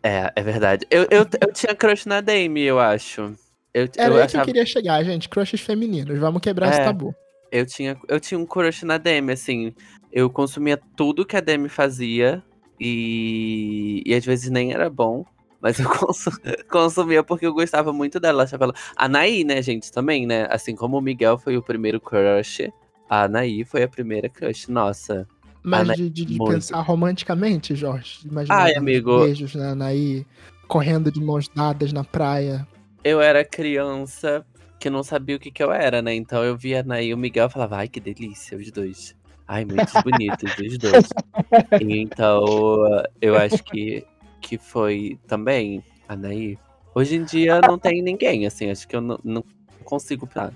é, 0.03 0.31
é 0.37 0.43
verdade. 0.43 0.87
Eu, 0.91 1.03
eu, 1.11 1.27
eu 1.41 1.53
tinha 1.53 1.75
crush 1.75 2.05
na 2.07 2.20
Dame, 2.20 2.61
eu 2.61 2.79
acho. 2.79 3.35
Eu, 3.72 3.89
Era 3.97 4.09
eu 4.09 4.12
aí 4.12 4.12
que 4.12 4.18
eu 4.18 4.22
achava- 4.25 4.45
queria 4.45 4.66
chegar, 4.66 5.03
gente. 5.03 5.29
Crushes 5.31 5.61
femininos. 5.62 6.18
Vamos 6.18 6.43
quebrar 6.43 6.68
esse 6.70 6.81
É. 6.81 6.85
tabu. 6.85 7.14
Eu 7.51 7.64
tinha, 7.64 7.97
eu 8.09 8.20
tinha 8.20 8.39
um 8.39 8.45
crush 8.45 8.85
na 8.85 8.99
Demi, 8.99 9.33
assim. 9.33 9.72
Eu 10.12 10.29
consumia 10.29 10.79
tudo 10.97 11.25
que 11.25 11.37
a 11.37 11.41
Demi 11.41 11.68
fazia. 11.70 12.43
E, 12.79 14.03
e 14.05 14.14
às 14.14 14.25
vezes 14.25 14.51
nem 14.51 14.72
era 14.72 14.91
bom. 14.91 15.25
Mas 15.64 15.80
eu 15.80 15.88
consu- 15.98 16.30
consumia 16.70 17.24
porque 17.24 17.46
eu 17.46 17.54
gostava 17.54 17.90
muito 17.90 18.20
dela. 18.20 18.42
Achava 18.42 18.64
ela... 18.64 18.74
A 18.94 19.06
Anaí, 19.06 19.44
né, 19.44 19.62
gente, 19.62 19.90
também, 19.90 20.26
né? 20.26 20.46
Assim 20.50 20.76
como 20.76 20.98
o 20.98 21.00
Miguel 21.00 21.38
foi 21.38 21.56
o 21.56 21.62
primeiro 21.62 21.98
crush, 21.98 22.70
a 23.08 23.22
Anaí 23.22 23.64
foi 23.64 23.82
a 23.82 23.88
primeira 23.88 24.28
crush. 24.28 24.68
Nossa. 24.68 25.26
Mas 25.62 25.96
de, 25.96 26.10
de- 26.10 26.38
pensar 26.38 26.82
romanticamente, 26.82 27.74
Jorge. 27.74 28.18
Imagina 28.26 28.58
Ai, 28.58 28.74
amigo. 28.74 29.20
beijos 29.20 29.54
na 29.54 29.70
Anaí, 29.70 30.26
correndo 30.68 31.10
de 31.10 31.18
mãos 31.18 31.48
dadas 31.48 31.94
na 31.94 32.04
praia. 32.04 32.68
Eu 33.02 33.22
era 33.22 33.42
criança 33.42 34.44
que 34.78 34.90
não 34.90 35.02
sabia 35.02 35.36
o 35.36 35.38
que, 35.38 35.50
que 35.50 35.62
eu 35.62 35.72
era, 35.72 36.02
né? 36.02 36.14
Então 36.14 36.44
eu 36.44 36.58
via 36.58 36.80
a 36.80 36.80
Anaí 36.82 37.08
e 37.08 37.14
o 37.14 37.16
Miguel 37.16 37.46
e 37.46 37.50
falava, 37.50 37.78
ai, 37.78 37.88
que 37.88 38.00
delícia, 38.00 38.58
os 38.58 38.70
dois. 38.70 39.16
Ai, 39.48 39.64
muito 39.64 39.90
bonitos, 40.02 40.52
os 40.58 40.76
dois. 40.78 41.08
Então, 41.80 42.84
eu 43.20 43.36
acho 43.36 43.62
que, 43.64 44.04
que 44.45 44.59
foi 44.59 45.18
também, 45.26 45.82
Anaí. 46.07 46.59
Hoje 46.95 47.16
em 47.16 47.24
dia 47.24 47.61
não 47.62 47.78
tem 47.78 48.03
ninguém, 48.03 48.47
assim, 48.47 48.70
acho 48.70 48.86
que 48.86 48.95
eu 48.95 49.01
não, 49.01 49.18
não 49.24 49.42
consigo 49.82 50.26
pensar. 50.26 50.53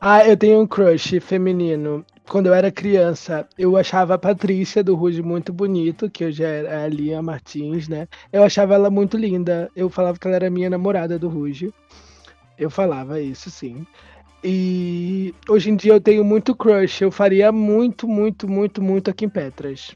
Ah, 0.00 0.26
eu 0.26 0.36
tenho 0.36 0.60
um 0.60 0.66
crush 0.66 1.20
feminino. 1.20 2.04
Quando 2.28 2.46
eu 2.46 2.54
era 2.54 2.72
criança, 2.72 3.46
eu 3.58 3.76
achava 3.76 4.14
a 4.14 4.18
Patrícia 4.18 4.82
do 4.82 4.94
Ruge 4.94 5.22
muito 5.22 5.52
bonito, 5.52 6.10
que 6.10 6.24
hoje 6.24 6.42
é 6.42 6.84
a 6.84 6.88
Lia 6.88 7.22
Martins, 7.22 7.88
né? 7.88 8.08
Eu 8.32 8.42
achava 8.42 8.74
ela 8.74 8.90
muito 8.90 9.16
linda. 9.16 9.70
Eu 9.76 9.88
falava 9.88 10.18
que 10.18 10.26
ela 10.26 10.36
era 10.36 10.50
minha 10.50 10.68
namorada 10.68 11.18
do 11.18 11.28
Ruge. 11.28 11.72
Eu 12.58 12.68
falava 12.70 13.20
isso, 13.20 13.50
sim. 13.50 13.86
E 14.42 15.34
hoje 15.48 15.70
em 15.70 15.76
dia 15.76 15.92
eu 15.92 16.00
tenho 16.00 16.24
muito 16.24 16.54
crush. 16.54 17.02
Eu 17.02 17.10
faria 17.10 17.52
muito, 17.52 18.08
muito, 18.08 18.48
muito, 18.48 18.82
muito 18.82 19.10
aqui 19.10 19.24
em 19.24 19.28
Petras. 19.28 19.94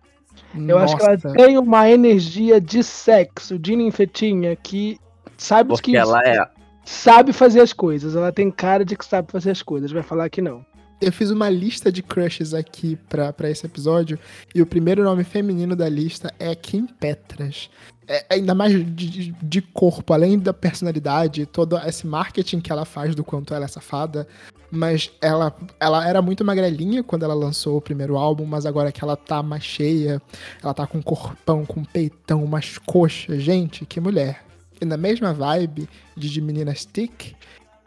Eu 0.54 0.78
acho 0.78 0.96
que 0.96 1.02
ela 1.02 1.12
Nossa, 1.12 1.32
tem 1.32 1.58
uma 1.58 1.88
energia 1.90 2.60
de 2.60 2.82
sexo, 2.82 3.58
de 3.58 3.76
ninfetinha, 3.76 4.56
que 4.56 4.98
sabe 5.36 5.68
Porque 5.68 5.92
que 5.92 5.96
ela 5.96 6.20
é. 6.26 6.48
sabe 6.84 7.32
fazer 7.32 7.60
as 7.60 7.72
coisas. 7.72 8.16
Ela 8.16 8.32
tem 8.32 8.50
cara 8.50 8.84
de 8.84 8.96
que 8.96 9.04
sabe 9.04 9.30
fazer 9.30 9.50
as 9.50 9.62
coisas. 9.62 9.92
Vai 9.92 10.02
falar 10.02 10.28
que 10.28 10.42
não. 10.42 10.64
eu 11.00 11.12
fiz 11.12 11.30
uma 11.30 11.48
lista 11.48 11.90
de 11.90 12.02
crushes 12.02 12.52
aqui 12.52 12.96
pra, 13.08 13.32
pra 13.32 13.48
esse 13.48 13.64
episódio. 13.64 14.18
E 14.54 14.60
o 14.60 14.66
primeiro 14.66 15.02
nome 15.04 15.24
feminino 15.24 15.74
da 15.76 15.88
lista 15.88 16.32
é 16.38 16.54
Kim 16.54 16.86
Petras. 16.86 17.70
É, 18.08 18.26
ainda 18.28 18.54
mais 18.56 18.72
de, 18.72 18.84
de- 18.92 19.34
de 19.40 19.62
corpo, 19.62 20.12
além 20.12 20.36
da 20.36 20.52
personalidade, 20.52 21.46
todo 21.46 21.78
esse 21.78 22.04
marketing 22.06 22.58
que 22.60 22.72
ela 22.72 22.84
faz 22.84 23.14
do 23.14 23.22
quanto 23.22 23.54
ela 23.54 23.66
é 23.66 23.68
safada. 23.68 24.26
Mas 24.70 25.10
ela, 25.20 25.54
ela 25.78 26.08
era 26.08 26.22
muito 26.22 26.44
magrelinha 26.44 27.02
quando 27.02 27.24
ela 27.24 27.34
lançou 27.34 27.76
o 27.76 27.80
primeiro 27.80 28.16
álbum, 28.16 28.46
mas 28.46 28.64
agora 28.64 28.92
que 28.92 29.02
ela 29.02 29.16
tá 29.16 29.42
mais 29.42 29.64
cheia, 29.64 30.22
ela 30.62 30.72
tá 30.72 30.86
com 30.86 30.98
um 30.98 31.02
corpão, 31.02 31.66
com 31.66 31.80
um 31.80 31.84
peitão, 31.84 32.44
umas 32.44 32.78
coxas. 32.78 33.42
Gente, 33.42 33.84
que 33.84 34.00
mulher. 34.00 34.44
E 34.80 34.84
na 34.84 34.96
mesma 34.96 35.34
vibe 35.34 35.88
de, 36.16 36.30
de 36.30 36.40
menina 36.40 36.74
stick, 36.74 37.34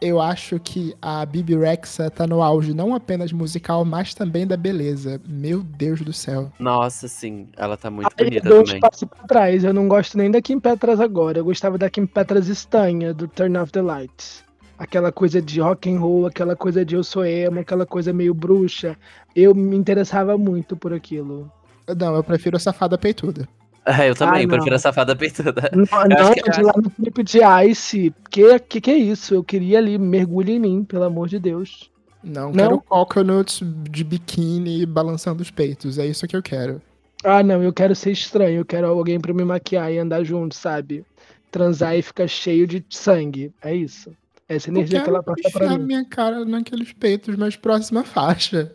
eu 0.00 0.20
acho 0.20 0.60
que 0.60 0.94
a 1.00 1.24
Bibi 1.24 1.56
Rexa 1.56 2.10
tá 2.10 2.26
no 2.26 2.42
auge 2.42 2.74
não 2.74 2.94
apenas 2.94 3.32
musical, 3.32 3.84
mas 3.84 4.12
também 4.12 4.46
da 4.46 4.56
beleza. 4.56 5.20
Meu 5.26 5.62
Deus 5.62 6.02
do 6.02 6.12
céu. 6.12 6.52
Nossa, 6.58 7.08
sim, 7.08 7.48
ela 7.56 7.76
tá 7.76 7.90
muito 7.90 8.10
Aí 8.18 8.24
bonita 8.26 8.46
um 8.48 8.62
também. 8.62 8.74
espaço 8.74 9.06
pra 9.06 9.26
trás. 9.26 9.64
Eu 9.64 9.72
não 9.72 9.88
gosto 9.88 10.18
nem 10.18 10.30
da 10.30 10.42
Kim 10.42 10.60
Petras 10.60 11.00
agora. 11.00 11.38
Eu 11.38 11.44
gostava 11.44 11.78
da 11.78 11.88
Kim 11.88 12.04
Petras 12.06 12.48
estanha, 12.48 13.14
do 13.14 13.26
Turn 13.26 13.56
Off 13.56 13.72
the 13.72 13.80
Lights. 13.80 14.44
Aquela 14.78 15.12
coisa 15.12 15.40
de 15.40 15.60
rock 15.60 15.88
and 15.92 15.98
roll, 16.00 16.26
aquela 16.26 16.56
coisa 16.56 16.84
de 16.84 16.94
eu 16.96 17.04
sou 17.04 17.24
emo, 17.24 17.60
aquela 17.60 17.86
coisa 17.86 18.12
meio 18.12 18.34
bruxa. 18.34 18.96
Eu 19.34 19.54
me 19.54 19.76
interessava 19.76 20.36
muito 20.36 20.76
por 20.76 20.92
aquilo. 20.92 21.50
Não, 21.96 22.14
eu 22.16 22.24
prefiro 22.24 22.56
a 22.56 22.60
safada 22.60 22.96
peituda. 22.98 23.48
É, 23.86 24.08
eu 24.08 24.14
também, 24.14 24.40
Ah, 24.40 24.42
eu 24.44 24.48
prefiro 24.48 24.74
a 24.74 24.78
safada 24.78 25.14
peituda. 25.14 25.68
Não, 25.76 25.84
não 26.08 26.32
que- 26.32 26.50
de 26.50 26.62
lá 26.62 26.72
no 26.74 26.88
clipe 26.88 27.22
de 27.22 27.40
Ice. 27.68 28.14
Que, 28.30 28.58
que 28.60 28.80
que 28.80 28.90
é 28.90 28.96
isso? 28.96 29.34
Eu 29.34 29.44
queria 29.44 29.76
ali, 29.76 29.98
mergulhe 29.98 30.52
em 30.52 30.58
mim, 30.58 30.84
pelo 30.84 31.04
amor 31.04 31.28
de 31.28 31.38
Deus. 31.38 31.90
Não, 32.22 32.44
Não? 32.46 32.52
quero 32.52 32.80
coconuts 32.80 33.60
de 33.62 34.02
biquíni 34.02 34.86
balançando 34.86 35.42
os 35.42 35.50
peitos. 35.50 35.98
É 35.98 36.06
isso 36.06 36.26
que 36.26 36.34
eu 36.34 36.42
quero. 36.42 36.80
Ah, 37.22 37.42
não, 37.42 37.62
eu 37.62 37.74
quero 37.74 37.94
ser 37.94 38.12
estranho. 38.12 38.60
Eu 38.60 38.64
quero 38.64 38.86
alguém 38.86 39.20
pra 39.20 39.34
me 39.34 39.44
maquiar 39.44 39.92
e 39.92 39.98
andar 39.98 40.24
junto, 40.24 40.54
sabe? 40.54 41.04
Transar 41.50 41.94
e 41.94 42.00
ficar 42.00 42.26
cheio 42.26 42.66
de 42.66 42.82
sangue. 42.88 43.52
É 43.60 43.74
isso. 43.74 44.10
Essa 44.48 44.68
Eu 44.68 44.74
energia 44.74 45.02
que 45.02 45.08
ela 45.08 45.22
passa 45.22 45.50
pra 45.50 45.78
mim. 45.78 45.84
minha 45.84 46.04
cara 46.04 46.44
naqueles 46.44 46.92
peitos, 46.92 47.36
mas 47.36 47.56
próxima 47.56 48.04
faixa. 48.04 48.74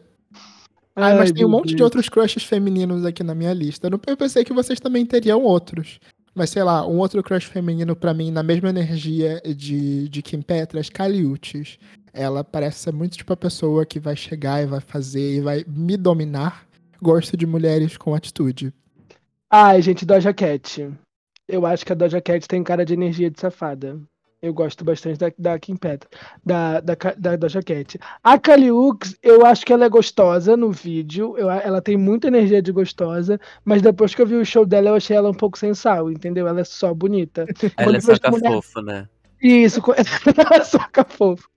Ah, 0.95 1.15
mas 1.15 1.31
tem 1.31 1.45
um 1.45 1.49
monte 1.49 1.69
de 1.69 1.75
Deus. 1.75 1.85
outros 1.85 2.09
crushes 2.09 2.43
femininos 2.43 3.05
aqui 3.05 3.23
na 3.23 3.33
minha 3.33 3.53
lista. 3.53 3.87
Eu 3.87 4.17
pensei 4.17 4.43
que 4.43 4.51
vocês 4.51 4.79
também 4.79 5.05
teriam 5.05 5.41
outros. 5.43 5.99
Mas 6.35 6.51
sei 6.51 6.63
lá, 6.63 6.85
um 6.85 6.97
outro 6.97 7.21
crush 7.23 7.45
feminino 7.45 7.95
pra 7.95 8.13
mim, 8.13 8.31
na 8.31 8.43
mesma 8.43 8.69
energia 8.69 9.41
de, 9.45 10.07
de 10.09 10.21
Kim 10.21 10.41
Petras, 10.41 10.89
Caliutes. 10.89 11.77
Ela 12.13 12.43
parece 12.43 12.79
ser 12.79 12.93
muito 12.93 13.17
tipo 13.17 13.33
a 13.33 13.37
pessoa 13.37 13.85
que 13.85 13.99
vai 13.99 14.15
chegar 14.15 14.61
e 14.61 14.65
vai 14.65 14.79
fazer 14.79 15.37
e 15.37 15.41
vai 15.41 15.65
me 15.67 15.95
dominar. 15.97 16.65
Gosto 17.01 17.37
de 17.37 17.45
mulheres 17.45 17.97
com 17.97 18.13
atitude. 18.13 18.73
Ai, 19.49 19.81
gente, 19.81 20.05
Doja 20.05 20.33
Cat. 20.33 20.89
Eu 21.47 21.65
acho 21.65 21.85
que 21.85 21.91
a 21.91 21.95
Doja 21.95 22.21
Cat 22.21 22.47
tem 22.47 22.63
cara 22.63 22.85
de 22.85 22.93
energia 22.93 23.29
de 23.29 23.39
safada. 23.39 23.99
Eu 24.41 24.53
gosto 24.53 24.85
bastante 24.85 25.17
da, 25.19 25.29
da 25.37 25.59
Kim 25.59 25.75
Petra, 25.75 26.09
da, 26.45 26.79
da, 26.79 26.95
da 27.17 27.35
Doja 27.35 27.61
Cat. 27.61 27.99
A 28.23 28.39
Kaliux, 28.39 29.17
eu 29.21 29.45
acho 29.45 29.65
que 29.65 29.73
ela 29.73 29.83
é 29.83 29.89
gostosa 29.89 30.55
no 30.55 30.71
vídeo. 30.71 31.35
Eu, 31.37 31.49
ela 31.49 31.81
tem 31.81 31.97
muita 31.97 32.27
energia 32.27 32.61
de 32.61 32.71
gostosa, 32.71 33.37
mas 33.65 33.81
depois 33.81 34.15
que 34.15 34.21
eu 34.21 34.25
vi 34.25 34.35
o 34.35 34.45
show 34.45 34.65
dela, 34.65 34.89
eu 34.91 34.95
achei 34.95 35.15
ela 35.17 35.29
um 35.29 35.33
pouco 35.33 35.57
sem 35.57 35.73
sal, 35.73 36.09
entendeu? 36.09 36.47
Ela 36.47 36.61
é 36.61 36.63
só 36.63 36.93
bonita. 36.93 37.45
Ela 37.75 37.93
é 37.93 37.97
eu 37.97 38.01
vejo 38.01 38.05
saca 38.15 38.31
mulher- 38.31 38.51
fofo, 38.51 38.81
né? 38.81 39.09
Isso, 39.41 39.81
co- 39.81 39.93
saca 40.63 41.03
fofo. 41.03 41.49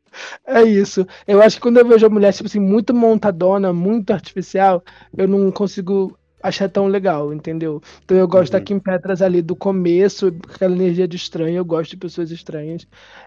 É 0.44 0.62
isso. 0.62 1.06
Eu 1.26 1.40
acho 1.40 1.56
que 1.56 1.62
quando 1.62 1.78
eu 1.78 1.86
vejo 1.86 2.04
a 2.04 2.10
mulher, 2.10 2.32
tipo 2.32 2.46
assim, 2.48 2.60
muito 2.60 2.92
montadona, 2.92 3.72
muito 3.72 4.12
artificial, 4.12 4.82
eu 5.16 5.28
não 5.28 5.50
consigo 5.52 6.18
achar 6.42 6.68
tão 6.68 6.86
legal, 6.86 7.32
entendeu? 7.32 7.80
Então 8.04 8.16
eu 8.16 8.26
gosto 8.26 8.52
da 8.52 8.58
Uhum. 8.58 8.64
Kim 8.64 8.78
Petras 8.78 9.22
ali 9.22 9.40
do 9.42 9.54
começo, 9.56 10.32
com 10.32 10.52
aquela 10.52 10.74
energia 10.74 11.06
de 11.06 11.16
estranho, 11.16 11.56
eu 11.56 11.64
gosto 11.64 11.90
de 11.90 11.96
pessoas 11.96 12.30
estranhas. 12.30 12.86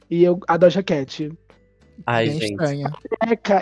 E 0.10 0.24
eu, 0.24 0.40
a 0.48 0.58
Doja 0.58 0.84
Cat. 0.84 1.32
Ai, 2.06 2.30
gente. 2.30 2.52
estranha. 2.52 2.92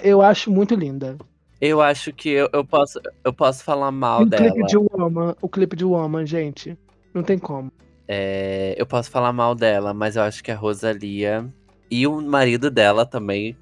Eu 0.03 0.21
acho 0.21 0.51
muito 0.51 0.75
linda. 0.75 1.17
Eu 1.61 1.79
acho 1.81 2.11
que 2.11 2.29
eu, 2.29 2.49
eu 2.51 2.65
posso, 2.65 2.99
eu 3.23 3.31
posso 3.31 3.63
falar 3.63 3.91
mal 3.91 4.23
o 4.23 4.25
dela. 4.25 4.51
clipe 4.51 4.67
de 4.67 4.77
Woman, 4.77 5.35
o 5.41 5.47
clipe 5.47 5.75
de 5.75 5.85
Woman, 5.85 6.25
gente, 6.25 6.77
não 7.13 7.23
tem 7.23 7.37
como. 7.37 7.71
É, 8.07 8.75
eu 8.77 8.85
posso 8.85 9.09
falar 9.09 9.31
mal 9.31 9.55
dela, 9.55 9.93
mas 9.93 10.15
eu 10.17 10.23
acho 10.23 10.43
que 10.43 10.51
a 10.51 10.55
Rosalia 10.57 11.47
e 11.89 12.05
o 12.05 12.21
marido 12.21 12.69
dela 12.69 13.05
também. 13.05 13.55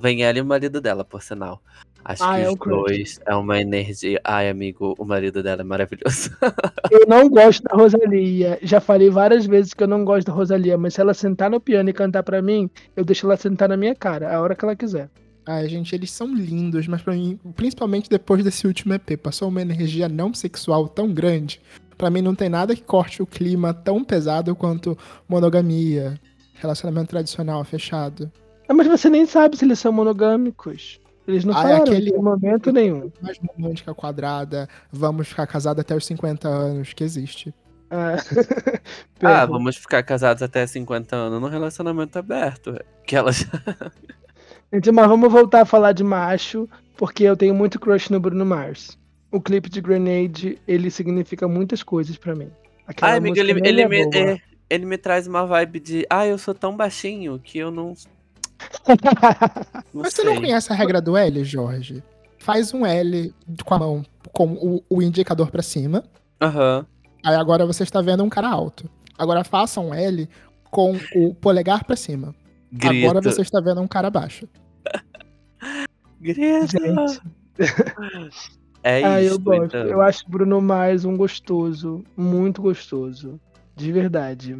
Vem 0.00 0.22
ela 0.22 0.38
e 0.38 0.40
o 0.40 0.44
marido 0.44 0.80
dela, 0.80 1.04
por 1.04 1.22
sinal. 1.22 1.60
Acho 2.04 2.24
Ah, 2.24 2.36
que 2.36 2.42
é 2.42 2.50
os 2.50 2.58
dois 2.58 3.20
é 3.26 3.34
uma 3.34 3.60
energia. 3.60 4.20
Ai, 4.24 4.48
amigo, 4.48 4.94
o 4.98 5.04
marido 5.04 5.42
dela 5.42 5.60
é 5.60 5.64
maravilhoso. 5.64 6.30
Eu 6.90 7.06
não 7.06 7.28
gosto 7.28 7.62
da 7.64 7.76
Rosalia. 7.76 8.58
Já 8.62 8.80
falei 8.80 9.10
várias 9.10 9.46
vezes 9.46 9.74
que 9.74 9.82
eu 9.82 9.88
não 9.88 10.04
gosto 10.04 10.26
da 10.26 10.32
Rosalia, 10.32 10.76
mas 10.76 10.94
se 10.94 11.00
ela 11.00 11.14
sentar 11.14 11.50
no 11.50 11.60
piano 11.60 11.88
e 11.90 11.92
cantar 11.92 12.22
pra 12.22 12.42
mim, 12.42 12.68
eu 12.96 13.04
deixo 13.04 13.26
ela 13.26 13.36
sentar 13.36 13.68
na 13.68 13.76
minha 13.76 13.94
cara, 13.94 14.34
a 14.34 14.40
hora 14.40 14.54
que 14.54 14.64
ela 14.64 14.74
quiser. 14.74 15.08
Ai, 15.46 15.68
gente, 15.68 15.94
eles 15.94 16.10
são 16.10 16.34
lindos, 16.34 16.86
mas 16.88 17.02
pra 17.02 17.14
mim, 17.14 17.38
principalmente 17.54 18.10
depois 18.10 18.42
desse 18.42 18.66
último 18.66 18.94
EP, 18.94 19.16
passou 19.16 19.48
uma 19.48 19.62
energia 19.62 20.08
não 20.08 20.34
sexual 20.34 20.88
tão 20.88 21.12
grande. 21.12 21.60
Pra 21.96 22.10
mim 22.10 22.22
não 22.22 22.34
tem 22.34 22.48
nada 22.48 22.74
que 22.74 22.82
corte 22.82 23.22
o 23.22 23.26
clima 23.26 23.72
tão 23.74 24.02
pesado 24.02 24.54
quanto 24.56 24.96
monogamia, 25.28 26.18
relacionamento 26.54 27.10
tradicional 27.10 27.62
fechado. 27.64 28.30
Ah, 28.68 28.74
mas 28.74 28.86
você 28.86 29.08
nem 29.08 29.26
sabe 29.26 29.56
se 29.56 29.64
eles 29.64 29.78
são 29.78 29.92
monogâmicos. 29.92 31.00
Eles 31.30 31.44
não 31.44 31.54
Ah, 31.54 31.58
é 31.58 31.62
falaram 31.62 31.82
aquele- 31.84 32.10
em 32.10 32.22
momento 32.22 32.72
nenhum. 32.72 33.10
Mais 33.22 33.38
romântica 33.38 33.94
quadrada, 33.94 34.68
vamos 34.92 35.28
ficar 35.28 35.46
casados 35.46 35.80
até 35.80 35.94
os 35.94 36.04
50 36.06 36.48
anos, 36.48 36.92
que 36.92 37.04
existe. 37.04 37.54
Ah, 37.90 38.16
Ah, 39.22 39.46
vamos 39.46 39.76
ficar 39.76 40.02
casados 40.02 40.42
até 40.42 40.66
50 40.66 41.14
anos 41.16 41.40
num 41.40 41.48
relacionamento 41.48 42.18
aberto. 42.18 42.74
Que 43.06 43.16
ela 43.16 43.32
já... 43.32 43.46
Gente, 44.72 44.90
mas 44.92 45.08
vamos 45.08 45.30
voltar 45.32 45.62
a 45.62 45.64
falar 45.64 45.92
de 45.92 46.04
macho, 46.04 46.68
porque 46.96 47.24
eu 47.24 47.36
tenho 47.36 47.54
muito 47.54 47.78
crush 47.80 48.10
no 48.10 48.20
Bruno 48.20 48.46
Mars. 48.46 48.96
o 49.32 49.40
clipe 49.40 49.68
de 49.68 49.80
Grenade, 49.80 50.58
ele 50.66 50.90
significa 50.90 51.46
muitas 51.48 51.82
coisas 51.82 52.16
pra 52.16 52.34
mim. 52.34 52.50
Aquela 52.86 53.12
Ai, 53.12 53.18
amigo, 53.18 53.36
ele, 53.38 53.52
ele, 53.66 53.82
é 53.82 53.88
me, 53.88 54.04
boa. 54.04 54.16
é, 54.16 54.38
ele 54.68 54.86
me 54.86 54.96
traz 54.98 55.26
uma 55.26 55.44
vibe 55.46 55.80
de. 55.80 56.06
Ah, 56.10 56.26
eu 56.26 56.36
sou 56.38 56.52
tão 56.54 56.76
baixinho 56.76 57.38
que 57.38 57.58
eu 57.58 57.70
não. 57.70 57.94
não 59.94 60.02
Mas 60.02 60.12
você 60.14 60.22
sei. 60.22 60.24
não 60.34 60.40
conhece 60.40 60.72
a 60.72 60.76
regra 60.76 61.00
do 61.00 61.16
L, 61.16 61.44
Jorge? 61.44 62.02
Faz 62.38 62.72
um 62.72 62.84
L 62.86 63.34
com 63.64 63.74
a 63.74 63.78
mão, 63.78 64.02
com 64.32 64.52
o, 64.54 64.82
o 64.88 65.02
indicador 65.02 65.50
pra 65.50 65.62
cima. 65.62 66.04
Aham. 66.40 66.86
Aí 67.24 67.34
agora 67.34 67.66
você 67.66 67.82
está 67.82 68.00
vendo 68.00 68.24
um 68.24 68.28
cara 68.30 68.48
alto. 68.48 68.88
Agora 69.18 69.44
faça 69.44 69.80
um 69.80 69.92
L 69.92 70.28
com 70.70 70.96
o 71.14 71.34
polegar 71.34 71.84
pra 71.84 71.96
cima. 71.96 72.34
Grito. 72.72 73.06
Agora 73.08 73.20
você 73.20 73.42
está 73.42 73.60
vendo 73.60 73.80
um 73.80 73.88
cara 73.88 74.08
baixo. 74.10 74.48
Gente, 76.22 76.76
É 78.82 79.04
ah, 79.04 79.22
isso. 79.22 79.34
eu 79.34 79.38
gosto. 79.38 79.64
então. 79.76 79.86
Eu 79.86 80.00
acho 80.00 80.24
o 80.26 80.30
Bruno 80.30 80.60
Mars 80.60 81.04
um 81.04 81.16
gostoso. 81.16 82.02
Muito 82.16 82.62
gostoso. 82.62 83.38
De 83.76 83.92
verdade. 83.92 84.56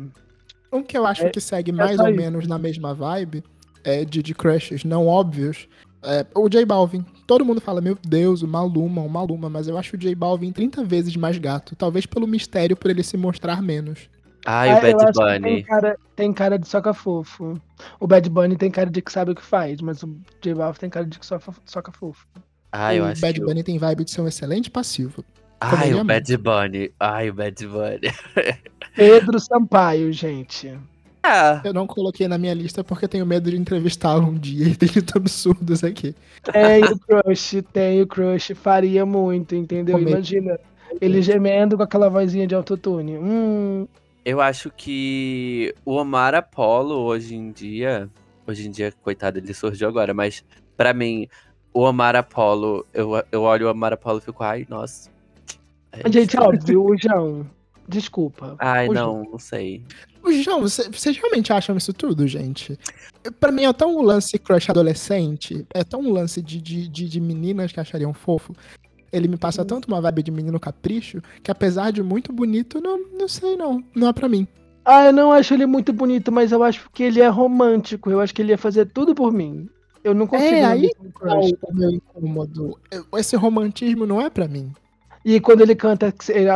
Um 0.72 0.82
que 0.82 0.96
eu 0.96 1.06
acho 1.06 1.24
É- 1.26 1.30
que 1.30 1.40
segue 1.40 1.72
mais 1.72 1.96
só 1.96 2.02
ou 2.04 2.08
isso. 2.10 2.16
menos 2.18 2.46
na 2.46 2.58
mesma 2.58 2.94
vibe 2.94 3.42
é 3.84 4.04
de, 4.04 4.22
de 4.22 4.34
crushes 4.34 4.84
não 4.84 5.06
óbvios. 5.06 5.68
É, 6.02 6.26
o 6.34 6.48
J 6.48 6.64
Balvin. 6.64 7.04
Todo 7.26 7.44
mundo 7.44 7.60
fala, 7.60 7.80
meu 7.80 7.96
Deus, 8.02 8.42
o 8.42 8.48
Maluma, 8.48 9.02
o 9.02 9.08
Maluma, 9.08 9.50
mas 9.50 9.68
eu 9.68 9.76
acho 9.76 9.96
o 9.96 9.98
J 9.98 10.14
Balvin 10.14 10.50
30 10.52 10.82
vezes 10.84 11.14
mais 11.16 11.36
gato. 11.38 11.76
Talvez 11.76 12.06
pelo 12.06 12.26
mistério, 12.26 12.76
por 12.76 12.90
ele 12.90 13.02
se 13.02 13.16
mostrar 13.16 13.62
menos. 13.62 14.08
Ai, 14.46 14.70
Ah, 14.70 14.78
o 14.78 14.80
Bad 14.80 15.12
Bunny. 15.12 15.42
Tem 15.42 15.62
cara, 15.62 15.96
tem 16.16 16.32
cara 16.32 16.58
de 16.58 16.66
soca 16.66 16.94
fofo. 16.94 17.60
O 17.98 18.06
Bad 18.06 18.28
Bunny 18.30 18.56
tem 18.56 18.70
cara 18.70 18.90
de 18.90 19.02
que 19.02 19.12
sabe 19.12 19.32
o 19.32 19.34
que 19.34 19.44
faz, 19.44 19.80
mas 19.82 20.02
o 20.02 20.16
J 20.42 20.54
Balvin 20.54 20.78
tem 20.80 20.90
cara 20.90 21.04
de 21.06 21.18
que 21.18 21.26
soca, 21.26 21.52
soca 21.66 21.92
fofo. 21.92 22.26
Ai, 22.72 22.98
eu 22.98 23.04
o 23.04 23.06
acho 23.08 23.20
Bad 23.20 23.38
que. 23.38 23.44
Bunny 23.44 23.62
tem 23.62 23.78
vibe 23.78 24.04
de 24.04 24.10
ser 24.10 24.22
um 24.22 24.28
excelente 24.28 24.70
passivo. 24.70 25.22
Ai, 25.60 25.92
o 25.92 26.02
Bad 26.02 26.36
Bunny. 26.38 26.90
Ai, 26.98 27.28
o 27.28 27.34
Bad 27.34 27.66
Bunny. 27.66 28.10
Pedro 28.96 29.38
Sampaio, 29.38 30.10
gente. 30.12 30.78
Ah, 31.22 31.60
Eu 31.64 31.74
não 31.74 31.86
coloquei 31.86 32.26
na 32.26 32.38
minha 32.38 32.54
lista 32.54 32.82
porque 32.82 33.06
tenho 33.06 33.26
medo 33.26 33.50
de 33.50 33.56
entrevistá-lo 33.56 34.26
um 34.26 34.34
dia 34.38 34.68
e 34.68 34.74
tem 34.74 34.88
absurdos 35.14 35.84
aqui. 35.84 36.14
Tem 36.52 36.84
o 36.84 36.98
crush, 36.98 37.62
tem 37.72 38.02
o 38.02 38.06
crush, 38.06 38.54
faria 38.54 39.04
muito, 39.04 39.54
entendeu? 39.54 39.98
Imagina, 39.98 40.58
ele 41.00 41.20
gemendo 41.20 41.76
com 41.76 41.82
aquela 41.82 42.08
vozinha 42.08 42.46
de 42.46 42.54
autotune. 42.54 43.18
Hum, 43.18 43.86
eu 44.24 44.40
acho 44.40 44.70
que 44.70 45.74
o 45.84 45.92
Omar 45.94 46.34
Apollo 46.34 46.94
hoje 46.94 47.34
em 47.34 47.50
dia. 47.50 48.08
Hoje 48.46 48.66
em 48.66 48.70
dia, 48.70 48.92
coitado, 49.02 49.38
ele 49.38 49.54
surgiu 49.54 49.88
agora, 49.88 50.12
mas 50.12 50.44
pra 50.76 50.92
mim, 50.92 51.28
o 51.72 51.82
Omar 51.82 52.16
Apollo, 52.16 52.84
eu, 52.92 53.22
eu 53.30 53.42
olho 53.42 53.66
o 53.66 53.70
Omar 53.70 53.92
Apollo 53.92 54.18
e 54.18 54.22
fico, 54.22 54.42
ai, 54.42 54.66
nossa. 54.68 55.10
É 55.92 56.10
gente, 56.10 56.38
óbvio, 56.38 56.84
o 56.84 56.96
João. 56.98 57.46
Desculpa. 57.88 58.56
Ai, 58.58 58.88
o 58.88 58.92
não, 58.92 59.24
não 59.24 59.38
sei. 59.38 59.82
O 60.22 60.32
João, 60.32 60.60
você- 60.60 60.88
vocês 60.88 61.16
realmente 61.16 61.52
acham 61.52 61.76
isso 61.76 61.92
tudo, 61.92 62.26
gente? 62.26 62.78
Pra 63.38 63.50
mim 63.50 63.64
é 63.64 63.72
tão 63.72 63.96
um 63.96 64.02
lance 64.02 64.38
crush 64.38 64.70
adolescente, 64.70 65.66
é 65.74 65.82
tão 65.84 66.00
um 66.00 66.12
lance 66.12 66.42
de, 66.42 66.60
de, 66.60 66.88
de, 66.88 67.08
de 67.08 67.20
meninas 67.20 67.72
que 67.72 67.80
achariam 67.80 68.12
fofo. 68.12 68.54
Ele 69.12 69.26
me 69.28 69.36
passa 69.36 69.64
tanto 69.64 69.86
uma 69.88 70.00
vibe 70.00 70.22
de 70.22 70.30
menino 70.30 70.60
capricho, 70.60 71.20
que 71.42 71.50
apesar 71.50 71.90
de 71.90 72.02
muito 72.02 72.32
bonito, 72.32 72.80
não, 72.80 72.98
não 73.18 73.26
sei 73.28 73.56
não, 73.56 73.82
não 73.94 74.08
é 74.08 74.12
pra 74.12 74.28
mim. 74.28 74.46
Ah, 74.84 75.06
eu 75.06 75.12
não 75.12 75.32
acho 75.32 75.52
ele 75.52 75.66
muito 75.66 75.92
bonito, 75.92 76.30
mas 76.32 76.52
eu 76.52 76.62
acho 76.62 76.88
que 76.92 77.02
ele 77.02 77.20
é 77.20 77.28
romântico. 77.28 78.10
Eu 78.10 78.20
acho 78.20 78.34
que 78.34 78.40
ele 78.40 78.52
ia 78.52 78.58
fazer 78.58 78.86
tudo 78.86 79.14
por 79.14 79.32
mim. 79.32 79.68
Eu 80.02 80.14
não 80.14 80.26
consigo. 80.26 80.54
É, 80.54 80.64
aí 80.64 80.90
o 81.62 81.74
meu 81.74 81.90
incômodo? 81.90 82.78
Esse 83.18 83.36
romantismo 83.36 84.06
não 84.06 84.20
é 84.20 84.30
pra 84.30 84.48
mim. 84.48 84.72
E 85.24 85.38
quando 85.38 85.60
ele 85.60 85.74
canta 85.74 86.12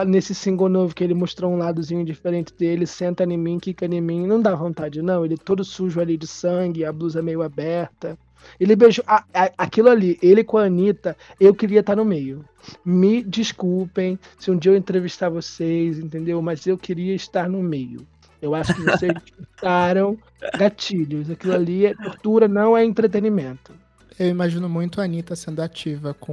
nesse 0.06 0.34
single 0.34 0.68
novo 0.70 0.94
que 0.94 1.04
ele 1.04 1.12
mostrou 1.12 1.52
um 1.52 1.58
ladozinho 1.58 2.04
diferente 2.04 2.52
dele, 2.58 2.86
senta 2.86 3.22
em 3.24 3.36
mim, 3.36 3.58
quica 3.58 3.84
em 3.84 4.00
mim, 4.00 4.26
não 4.26 4.40
dá 4.40 4.54
vontade, 4.54 5.02
não. 5.02 5.24
Ele 5.24 5.36
todo 5.36 5.62
sujo 5.62 6.00
ali 6.00 6.16
de 6.16 6.26
sangue, 6.26 6.84
a 6.84 6.92
blusa 6.92 7.20
meio 7.22 7.42
aberta. 7.42 8.16
Ele 8.58 8.74
beijou. 8.76 9.04
a- 9.06 9.24
a- 9.34 9.52
aquilo 9.58 9.88
ali, 9.90 10.18
ele 10.22 10.42
com 10.44 10.56
a 10.58 10.64
Anitta, 10.64 11.16
eu 11.38 11.54
queria 11.54 11.80
estar 11.80 11.96
no 11.96 12.04
meio. 12.04 12.44
Me 12.84 13.22
desculpem 13.22 14.18
se 14.38 14.50
um 14.50 14.56
dia 14.56 14.72
eu 14.72 14.76
entrevistar 14.76 15.28
vocês, 15.28 15.98
entendeu? 15.98 16.40
Mas 16.40 16.66
eu 16.66 16.76
queria 16.78 17.14
estar 17.14 17.48
no 17.48 17.62
meio. 17.62 18.06
Eu 18.40 18.54
acho 18.54 18.74
que 18.74 18.82
vocês 18.82 19.12
escutaram 19.26 20.18
gatilhos. 20.58 21.30
Aquilo 21.30 21.54
ali 21.54 21.86
é 21.86 21.94
tortura, 21.94 22.48
não 22.48 22.76
é 22.76 22.84
entretenimento. 22.84 23.72
Eu 24.18 24.28
imagino 24.28 24.68
muito 24.68 25.00
a 25.00 25.04
Anitta 25.04 25.34
sendo 25.34 25.60
ativa 25.60 26.14
com 26.14 26.32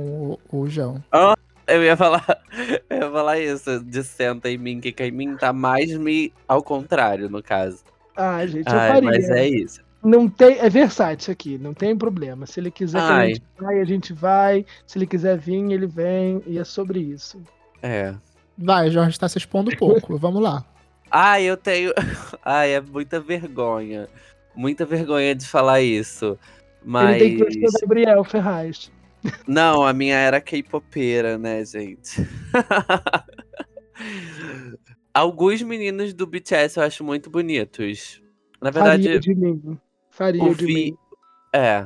o, 0.51 0.59
o 0.63 0.67
João. 0.69 1.01
Eu 1.73 1.83
ia 1.83 1.97
falar, 1.97 2.25
eu 2.89 2.97
ia 2.97 3.11
falar 3.11 3.39
isso, 3.39 3.83
de 3.83 4.03
senta 4.03 4.49
em 4.49 4.57
mim, 4.57 4.79
que 4.79 4.93
em 5.03 5.11
mim 5.11 5.35
tá 5.35 5.53
mais 5.53 5.95
me 5.95 6.33
ao 6.47 6.61
contrário, 6.61 7.29
no 7.29 7.41
caso. 7.41 7.83
Ah, 8.15 8.45
gente, 8.45 8.67
eu 8.67 8.79
Ai, 8.79 8.89
faria. 8.89 9.09
mas 9.09 9.29
é 9.29 9.47
isso. 9.47 9.81
Não 10.03 10.27
tem, 10.27 10.57
é 10.57 10.69
versátil 10.69 11.17
isso 11.19 11.31
aqui, 11.31 11.57
não 11.59 11.73
tem 11.73 11.95
problema. 11.95 12.45
Se 12.47 12.59
ele 12.59 12.71
quiser 12.71 12.97
que 12.97 13.03
a 13.03 13.15
Ai. 13.15 13.27
gente 13.29 13.43
vai, 13.59 13.79
a 13.79 13.85
gente 13.85 14.13
vai. 14.13 14.65
Se 14.85 14.97
ele 14.97 15.05
quiser 15.05 15.37
vir, 15.37 15.71
ele 15.71 15.85
vem. 15.85 16.41
E 16.47 16.57
é 16.57 16.63
sobre 16.63 16.99
isso. 16.99 17.39
É. 17.83 18.15
Vai, 18.57 18.89
Jorge 18.89 19.19
tá 19.19 19.29
se 19.29 19.37
expondo 19.37 19.75
pouco, 19.77 20.17
vamos 20.17 20.41
lá. 20.41 20.65
Ai, 21.09 21.43
eu 21.43 21.55
tenho. 21.55 21.93
Ai, 22.43 22.73
é 22.73 22.81
muita 22.81 23.19
vergonha. 23.19 24.07
Muita 24.55 24.85
vergonha 24.85 25.35
de 25.35 25.47
falar 25.47 25.81
isso. 25.81 26.37
Mas. 26.83 27.21
Ele 27.21 27.37
tem 27.37 27.47
que 27.47 27.59
gostar 27.59 27.77
do 27.77 27.81
Gabriel 27.81 28.23
Ferraz. 28.23 28.91
Não, 29.47 29.83
a 29.85 29.93
minha 29.93 30.15
era 30.17 30.41
K-popeira, 30.41 31.37
né, 31.37 31.63
gente? 31.65 32.27
Alguns 35.13 35.61
meninos 35.61 36.13
do 36.13 36.25
BTS 36.25 36.77
eu 36.77 36.83
acho 36.83 37.03
muito 37.03 37.29
bonitos. 37.29 38.21
Na 38.61 38.71
verdade, 38.71 39.03
Faria 39.03 39.19
de 39.19 39.35
mim. 39.35 39.77
Faria 40.09 40.43
o 40.43 40.55
de 40.55 40.65
Vi. 40.65 40.73
mim. 40.73 40.97
É. 41.53 41.85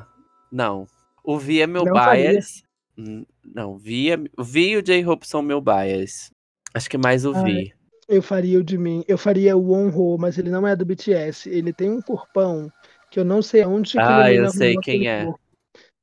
Não. 0.52 0.88
O 1.24 1.40
Vi 1.40 1.62
é 1.62 1.68
meu 1.68 1.84
Não 1.84 1.94
faria. 1.94 2.32
bias. 2.32 2.64
Hum, 2.98 3.26
Não, 3.44 3.78
Vi, 3.78 4.12
é... 4.12 4.18
o 4.38 4.44
Vi 4.44 4.70
e 4.72 4.78
o 4.78 4.82
J-Hope 4.84 5.28
são 5.28 5.42
meu 5.42 5.60
bias. 5.60 6.32
Acho 6.74 6.90
que 6.90 6.98
mais 6.98 7.26
o 7.26 7.34
Ai, 7.36 7.44
Vi. 7.44 7.74
Eu 8.08 8.22
faria 8.22 8.60
o 8.60 8.64
de 8.64 8.78
mim. 8.78 9.04
Eu 9.08 9.18
faria 9.18 9.58
o 9.58 9.72
Wonho, 9.72 10.18
mas 10.20 10.38
ele 10.38 10.52
não 10.52 10.68
é 10.68 10.76
do 10.76 10.86
BTS. 10.86 11.50
Ele 11.50 11.74
tem 11.74 11.90
um 11.90 12.02
corpão 12.02 12.72
que 13.10 13.20
eu 13.20 13.26
não 13.26 13.42
sei 13.42 13.66
onde 13.66 13.94
que 13.94 14.00
Ah, 14.00 14.32
eu 14.32 14.50
sei 14.52 14.76
quem 14.78 15.08
é. 15.08 15.26
corpo. 15.26 15.40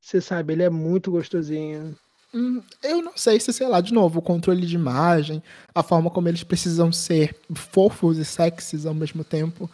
Você 0.03 0.21
sabe, 0.21 0.53
ele 0.53 0.65
é 0.65 0.69
muito 0.69 1.13
gostosinho. 1.13 1.97
Hum, 2.35 2.61
eu 2.83 3.01
não 3.01 3.13
sei 3.15 3.39
se, 3.39 3.53
sei 3.53 3.69
lá, 3.69 3.81
de 3.81 3.95
novo, 3.95 4.19
o 4.19 4.23
controle 4.23 4.67
de 4.67 4.75
imagem, 4.75 5.41
a 5.73 5.83
forma 5.83 6.11
como 6.11 6.29
eles 6.29 6.43
precisam 6.43 6.91
ser 6.91 7.37
fofos 7.55 8.19
e 8.19 8.25
sexys 8.25 8.85
ao 8.85 8.95
mesmo 8.95 9.23
tempo. 9.23 9.71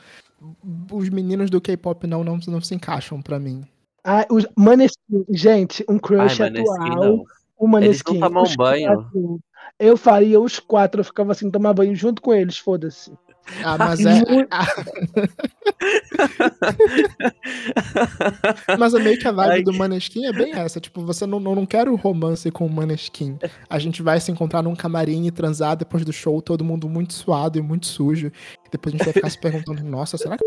Os 0.92 1.08
meninos 1.08 1.48
do 1.50 1.60
K-pop 1.60 2.06
não, 2.06 2.22
não, 2.22 2.38
não 2.46 2.60
se 2.60 2.74
encaixam 2.74 3.22
pra 3.22 3.38
mim. 3.38 3.64
Ah, 4.04 4.26
os 4.30 4.46
Maneskin, 4.54 5.24
gente, 5.30 5.84
um 5.88 5.94
Ai, 5.94 6.00
crush 6.00 6.38
Maneskin 6.40 6.90
atual. 6.90 7.04
não. 7.04 7.24
O 7.56 7.66
Maneskin. 7.66 8.10
Eles 8.12 8.20
não 8.20 8.28
tomam 8.28 8.42
os 8.42 8.54
banho? 8.54 8.94
quatro. 8.94 9.40
eu 9.78 9.96
faria 9.96 10.40
os 10.40 10.58
quatro, 10.60 11.00
eu 11.00 11.04
ficava 11.04 11.32
assim, 11.32 11.50
tomar 11.50 11.72
banho 11.72 11.94
junto 11.96 12.20
com 12.20 12.34
eles, 12.34 12.58
foda-se. 12.58 13.12
Ah, 13.64 13.78
mas 13.78 14.04
é. 14.04 14.22
Muito- 14.28 14.48
Mas 18.78 18.94
é 18.94 18.98
meio 18.98 19.18
que 19.18 19.28
a 19.28 19.32
vibe 19.32 19.50
Ai, 19.50 19.62
do 19.62 19.72
Maneskin 19.72 20.26
é 20.26 20.32
bem 20.32 20.52
essa. 20.52 20.80
Tipo, 20.80 21.04
você 21.04 21.26
não, 21.26 21.40
não, 21.40 21.54
não 21.54 21.66
quer 21.66 21.88
o 21.88 21.96
romance 21.96 22.50
com 22.50 22.66
o 22.66 22.70
Maneskin. 22.70 23.38
A 23.68 23.78
gente 23.78 24.02
vai 24.02 24.20
se 24.20 24.30
encontrar 24.30 24.62
num 24.62 24.74
camarim 24.74 25.26
e 25.26 25.30
transar 25.30 25.76
depois 25.76 26.04
do 26.04 26.12
show, 26.12 26.40
todo 26.42 26.64
mundo 26.64 26.88
muito 26.88 27.14
suado 27.14 27.58
e 27.58 27.62
muito 27.62 27.86
sujo. 27.86 28.30
Depois 28.70 28.94
a 28.94 28.98
gente 28.98 29.04
vai 29.04 29.14
ficar 29.14 29.30
se 29.30 29.40
perguntando, 29.40 29.82
nossa, 29.84 30.16
será 30.18 30.36
que 30.36 30.44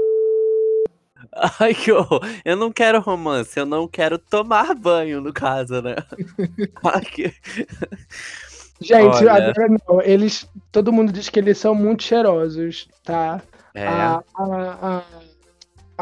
Ai, 1.60 1.74
que 1.74 1.92
horror. 1.92 2.22
Eu 2.44 2.58
não 2.58 2.72
quero 2.72 3.00
romance, 3.00 3.58
eu 3.58 3.66
não 3.66 3.88
quero 3.88 4.18
tomar 4.18 4.74
banho, 4.76 5.22
no 5.22 5.32
caso, 5.32 5.82
né? 5.82 5.96
Ai, 6.84 7.02
que... 7.02 7.34
Gente, 8.82 9.18
Olha. 9.18 9.34
agora 9.34 9.68
não. 9.88 10.02
Eles. 10.02 10.50
Todo 10.72 10.92
mundo 10.92 11.12
diz 11.12 11.30
que 11.30 11.40
eles 11.40 11.58
são 11.58 11.76
muito 11.76 12.04
cheirosos, 12.04 12.88
tá? 13.04 13.42
É. 13.76 13.88
A, 13.88 14.24
a, 14.36 14.44
a, 14.98 15.04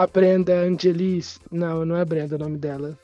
a 0.03 0.07
Brenda 0.07 0.53
Angelis. 0.53 1.39
Não, 1.51 1.85
não 1.85 1.97
é 1.97 2.05
Brenda 2.05 2.35
o 2.35 2.39
nome 2.39 2.57
dela. 2.57 2.97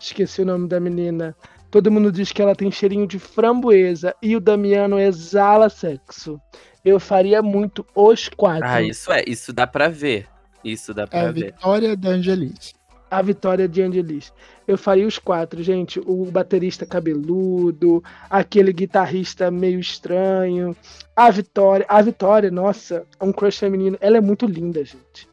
Esqueci 0.00 0.42
o 0.42 0.46
nome 0.46 0.66
da 0.66 0.80
menina. 0.80 1.36
Todo 1.70 1.90
mundo 1.90 2.10
diz 2.10 2.32
que 2.32 2.40
ela 2.40 2.56
tem 2.56 2.70
cheirinho 2.70 3.06
de 3.06 3.18
framboesa 3.18 4.14
e 4.22 4.34
o 4.34 4.40
Damiano 4.40 4.98
exala 4.98 5.68
sexo. 5.68 6.40
Eu 6.82 6.98
faria 6.98 7.42
muito 7.42 7.84
os 7.94 8.28
quatro. 8.30 8.66
Ah, 8.66 8.80
isso 8.80 9.12
é, 9.12 9.22
isso 9.26 9.52
dá 9.52 9.66
pra 9.66 9.88
ver. 9.88 10.26
Isso 10.64 10.94
dá 10.94 11.02
é 11.02 11.06
pra 11.06 11.20
a 11.28 11.32
ver. 11.32 11.52
vitória 11.52 11.96
da 11.96 12.08
Angelis? 12.10 12.74
A 13.10 13.20
vitória 13.20 13.68
de 13.68 13.82
Angelis. 13.82 14.32
Eu 14.68 14.76
faria 14.76 15.06
os 15.06 15.18
quatro, 15.18 15.62
gente. 15.62 15.98
O 16.04 16.26
baterista 16.26 16.84
cabeludo, 16.84 18.04
aquele 18.28 18.70
guitarrista 18.70 19.50
meio 19.50 19.80
estranho. 19.80 20.76
A 21.16 21.30
Vitória. 21.30 21.86
A 21.88 22.02
Vitória, 22.02 22.50
nossa, 22.50 23.06
é 23.18 23.24
um 23.24 23.32
crush 23.32 23.58
feminino. 23.58 23.96
Ela 23.98 24.18
é 24.18 24.20
muito 24.20 24.44
linda, 24.44 24.84
gente. 24.84 25.26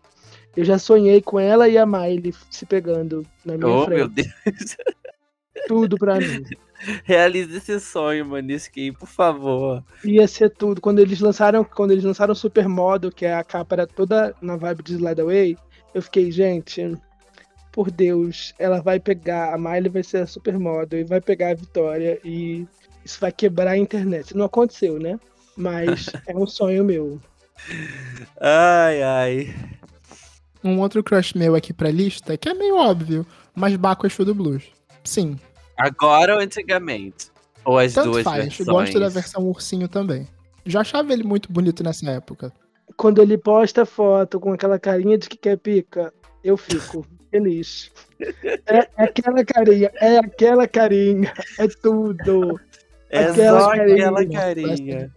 Eu 0.55 0.63
já 0.63 0.79
sonhei 0.79 1.21
com 1.21 1.37
ela 1.37 1.67
e 1.67 1.77
a 1.77 1.85
Miley 1.85 2.33
se 2.49 2.65
pegando 2.65 3.27
na 3.43 3.57
minha 3.57 3.67
Oh, 3.67 3.85
meu 3.87 4.09
frente. 4.09 4.31
Deus. 4.45 4.77
Tudo 5.67 5.97
pra 5.97 6.15
mim. 6.17 6.45
Realize 7.03 7.57
esse 7.57 7.79
sonho, 7.81 8.25
Maniskin, 8.25 8.93
por 8.93 9.07
favor. 9.07 9.83
Ia 10.03 10.27
ser 10.29 10.49
tudo. 10.51 10.79
Quando 10.79 10.99
eles 10.99 11.19
lançaram, 11.19 11.63
quando 11.63 11.91
eles 11.91 12.05
lançaram 12.05 12.31
o 12.31 12.35
Supermodo, 12.35 13.11
que 13.11 13.25
é 13.25 13.33
a 13.33 13.43
capa 13.43 13.75
era 13.75 13.87
toda 13.87 14.33
na 14.41 14.55
vibe 14.55 14.83
de 14.83 14.93
Slide 14.93 15.21
Away, 15.21 15.57
eu 15.93 16.01
fiquei, 16.01 16.31
gente, 16.31 16.95
por 17.75 17.91
Deus, 17.91 18.53
ela 18.57 18.81
vai 18.81 19.01
pegar, 19.01 19.53
a 19.53 19.57
Miley 19.57 19.89
vai 19.89 20.01
ser 20.01 20.19
a 20.19 20.25
Supermodo 20.27 20.95
e 20.95 21.03
vai 21.03 21.19
pegar 21.19 21.49
a 21.49 21.53
Vitória 21.53 22.17
e 22.23 22.65
isso 23.03 23.19
vai 23.19 23.33
quebrar 23.33 23.71
a 23.71 23.77
internet. 23.77 24.33
Não 24.33 24.45
aconteceu, 24.45 24.97
né? 24.97 25.19
Mas 25.57 26.09
é 26.25 26.33
um 26.33 26.47
sonho 26.47 26.85
meu. 26.85 27.19
Ai, 28.39 29.03
ai. 29.03 29.55
Um 30.63 30.79
outro 30.79 31.03
crush 31.03 31.33
meu 31.33 31.53
aqui 31.53 31.73
pra 31.73 31.91
lista, 31.91 32.37
que 32.37 32.47
é 32.47 32.53
meio 32.53 32.77
óbvio, 32.77 33.27
mas 33.53 33.75
Baco 33.75 34.07
é 34.07 34.09
show 34.09 34.25
do 34.25 34.33
blues. 34.33 34.63
Sim, 35.03 35.37
Agora 35.77 36.35
ou 36.35 36.39
antigamente? 36.39 37.29
Ou 37.65 37.77
as 37.77 37.93
tanto 37.93 38.11
duas 38.11 38.23
faz. 38.23 38.45
versões? 38.45 38.67
Gosto 38.69 38.99
da 39.01 39.09
versão 39.09 39.43
ursinho 39.43 39.89
também. 39.89 40.25
Já 40.65 40.79
achava 40.79 41.11
ele 41.11 41.23
muito 41.23 41.51
bonito 41.51 41.83
nessa 41.83 42.09
época. 42.09 42.53
Quando 42.95 43.21
ele 43.21 43.37
posta 43.37 43.85
foto 43.85 44.39
com 44.39 44.53
aquela 44.53 44.79
carinha 44.79 45.17
de 45.17 45.27
que 45.27 45.35
quer 45.35 45.57
pica, 45.57 46.13
eu 46.45 46.55
fico 46.55 47.05
feliz. 47.31 47.91
É, 48.67 48.77
é 48.97 49.03
aquela 49.03 49.43
carinha, 49.43 49.91
é 49.95 50.17
aquela 50.19 50.67
carinha, 50.67 51.33
é 51.59 51.67
tudo. 51.67 52.59
É 53.09 53.25
Aquela 53.25 53.59
só 53.61 53.69
carinha. 53.71 53.95
aquela 54.09 54.25
carinha. 54.25 55.11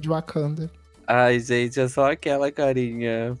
De 0.00 0.08
Wakanda. 0.08 0.70
Ai, 1.06 1.38
gente, 1.40 1.78
é 1.80 1.88
só 1.88 2.10
aquela 2.12 2.50
carinha. 2.50 3.36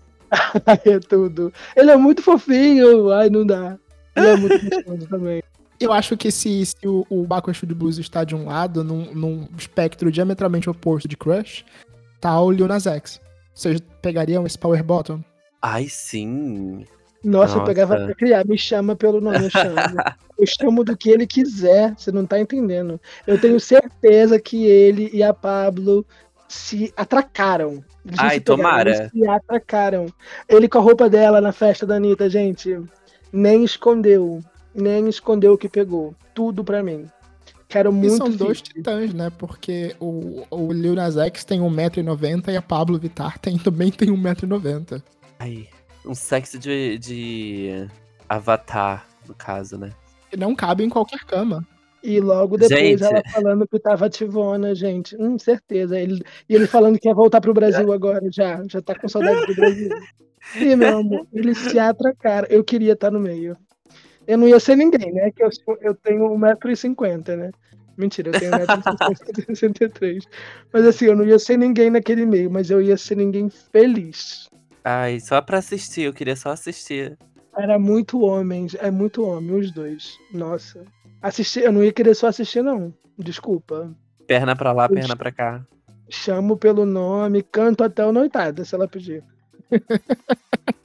É 0.84 0.98
tudo. 0.98 1.52
Ele 1.76 1.90
é 1.90 1.96
muito 1.96 2.22
fofinho, 2.22 3.10
ai, 3.10 3.30
não 3.30 3.46
dá. 3.46 3.78
Ele 4.16 4.26
é 4.26 4.36
muito 4.36 4.58
gostoso 4.70 5.06
também. 5.08 5.42
Eu 5.80 5.92
acho 5.92 6.16
que 6.16 6.30
se, 6.30 6.64
se 6.66 6.76
o, 6.86 7.04
o 7.10 7.52
show 7.52 7.68
do 7.68 7.74
blues 7.74 7.98
está 7.98 8.24
de 8.24 8.34
um 8.34 8.46
lado, 8.46 8.82
num, 8.84 9.12
num 9.14 9.48
espectro 9.58 10.10
diametralmente 10.10 10.68
oposto 10.70 11.08
de 11.08 11.16
crush, 11.16 11.64
tá 12.20 12.40
o 12.40 12.50
Lil 12.50 12.66
Nas 12.68 12.86
X. 12.86 13.20
Vocês 13.54 13.80
pegariam 14.00 14.46
esse 14.46 14.58
Power 14.58 14.82
Bottom? 14.82 15.22
Ai, 15.62 15.86
sim. 15.88 16.84
Nossa, 17.24 17.54
eu 17.54 17.58
Nossa. 17.60 17.64
pegava 17.64 17.96
pra 17.96 18.14
criar, 18.14 18.44
me 18.44 18.58
chama 18.58 18.94
pelo 18.94 19.20
nome, 19.20 19.44
eu 19.44 19.50
chamo. 19.50 19.74
Eu 20.36 20.46
chamo 20.48 20.82
do 20.82 20.96
que 20.96 21.10
ele 21.10 21.28
quiser, 21.28 21.94
você 21.96 22.10
não 22.10 22.26
tá 22.26 22.40
entendendo. 22.40 23.00
Eu 23.24 23.40
tenho 23.40 23.60
certeza 23.60 24.40
que 24.40 24.66
ele 24.66 25.08
e 25.12 25.22
a 25.22 25.32
Pablo 25.32 26.04
se 26.48 26.92
atracaram. 26.96 27.84
Eles 28.04 28.18
Ai, 28.18 28.34
se 28.34 28.40
pegaram, 28.40 28.56
tomara. 28.56 29.10
se 29.10 29.28
atracaram. 29.28 30.06
Ele 30.48 30.68
com 30.68 30.78
a 30.78 30.80
roupa 30.80 31.08
dela 31.08 31.40
na 31.40 31.52
festa 31.52 31.86
da 31.86 31.94
Anitta, 31.94 32.28
gente, 32.28 32.80
nem 33.32 33.62
escondeu. 33.62 34.40
Nem 34.74 35.08
escondeu 35.08 35.52
o 35.52 35.58
que 35.58 35.68
pegou. 35.68 36.16
Tudo 36.34 36.64
pra 36.64 36.82
mim. 36.82 37.06
Quero 37.68 37.90
E 37.90 37.94
muito 37.94 38.16
são 38.16 38.30
dois 38.30 38.60
titãs, 38.60 39.14
né? 39.14 39.30
Porque 39.38 39.94
o, 40.00 40.44
o 40.50 40.72
Lil 40.72 40.94
Nas 40.94 41.16
X 41.16 41.44
tem 41.44 41.60
1,90m 41.60 42.52
e 42.52 42.56
a 42.56 42.62
Pablo 42.62 42.98
Vittar 42.98 43.38
tem, 43.38 43.56
também 43.56 43.92
tem 43.92 44.08
1,90m. 44.08 45.00
Ai, 45.38 45.68
um 46.04 46.14
sexo 46.14 46.58
de, 46.58 46.98
de 46.98 47.88
avatar, 48.28 49.06
no 49.26 49.34
caso, 49.34 49.78
né? 49.78 49.90
E 50.32 50.36
não 50.36 50.54
cabe 50.54 50.84
em 50.84 50.88
qualquer 50.88 51.20
cama. 51.20 51.66
E 52.02 52.20
logo 52.20 52.58
depois 52.58 52.78
Gente. 52.78 53.02
ela 53.02 53.22
falando 53.32 53.66
que 53.66 53.78
tava 53.78 54.04
ativona, 54.06 54.74
gente. 54.74 55.16
Hum, 55.18 55.38
certeza. 55.38 55.98
Ele, 55.98 56.22
e 56.46 56.54
ele 56.54 56.66
falando 56.66 56.98
que 56.98 57.08
ia 57.08 57.14
voltar 57.14 57.40
pro 57.40 57.54
Brasil 57.54 57.90
agora, 57.92 58.28
já. 58.30 58.62
Já 58.68 58.82
tá 58.82 58.94
com 58.94 59.08
saudade 59.08 59.46
do 59.46 59.54
Brasil. 59.54 59.88
E, 60.56 60.76
meu 60.76 60.98
amor, 60.98 61.26
eles 61.32 61.56
se 61.56 61.78
atracaram. 61.78 62.46
Eu 62.50 62.62
queria 62.62 62.92
estar 62.92 63.10
no 63.10 63.18
meio. 63.18 63.56
Eu 64.26 64.36
não 64.36 64.46
ia 64.46 64.60
ser 64.60 64.76
ninguém, 64.76 65.12
né? 65.14 65.30
Que 65.30 65.42
eu, 65.42 65.50
sou- 65.50 65.78
eu 65.80 65.94
tenho 65.94 66.28
1,50m, 66.36 67.36
né? 67.36 67.50
Mentira, 67.96 68.28
eu 68.28 68.38
tenho 68.38 68.52
1,63m. 68.52 70.26
Mas 70.72 70.84
assim, 70.84 71.06
eu 71.06 71.16
não 71.16 71.24
ia 71.24 71.38
ser 71.38 71.56
ninguém 71.56 71.88
naquele 71.88 72.26
meio, 72.26 72.50
mas 72.50 72.70
eu 72.70 72.82
ia 72.82 72.96
ser 72.98 73.16
ninguém 73.16 73.48
feliz. 73.48 74.48
Ai, 74.84 75.18
só 75.18 75.40
pra 75.40 75.58
assistir, 75.58 76.02
eu 76.02 76.12
queria 76.12 76.36
só 76.36 76.50
assistir. 76.50 77.16
Era 77.56 77.78
muito 77.78 78.20
homem, 78.20 78.66
é 78.78 78.90
muito 78.90 79.24
homem, 79.24 79.56
os 79.56 79.70
dois. 79.70 80.18
Nossa. 80.32 80.84
Assistir, 81.22 81.64
eu 81.64 81.72
não 81.72 81.82
ia 81.82 81.92
querer 81.92 82.14
só 82.14 82.26
assistir, 82.26 82.62
não. 82.62 82.92
Desculpa. 83.18 83.94
Perna 84.26 84.54
pra 84.54 84.72
lá, 84.72 84.84
Ux. 84.84 84.92
perna 84.94 85.16
pra 85.16 85.32
cá. 85.32 85.64
Chamo 86.10 86.56
pelo 86.56 86.84
nome, 86.84 87.42
canto 87.42 87.82
até 87.82 88.04
o 88.04 88.12
noitada, 88.12 88.62
se 88.64 88.74
ela 88.74 88.86
pedir. 88.86 89.24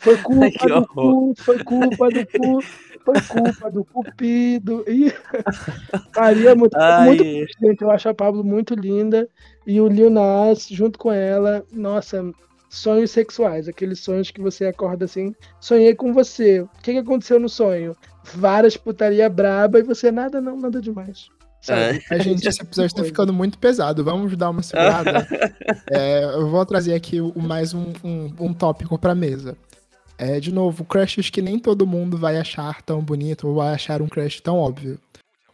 Foi 0.00 0.16
culpa 0.18 0.46
Ai, 0.60 0.68
do 0.68 0.86
cu, 0.86 1.34
foi 1.36 1.64
culpa 1.64 2.08
do 2.08 2.26
cu, 2.26 2.60
foi 3.06 3.20
culpa 3.22 3.70
do 3.70 3.84
cupido. 3.84 4.84
Ih, 4.86 5.12
Maria, 6.14 6.54
muito, 6.54 6.76
Ai. 6.76 7.06
muito 7.06 7.24
gente, 7.60 7.80
eu 7.82 7.90
acho 7.90 8.08
a 8.08 8.14
Pablo 8.14 8.44
muito 8.44 8.74
linda. 8.74 9.28
E 9.66 9.80
o 9.80 9.88
Lil 9.88 10.10
Nas, 10.10 10.68
junto 10.68 10.98
com 10.98 11.10
ela, 11.10 11.64
nossa, 11.72 12.22
sonhos 12.68 13.10
sexuais, 13.10 13.68
aqueles 13.68 14.00
sonhos 14.00 14.30
que 14.30 14.40
você 14.40 14.66
acorda 14.66 15.04
assim, 15.04 15.34
sonhei 15.60 15.94
com 15.94 16.12
você. 16.12 16.60
O 16.60 16.68
que, 16.82 16.92
que 16.92 16.98
aconteceu 16.98 17.38
no 17.40 17.48
sonho? 17.48 17.96
Várias 18.34 18.76
putaria 18.76 19.28
braba 19.28 19.78
e 19.78 19.82
você 19.82 20.10
nada 20.10 20.40
não, 20.40 20.58
nada 20.58 20.80
demais. 20.80 21.28
Sabe? 21.60 22.00
A 22.10 22.18
gente, 22.18 22.46
esse 22.46 22.62
episódio 22.62 22.94
tá 22.94 23.02
ficando 23.02 23.32
muito 23.32 23.58
pesado. 23.58 24.04
Vamos 24.04 24.36
dar 24.36 24.50
uma 24.50 24.62
segurada. 24.62 25.26
É, 25.90 26.24
eu 26.24 26.48
vou 26.48 26.64
trazer 26.66 26.94
aqui 26.94 27.20
o- 27.20 27.32
mais 27.40 27.72
um, 27.74 27.92
um, 28.04 28.32
um 28.40 28.52
tópico 28.54 28.98
pra 28.98 29.14
mesa. 29.14 29.56
É, 30.18 30.40
de 30.40 30.52
novo, 30.52 30.84
crushes 30.84 31.28
que 31.28 31.42
nem 31.42 31.58
todo 31.58 31.86
mundo 31.86 32.16
vai 32.16 32.38
achar 32.38 32.80
tão 32.82 33.02
bonito 33.02 33.48
ou 33.48 33.56
vai 33.56 33.74
achar 33.74 34.00
um 34.00 34.08
crush 34.08 34.40
tão 34.40 34.56
óbvio. 34.56 34.98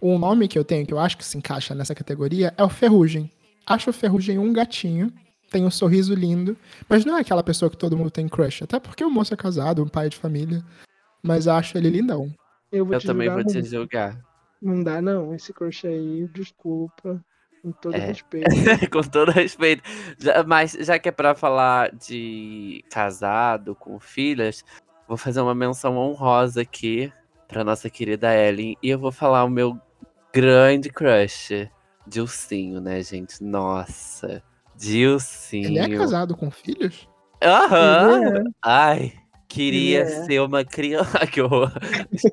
Um 0.00 0.18
nome 0.18 0.48
que 0.48 0.58
eu 0.58 0.64
tenho 0.64 0.86
que 0.86 0.92
eu 0.92 0.98
acho 0.98 1.16
que 1.16 1.24
se 1.24 1.36
encaixa 1.36 1.74
nessa 1.74 1.94
categoria 1.94 2.54
é 2.56 2.62
o 2.62 2.68
Ferrugem. 2.68 3.30
Acho 3.66 3.90
o 3.90 3.92
Ferrugem 3.92 4.38
um 4.38 4.52
gatinho, 4.52 5.12
tem 5.50 5.64
um 5.64 5.70
sorriso 5.70 6.14
lindo, 6.14 6.56
mas 6.88 7.04
não 7.04 7.16
é 7.16 7.20
aquela 7.20 7.42
pessoa 7.42 7.70
que 7.70 7.76
todo 7.76 7.96
mundo 7.96 8.10
tem 8.10 8.28
crush. 8.28 8.62
Até 8.62 8.78
porque 8.80 9.04
o 9.04 9.10
moço 9.10 9.34
é 9.34 9.36
casado, 9.36 9.82
um 9.82 9.88
pai 9.88 10.08
de 10.08 10.16
família. 10.16 10.64
Mas 11.22 11.46
acho 11.46 11.76
ele 11.78 11.90
lindão. 11.90 12.32
Eu 12.70 12.84
vou 12.84 12.94
Eu 12.94 13.00
te 13.00 13.06
também 13.06 13.28
vou 13.28 13.44
te 13.44 13.54
muito. 13.54 13.68
julgar. 13.68 14.18
Não 14.60 14.82
dá, 14.82 15.02
não. 15.02 15.34
Esse 15.34 15.52
crush 15.52 15.86
aí, 15.86 16.28
desculpa. 16.32 17.22
Com 17.62 17.70
todo 17.72 17.94
É. 17.94 17.98
respeito. 17.98 18.48
com 18.90 19.02
todo 19.02 19.30
respeito. 19.30 19.82
Já- 20.18 20.42
mas 20.42 20.72
já 20.72 20.98
que 20.98 21.08
é 21.08 21.12
pra 21.12 21.34
falar 21.34 21.92
de 21.94 22.84
casado 22.90 23.74
com 23.76 24.00
filhas, 24.00 24.64
vou 25.06 25.16
fazer 25.16 25.40
uma 25.40 25.54
menção 25.54 25.96
honrosa 25.96 26.62
aqui 26.62 27.12
pra 27.46 27.62
nossa 27.62 27.88
querida 27.88 28.34
Ellen. 28.34 28.76
E 28.82 28.90
eu 28.90 28.98
vou 28.98 29.12
falar 29.12 29.44
o 29.44 29.48
meu 29.50 29.78
grande 30.32 30.90
crush, 30.90 31.68
Dilcinho, 32.06 32.80
né, 32.80 33.00
gente? 33.02 33.42
Nossa, 33.44 34.42
Dilcinho. 34.74 35.66
Ele 35.68 35.78
é 35.78 35.96
casado 35.96 36.36
com 36.36 36.50
filhos? 36.50 37.08
Aham. 37.40 38.38
É. 38.38 38.42
Ai, 38.64 39.12
queria 39.48 40.00
é. 40.00 40.06
ser 40.24 40.40
uma 40.40 40.64
criança. 40.64 41.24
que 41.30 41.40
horror. 41.40 41.70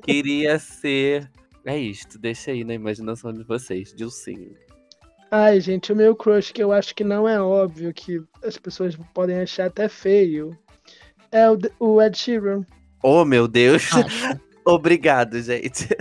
queria 0.02 0.58
ser. 0.58 1.30
É 1.64 1.76
isto, 1.78 2.18
deixa 2.18 2.50
aí 2.50 2.64
na 2.64 2.74
imaginação 2.74 3.32
de 3.32 3.44
vocês, 3.44 3.92
Dilcinho. 3.94 4.56
Ai, 5.30 5.60
gente, 5.60 5.92
o 5.92 5.96
meu 5.96 6.14
crush, 6.14 6.52
que 6.52 6.62
eu 6.62 6.72
acho 6.72 6.94
que 6.94 7.04
não 7.04 7.28
é 7.28 7.40
óbvio, 7.40 7.92
que 7.94 8.20
as 8.44 8.56
pessoas 8.56 8.96
podem 9.14 9.40
achar 9.40 9.66
até 9.66 9.88
feio, 9.88 10.56
é 11.30 11.48
o, 11.50 11.56
o 11.78 12.02
Ed 12.02 12.16
Sheeran. 12.18 12.64
Oh, 13.02 13.24
meu 13.24 13.46
Deus. 13.46 13.88
Acho. 13.94 14.40
Obrigado, 14.64 15.40
gente. 15.40 15.88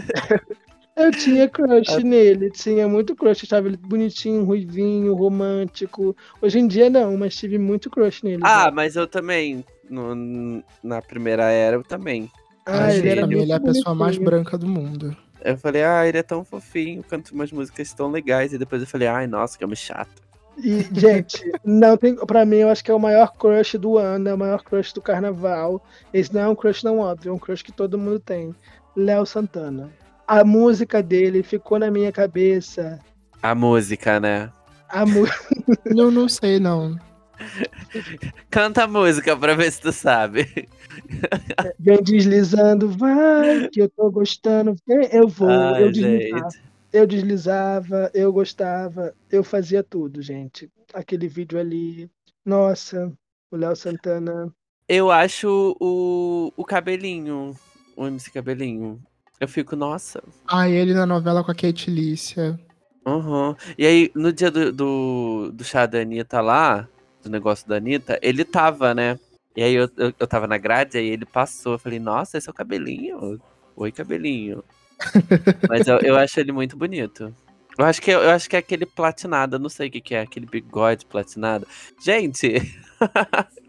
Eu 0.98 1.12
tinha 1.12 1.46
Ah. 1.46 1.50
crush 1.50 2.04
nele, 2.04 2.52
tinha 2.52 2.86
muito 2.86 3.16
crush, 3.16 3.44
achava 3.46 3.68
ele 3.70 3.78
bonitinho, 3.78 4.44
ruivinho, 4.44 5.14
romântico. 5.16 6.14
Hoje 6.42 6.60
em 6.60 6.68
dia 6.68 6.90
não, 6.90 7.16
mas 7.16 7.38
tive 7.38 7.58
muito 7.58 7.90
crush 7.90 8.22
nele. 8.22 8.42
Ah, 8.44 8.66
já. 8.66 8.72
mas 8.72 8.98
eu 8.98 9.08
também. 9.08 9.64
no- 9.90 10.62
na 10.84 11.02
primeira 11.02 11.44
era, 11.50 11.78
eu 11.78 11.84
também. 11.84 12.30
Ah, 12.66 12.94
ele 12.94 13.08
era 13.08 13.22
ele 13.24 13.50
é 13.50 13.56
a 13.56 13.60
pessoa 13.62 13.96
mais 13.96 14.18
branca 14.18 14.58
do 14.58 14.68
mundo. 14.68 15.16
Eu 15.44 15.58
falei, 15.58 15.84
ah, 15.84 16.06
ele 16.08 16.18
é 16.18 16.24
tão 16.24 16.44
fofinho, 16.44 17.04
canta 17.04 17.34
umas 17.34 17.52
músicas 17.52 17.94
tão 17.94 18.10
legais. 18.10 18.54
E 18.54 18.58
depois 18.58 18.82
eu 18.82 18.88
falei, 18.88 19.08
ai, 19.08 19.28
nossa, 19.28 19.58
que 19.58 19.64
homem 19.64 19.76
chato. 19.76 20.22
E, 20.58 20.86
gente, 20.92 21.52
não 21.64 21.96
tem. 21.96 22.16
Pra 22.16 22.46
mim, 22.46 22.58
eu 22.58 22.70
acho 22.70 22.84
que 22.84 22.92
é 22.92 22.94
o 22.94 23.00
maior 23.00 23.32
crush 23.34 23.78
do 23.78 23.98
ano, 23.98 24.30
é 24.30 24.34
o 24.34 24.38
maior 24.38 24.62
crush 24.64 24.94
do 24.94 25.02
carnaval. 25.02 25.82
Esse 26.14 26.34
não 26.34 26.42
é 26.42 26.48
um 26.48 26.56
crush 26.56 26.84
não 26.84 27.00
óbvio, 27.00 27.30
é 27.30 27.34
um 27.34 27.40
crush 27.40 27.64
que 27.64 27.72
todo 27.72 27.98
mundo 27.98 28.20
tem. 28.20 28.54
Léo 28.96 29.26
Santana. 29.26 29.90
A 30.28 30.44
música 30.44 31.02
dele 31.02 31.42
ficou 31.42 31.80
na 31.80 31.90
minha 31.90 32.12
cabeça. 32.12 33.00
A 33.42 33.56
música, 33.56 34.20
né? 34.20 34.52
A 34.90 35.06
mu... 35.06 35.26
Eu 35.86 36.12
não 36.12 36.28
sei, 36.28 36.60
não. 36.60 37.00
Canta 38.50 38.84
a 38.84 38.88
música 38.88 39.36
pra 39.36 39.54
ver 39.56 39.72
se 39.72 39.82
tu 39.82 39.92
sabe. 39.92 40.68
vem 41.80 42.02
deslizando, 42.04 42.90
vai, 42.90 43.68
que 43.70 43.82
eu 43.82 43.90
tô 43.90 44.10
gostando. 44.12 44.76
Vem, 44.88 45.10
Eu 45.12 45.28
vou, 45.28 45.50
Ai, 45.50 45.84
eu 45.84 45.92
deslizava. 45.92 46.50
gente. 46.50 46.70
Eu 46.92 47.06
deslizava, 47.06 48.12
eu 48.16 48.34
gostava, 48.34 49.14
eu 49.32 49.44
fazia 49.44 49.84
tudo, 49.84 50.22
gente. 50.22 50.70
Aquele 50.94 51.28
vídeo 51.28 51.60
ali. 51.60 52.10
Nossa, 52.44 53.12
o 53.52 53.56
Léo 53.56 53.76
Santana. 53.76 54.52
Eu 54.88 55.12
acho 55.12 55.78
o, 55.80 56.52
o 56.58 56.66
cabelinho, 56.66 57.56
o 57.96 58.08
MC 58.08 58.32
Cabelinho. 58.32 59.00
Eu 59.40 59.48
fico, 59.48 59.76
nossa. 59.76 60.22
Ah, 60.48 60.68
ele 60.68 60.94
na 60.96 61.06
novela 61.06 61.44
com 61.44 61.52
a 61.52 61.56
Kate 61.56 61.92
Lícia. 61.92 62.60
Uhum. 63.06 63.56
E 63.78 63.86
aí, 63.86 64.12
no 64.16 64.34
dia 64.34 64.50
do, 64.52 64.72
do, 64.74 65.52
do 65.54 65.64
chá 65.64 65.86
da 65.86 66.00
Anitta 66.00 66.42
lá, 66.42 66.88
do 67.24 67.30
negócio 67.30 67.68
da 67.68 67.78
Anitta, 67.78 68.20
ele 68.22 68.46
tava, 68.46 68.94
né? 68.94 69.20
E 69.56 69.64
aí 69.64 69.74
eu, 69.74 69.90
eu, 69.98 70.14
eu 70.18 70.28
tava 70.28 70.48
na 70.48 70.58
grade, 70.58 70.98
aí 70.98 71.08
ele 71.08 71.26
passou. 71.26 71.74
Eu 71.74 71.80
falei, 71.80 72.00
nossa, 72.00 72.38
esse 72.38 72.48
é 72.48 72.52
o 72.52 72.54
cabelinho. 72.54 73.42
Oi, 73.76 73.92
cabelinho. 73.92 74.64
Mas 75.68 75.88
eu, 75.88 75.98
eu 76.00 76.18
acho 76.18 76.40
ele 76.40 76.52
muito 76.52 76.78
bonito. 76.78 77.34
Eu 77.78 77.86
acho 77.86 78.02
que, 78.02 78.12
eu 78.12 78.30
acho 78.30 78.50
que 78.50 78.56
é 78.56 78.60
aquele 78.60 78.86
platinado, 78.86 79.56
eu 79.56 79.60
não 79.60 79.70
sei 79.70 79.88
o 79.88 79.92
que, 79.92 80.02
que 80.02 80.16
é, 80.16 80.22
aquele 80.22 80.46
bigode 80.46 81.06
platinado. 81.06 81.68
Gente! 82.04 82.56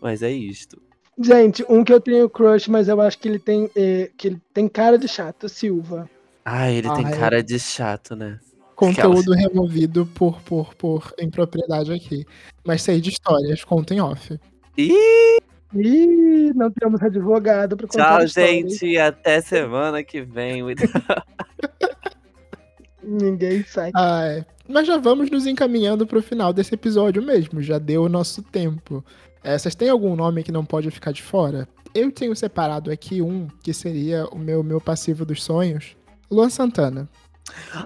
Mas 0.00 0.22
é 0.22 0.30
isto. 0.30 0.80
Gente, 1.18 1.64
um 1.68 1.84
que 1.84 1.92
eu 1.92 2.00
tenho 2.00 2.28
crush, 2.28 2.68
mas 2.68 2.88
eu 2.88 3.00
acho 3.00 3.18
que 3.18 3.28
ele 3.28 3.38
tem, 3.38 3.70
eh, 3.76 4.10
que 4.16 4.28
ele 4.28 4.42
tem 4.52 4.68
cara 4.68 4.98
de 4.98 5.06
chato, 5.06 5.48
Silva. 5.48 6.10
Ah, 6.44 6.70
ele 6.70 6.88
tem 6.96 7.06
Ah, 7.06 7.10
é. 7.10 7.16
cara 7.16 7.42
de 7.42 7.58
chato, 7.58 8.16
né? 8.16 8.40
Conteúdo 8.74 9.32
removido 9.32 10.06
por, 10.06 10.40
por, 10.42 10.74
por 10.74 11.14
impropriedade 11.20 11.92
aqui. 11.92 12.24
Mas 12.64 12.82
sei 12.82 13.00
de 13.00 13.10
histórias, 13.10 13.64
conta 13.64 13.94
em 13.94 14.00
off. 14.00 14.38
Ih, 14.76 15.38
Ih, 15.74 16.52
não 16.54 16.70
temos 16.70 17.02
advogado 17.02 17.76
pra 17.76 17.88
contar 17.88 18.18
tchau, 18.18 18.26
gente. 18.26 18.96
Até 18.96 19.40
semana 19.40 20.04
que 20.04 20.22
vem. 20.22 20.62
Ninguém 23.02 23.64
sai. 23.64 23.90
Ah, 23.94 24.24
é. 24.24 24.44
Mas 24.68 24.86
já 24.86 24.96
vamos 24.96 25.30
nos 25.30 25.46
encaminhando 25.46 26.06
pro 26.06 26.22
final 26.22 26.52
desse 26.52 26.74
episódio 26.74 27.22
mesmo. 27.22 27.60
Já 27.60 27.78
deu 27.78 28.04
o 28.04 28.08
nosso 28.08 28.42
tempo. 28.42 29.04
É, 29.42 29.58
vocês 29.58 29.74
têm 29.74 29.90
algum 29.90 30.16
nome 30.16 30.42
que 30.42 30.52
não 30.52 30.64
pode 30.64 30.90
ficar 30.90 31.12
de 31.12 31.22
fora? 31.22 31.68
Eu 31.94 32.10
tenho 32.10 32.34
separado 32.34 32.90
aqui 32.90 33.20
um 33.20 33.46
que 33.62 33.74
seria 33.74 34.26
o 34.26 34.38
meu, 34.38 34.62
meu 34.62 34.80
passivo 34.80 35.24
dos 35.24 35.42
sonhos. 35.42 35.96
Luan 36.30 36.48
Santana. 36.48 37.08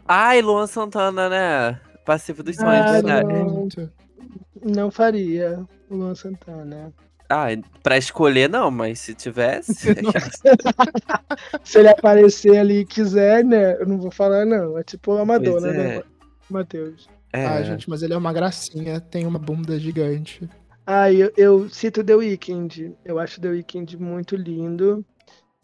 Ai, 0.07 0.41
Luan 0.43 0.67
Santana, 0.67 1.29
né? 1.29 1.81
Passivo 2.05 2.43
dos 2.43 2.57
sonhos, 2.57 2.87
Ah, 2.87 2.93
verdade. 2.93 3.29
não. 3.29 3.69
Não 4.65 4.91
faria 4.91 5.65
o 5.91 5.97
Luan 5.97 6.15
Santana. 6.15 6.93
Ah, 7.31 7.49
pra 7.83 7.99
escolher 7.99 8.49
não, 8.49 8.71
mas 8.71 9.01
se 9.01 9.15
tivesse. 9.15 9.75
Se 11.63 11.79
ele 11.79 11.89
aparecer 11.89 12.57
ali 12.57 12.79
e 12.81 12.87
quiser, 12.87 13.45
né? 13.45 13.75
Eu 13.79 13.87
não 13.87 13.99
vou 13.99 14.11
falar, 14.11 14.47
não. 14.47 14.79
É 14.79 14.83
tipo 14.83 15.13
a 15.13 15.25
Madonna, 15.25 15.71
né, 15.71 15.97
é. 15.97 16.03
Matheus? 16.49 17.09
É. 17.33 17.45
Ah, 17.45 17.63
gente, 17.63 17.91
mas 17.91 18.03
ele 18.03 18.15
é 18.15 18.17
uma 18.17 18.33
gracinha, 18.33 18.99
tem 19.01 19.27
uma 19.27 19.39
bunda 19.39 19.79
gigante. 19.79 20.49
Ah, 20.87 21.13
eu, 21.13 21.31
eu 21.37 21.69
cito 21.69 22.03
The 22.03 22.15
Weeknd. 22.15 22.95
Eu 23.05 23.19
acho 23.19 23.39
The 23.43 23.49
Weeknd 23.49 23.99
muito 23.99 24.35
lindo. 24.35 25.05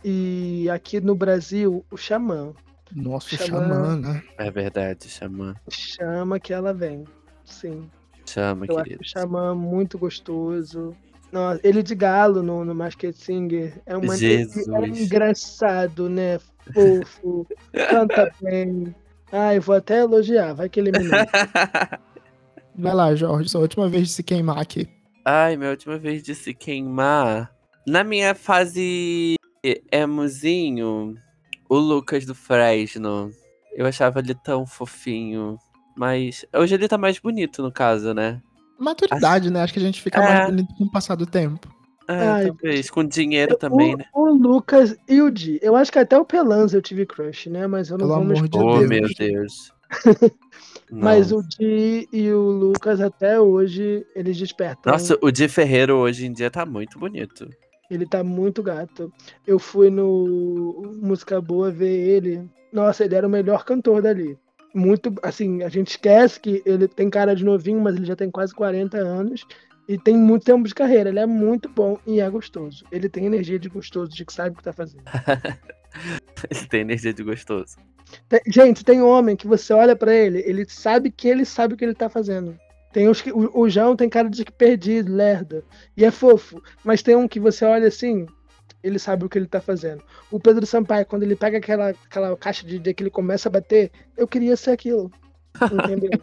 E 0.04 0.68
aqui 0.68 1.00
no 1.00 1.14
Brasil, 1.14 1.82
o 1.90 1.96
Xamã. 1.96 2.52
Nossa, 2.94 3.36
Xamã. 3.36 3.68
xamã, 3.68 3.96
né? 3.96 4.22
É 4.38 4.50
verdade, 4.50 5.08
chama. 5.08 5.56
Chama 5.68 6.38
que 6.38 6.52
ela 6.52 6.72
vem. 6.72 7.04
Sim. 7.44 7.90
Chama, 8.24 8.66
Eu 8.66 8.76
acho 8.76 8.84
querido. 8.84 9.02
o 9.02 9.06
Xamã 9.06 9.54
muito 9.54 9.98
gostoso. 9.98 10.94
Nossa, 11.32 11.60
ele 11.64 11.82
de 11.82 11.94
galo 11.94 12.42
no, 12.42 12.64
no 12.64 12.74
Masked 12.74 13.16
Singer 13.16 13.82
é, 13.84 13.96
uma, 13.96 14.16
Jesus. 14.16 14.68
é 14.68 14.86
engraçado, 14.86 16.08
né? 16.08 16.38
Fofo, 16.72 17.46
canta 17.90 18.30
bem. 18.40 18.94
Ai, 19.32 19.58
vou 19.58 19.74
até 19.74 19.98
elogiar, 19.98 20.54
vai 20.54 20.68
que 20.68 20.78
ele 20.78 20.92
me. 20.92 21.08
Vai 22.76 22.92
lá, 22.92 23.14
Jorge, 23.14 23.48
sua 23.48 23.60
última 23.60 23.88
vez 23.88 24.08
de 24.08 24.14
se 24.14 24.22
queimar 24.24 24.58
aqui. 24.58 24.88
Ai, 25.24 25.56
minha 25.56 25.70
última 25.70 25.96
vez 25.96 26.24
de 26.24 26.34
se 26.34 26.52
queimar. 26.52 27.54
Na 27.86 28.02
minha 28.02 28.34
fase 28.34 29.36
emozinho, 29.92 31.16
o 31.74 31.78
Lucas 31.80 32.24
do 32.24 32.34
Fresno. 32.34 33.30
Eu 33.74 33.86
achava 33.86 34.20
ele 34.20 34.34
tão 34.34 34.66
fofinho. 34.66 35.58
Mas 35.96 36.44
hoje 36.54 36.74
ele 36.74 36.88
tá 36.88 36.98
mais 36.98 37.18
bonito, 37.18 37.62
no 37.62 37.70
caso, 37.72 38.12
né? 38.14 38.40
Maturidade, 38.78 39.50
né? 39.50 39.62
Acho 39.62 39.72
que 39.72 39.78
a 39.78 39.82
gente 39.82 40.02
fica 40.02 40.20
É. 40.20 40.28
mais 40.28 40.46
bonito 40.50 40.74
com 40.76 40.84
o 40.84 40.90
passar 40.90 41.14
do 41.14 41.26
tempo. 41.26 41.68
É, 42.08 42.12
Ai, 42.28 42.46
talvez. 42.48 42.90
Com 42.90 43.04
dinheiro 43.04 43.56
também, 43.56 43.94
o, 43.94 43.98
né? 43.98 44.04
o 44.12 44.26
Lucas 44.30 44.94
e 45.08 45.22
o 45.22 45.30
Di. 45.30 45.58
Eu 45.62 45.74
acho 45.76 45.90
que 45.90 45.98
até 45.98 46.18
o 46.18 46.24
Pelanza 46.24 46.76
eu 46.76 46.82
tive 46.82 47.06
crush, 47.06 47.48
né? 47.48 47.66
Mas 47.66 47.88
eu 47.88 47.96
não 47.96 48.06
Pelo 48.06 48.18
vou 48.18 48.24
me 48.24 48.36
amor 48.38 48.48
de 48.48 48.58
Oh, 48.58 48.78
Deus. 48.78 48.88
meu 48.88 49.08
Deus. 49.18 49.72
Mas 50.90 51.32
o 51.32 51.42
Di 51.42 52.08
e 52.12 52.30
o 52.32 52.40
Lucas 52.50 53.00
até 53.00 53.40
hoje, 53.40 54.04
eles 54.14 54.36
despertam. 54.36 54.92
Nossa, 54.92 55.16
o 55.22 55.30
Di 55.30 55.48
Ferreiro 55.48 55.96
hoje 55.96 56.26
em 56.26 56.32
dia 56.32 56.50
tá 56.50 56.66
muito 56.66 56.98
bonito. 56.98 57.48
Ele 57.90 58.06
tá 58.06 58.24
muito 58.24 58.62
gato. 58.62 59.12
Eu 59.46 59.58
fui 59.58 59.90
no 59.90 60.94
Música 61.00 61.40
Boa 61.40 61.70
ver 61.70 61.86
ele. 61.92 62.48
Nossa, 62.72 63.04
ele 63.04 63.14
era 63.14 63.26
o 63.26 63.30
melhor 63.30 63.64
cantor 63.64 64.02
dali. 64.02 64.38
Muito, 64.74 65.14
assim, 65.22 65.62
a 65.62 65.68
gente 65.68 65.90
esquece 65.90 66.40
que 66.40 66.62
ele 66.66 66.88
tem 66.88 67.08
cara 67.08 67.34
de 67.34 67.44
novinho, 67.44 67.80
mas 67.80 67.94
ele 67.94 68.06
já 68.06 68.16
tem 68.16 68.30
quase 68.30 68.52
40 68.54 68.98
anos 68.98 69.46
e 69.88 69.98
tem 69.98 70.16
muito 70.16 70.44
tempo 70.44 70.66
de 70.66 70.74
carreira. 70.74 71.10
Ele 71.10 71.20
é 71.20 71.26
muito 71.26 71.68
bom 71.68 71.98
e 72.06 72.20
é 72.20 72.28
gostoso. 72.28 72.84
Ele 72.90 73.08
tem 73.08 73.26
energia 73.26 73.58
de 73.58 73.68
gostoso, 73.68 74.10
de 74.10 74.24
que 74.24 74.32
sabe 74.32 74.54
o 74.54 74.58
que 74.58 74.64
tá 74.64 74.72
fazendo. 74.72 75.04
Ele 76.50 76.66
tem 76.68 76.80
energia 76.80 77.14
de 77.14 77.22
gostoso. 77.22 77.76
Tem- 78.28 78.42
gente, 78.48 78.84
tem 78.84 79.00
homem 79.00 79.36
que 79.36 79.46
você 79.46 79.72
olha 79.72 79.94
pra 79.96 80.14
ele, 80.14 80.42
ele 80.44 80.66
sabe 80.68 81.10
que 81.10 81.28
ele 81.28 81.44
sabe 81.44 81.74
o 81.74 81.76
que 81.76 81.84
ele 81.84 81.94
tá 81.94 82.08
fazendo. 82.08 82.58
Tem 82.94 83.08
os 83.08 83.20
que, 83.20 83.32
o, 83.32 83.50
o 83.52 83.68
João 83.68 83.96
tem 83.96 84.08
cara 84.08 84.30
de 84.30 84.44
que 84.44 84.52
perdido, 84.52 85.12
lerda. 85.12 85.64
E 85.96 86.04
é 86.04 86.12
fofo. 86.12 86.62
Mas 86.84 87.02
tem 87.02 87.16
um 87.16 87.26
que 87.26 87.40
você 87.40 87.64
olha 87.64 87.88
assim, 87.88 88.24
ele 88.84 89.00
sabe 89.00 89.24
o 89.24 89.28
que 89.28 89.36
ele 89.36 89.48
tá 89.48 89.60
fazendo. 89.60 90.00
O 90.30 90.38
Pedro 90.38 90.64
Sampaio, 90.64 91.04
quando 91.04 91.24
ele 91.24 91.34
pega 91.34 91.58
aquela, 91.58 91.88
aquela 91.88 92.36
caixa 92.36 92.64
de 92.64 92.78
DJ 92.78 92.94
que 92.94 93.02
ele 93.02 93.10
começa 93.10 93.48
a 93.48 93.52
bater, 93.52 93.90
eu 94.16 94.28
queria 94.28 94.56
ser 94.56 94.70
aquilo. 94.70 95.10
Entendeu? 95.60 96.10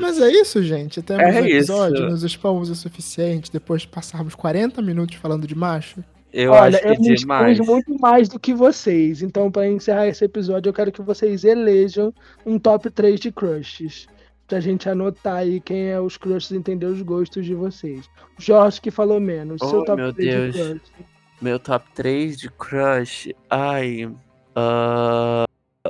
Mas 0.00 0.20
é 0.20 0.28
isso, 0.32 0.60
gente. 0.60 1.00
Temos 1.00 1.22
É 1.22 1.40
um 1.40 1.46
episódio, 1.46 1.98
isso. 1.98 2.06
nos 2.06 2.24
expomos 2.24 2.68
o 2.68 2.74
suficiente 2.74 3.52
depois 3.52 3.82
de 3.82 3.88
passarmos 3.88 4.34
40 4.34 4.82
minutos 4.82 5.14
falando 5.14 5.46
de 5.46 5.54
macho. 5.54 6.02
Eu 6.40 6.52
Olha, 6.52 6.76
acho 6.78 6.82
que 6.86 6.86
eu 6.86 7.00
me 7.00 7.14
demais. 7.16 7.58
muito 7.58 7.98
mais 7.98 8.28
do 8.28 8.38
que 8.38 8.54
vocês. 8.54 9.22
Então, 9.22 9.50
pra 9.50 9.66
encerrar 9.66 10.06
esse 10.06 10.24
episódio, 10.24 10.70
eu 10.70 10.72
quero 10.72 10.92
que 10.92 11.02
vocês 11.02 11.42
elejam 11.42 12.14
um 12.46 12.60
top 12.60 12.88
3 12.90 13.18
de 13.18 13.32
crushes. 13.32 14.06
Pra 14.46 14.60
gente 14.60 14.88
anotar 14.88 15.38
aí 15.38 15.60
quem 15.60 15.88
é 15.90 16.00
os 16.00 16.16
crushes 16.16 16.52
e 16.52 16.56
entender 16.56 16.86
os 16.86 17.02
gostos 17.02 17.44
de 17.44 17.56
vocês. 17.56 18.08
Jorge 18.38 18.80
que 18.80 18.88
falou 18.90 19.18
menos. 19.18 19.58
seu 19.68 19.80
Oh, 19.80 19.84
top 19.84 20.00
meu 20.00 20.12
3 20.14 20.30
Deus. 20.32 20.54
de 20.54 20.62
crush. 20.62 20.92
Meu 21.42 21.58
top 21.58 21.86
3 21.96 22.38
de 22.38 22.50
crush. 22.50 23.34
Ai. 23.50 24.08
ah, 24.54 25.44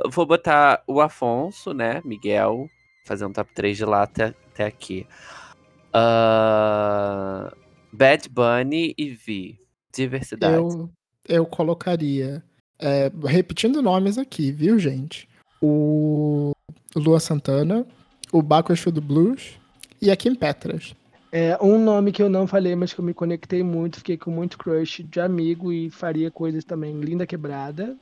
vou 0.09 0.25
botar 0.25 0.81
o 0.87 0.99
Afonso, 0.99 1.73
né? 1.75 2.01
Miguel. 2.03 2.67
Fazer 3.05 3.23
um 3.25 3.31
top 3.31 3.51
3 3.53 3.77
de 3.77 3.85
lá 3.85 4.01
até, 4.01 4.33
até 4.51 4.65
aqui. 4.65 5.05
Ah, 5.93 7.53
Bad 7.93 8.27
Bunny 8.29 8.95
e 8.97 9.09
Vi. 9.11 9.59
Diversidade. 10.03 10.55
Eu, 10.55 10.89
eu 11.27 11.45
colocaria. 11.45 12.41
é, 12.79 13.11
repetindo 13.25 13.81
nomes 13.81 14.17
aqui, 14.17 14.51
viu, 14.51 14.79
gente? 14.79 15.27
O 15.61 16.53
Lua 16.95 17.19
Santana, 17.19 17.85
o 18.31 18.41
Baco 18.41 18.71
Exu 18.71 18.91
do 18.91 19.01
Blues 19.01 19.59
e 20.01 20.09
a 20.09 20.15
Kim 20.15 20.35
Petras. 20.35 20.95
É, 21.31 21.57
um 21.61 21.77
nome 21.77 22.11
que 22.11 22.23
eu 22.23 22.29
não 22.29 22.47
falei, 22.47 22.75
mas 22.75 22.93
que 22.93 23.01
eu 23.01 23.05
me 23.05 23.13
conectei 23.13 23.61
muito, 23.61 23.97
fiquei 23.97 24.17
com 24.17 24.31
muito 24.31 24.57
crush 24.57 25.03
de 25.03 25.19
amigo 25.19 25.71
e 25.71 25.89
faria 25.89 26.31
coisas 26.31 26.63
também. 26.63 26.99
Linda 27.01 27.27
Quebrada, 27.27 27.95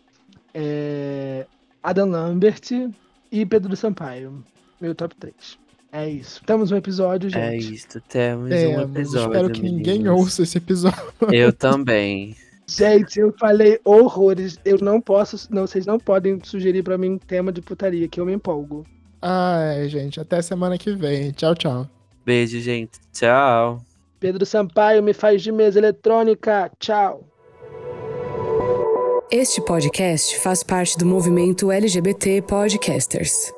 é, 0.53 1.45
Adam 1.81 2.09
Lambert 2.09 2.91
e 3.31 3.45
Pedro 3.45 3.75
Sampaio. 3.75 4.43
Meu 4.79 4.93
top 4.93 5.15
3. 5.15 5.57
É 5.99 6.09
isso. 6.09 6.41
Temos 6.45 6.71
um 6.71 6.75
episódio, 6.75 7.27
gente. 7.29 7.41
É 7.41 7.57
isso, 7.57 7.99
temos 8.07 8.51
É, 8.51 8.67
um 8.77 8.81
episódio. 8.81 9.31
espero 9.31 9.49
que 9.49 9.61
ninguém 9.63 9.97
meninas. 9.99 10.19
ouça 10.19 10.43
esse 10.43 10.57
episódio. 10.57 11.01
Eu 11.33 11.51
também. 11.51 12.35
Gente, 12.69 13.17
eu 13.19 13.33
falei 13.39 13.79
horrores. 13.85 14.59
Eu 14.65 14.77
não 14.81 14.99
posso. 14.99 15.47
Não, 15.49 15.65
vocês 15.65 15.85
não 15.85 15.97
podem 15.97 16.37
sugerir 16.43 16.83
pra 16.83 16.97
mim 16.97 17.17
tema 17.17 17.49
de 17.51 17.61
putaria, 17.61 18.07
que 18.09 18.19
eu 18.19 18.25
me 18.25 18.33
empolgo. 18.33 18.85
Ai, 19.21 19.87
gente, 19.87 20.19
até 20.19 20.41
semana 20.41 20.77
que 20.77 20.93
vem. 20.93 21.31
Tchau, 21.31 21.55
tchau. 21.55 21.87
Beijo, 22.25 22.59
gente. 22.59 22.99
Tchau. 23.13 23.81
Pedro 24.19 24.45
Sampaio 24.45 25.01
me 25.01 25.13
faz 25.13 25.41
de 25.41 25.49
mesa 25.51 25.79
eletrônica. 25.79 26.69
Tchau. 26.77 27.23
Este 29.31 29.61
podcast 29.61 30.37
faz 30.39 30.61
parte 30.61 30.97
do 30.97 31.05
movimento 31.05 31.71
LGBT 31.71 32.41
Podcasters. 32.41 33.56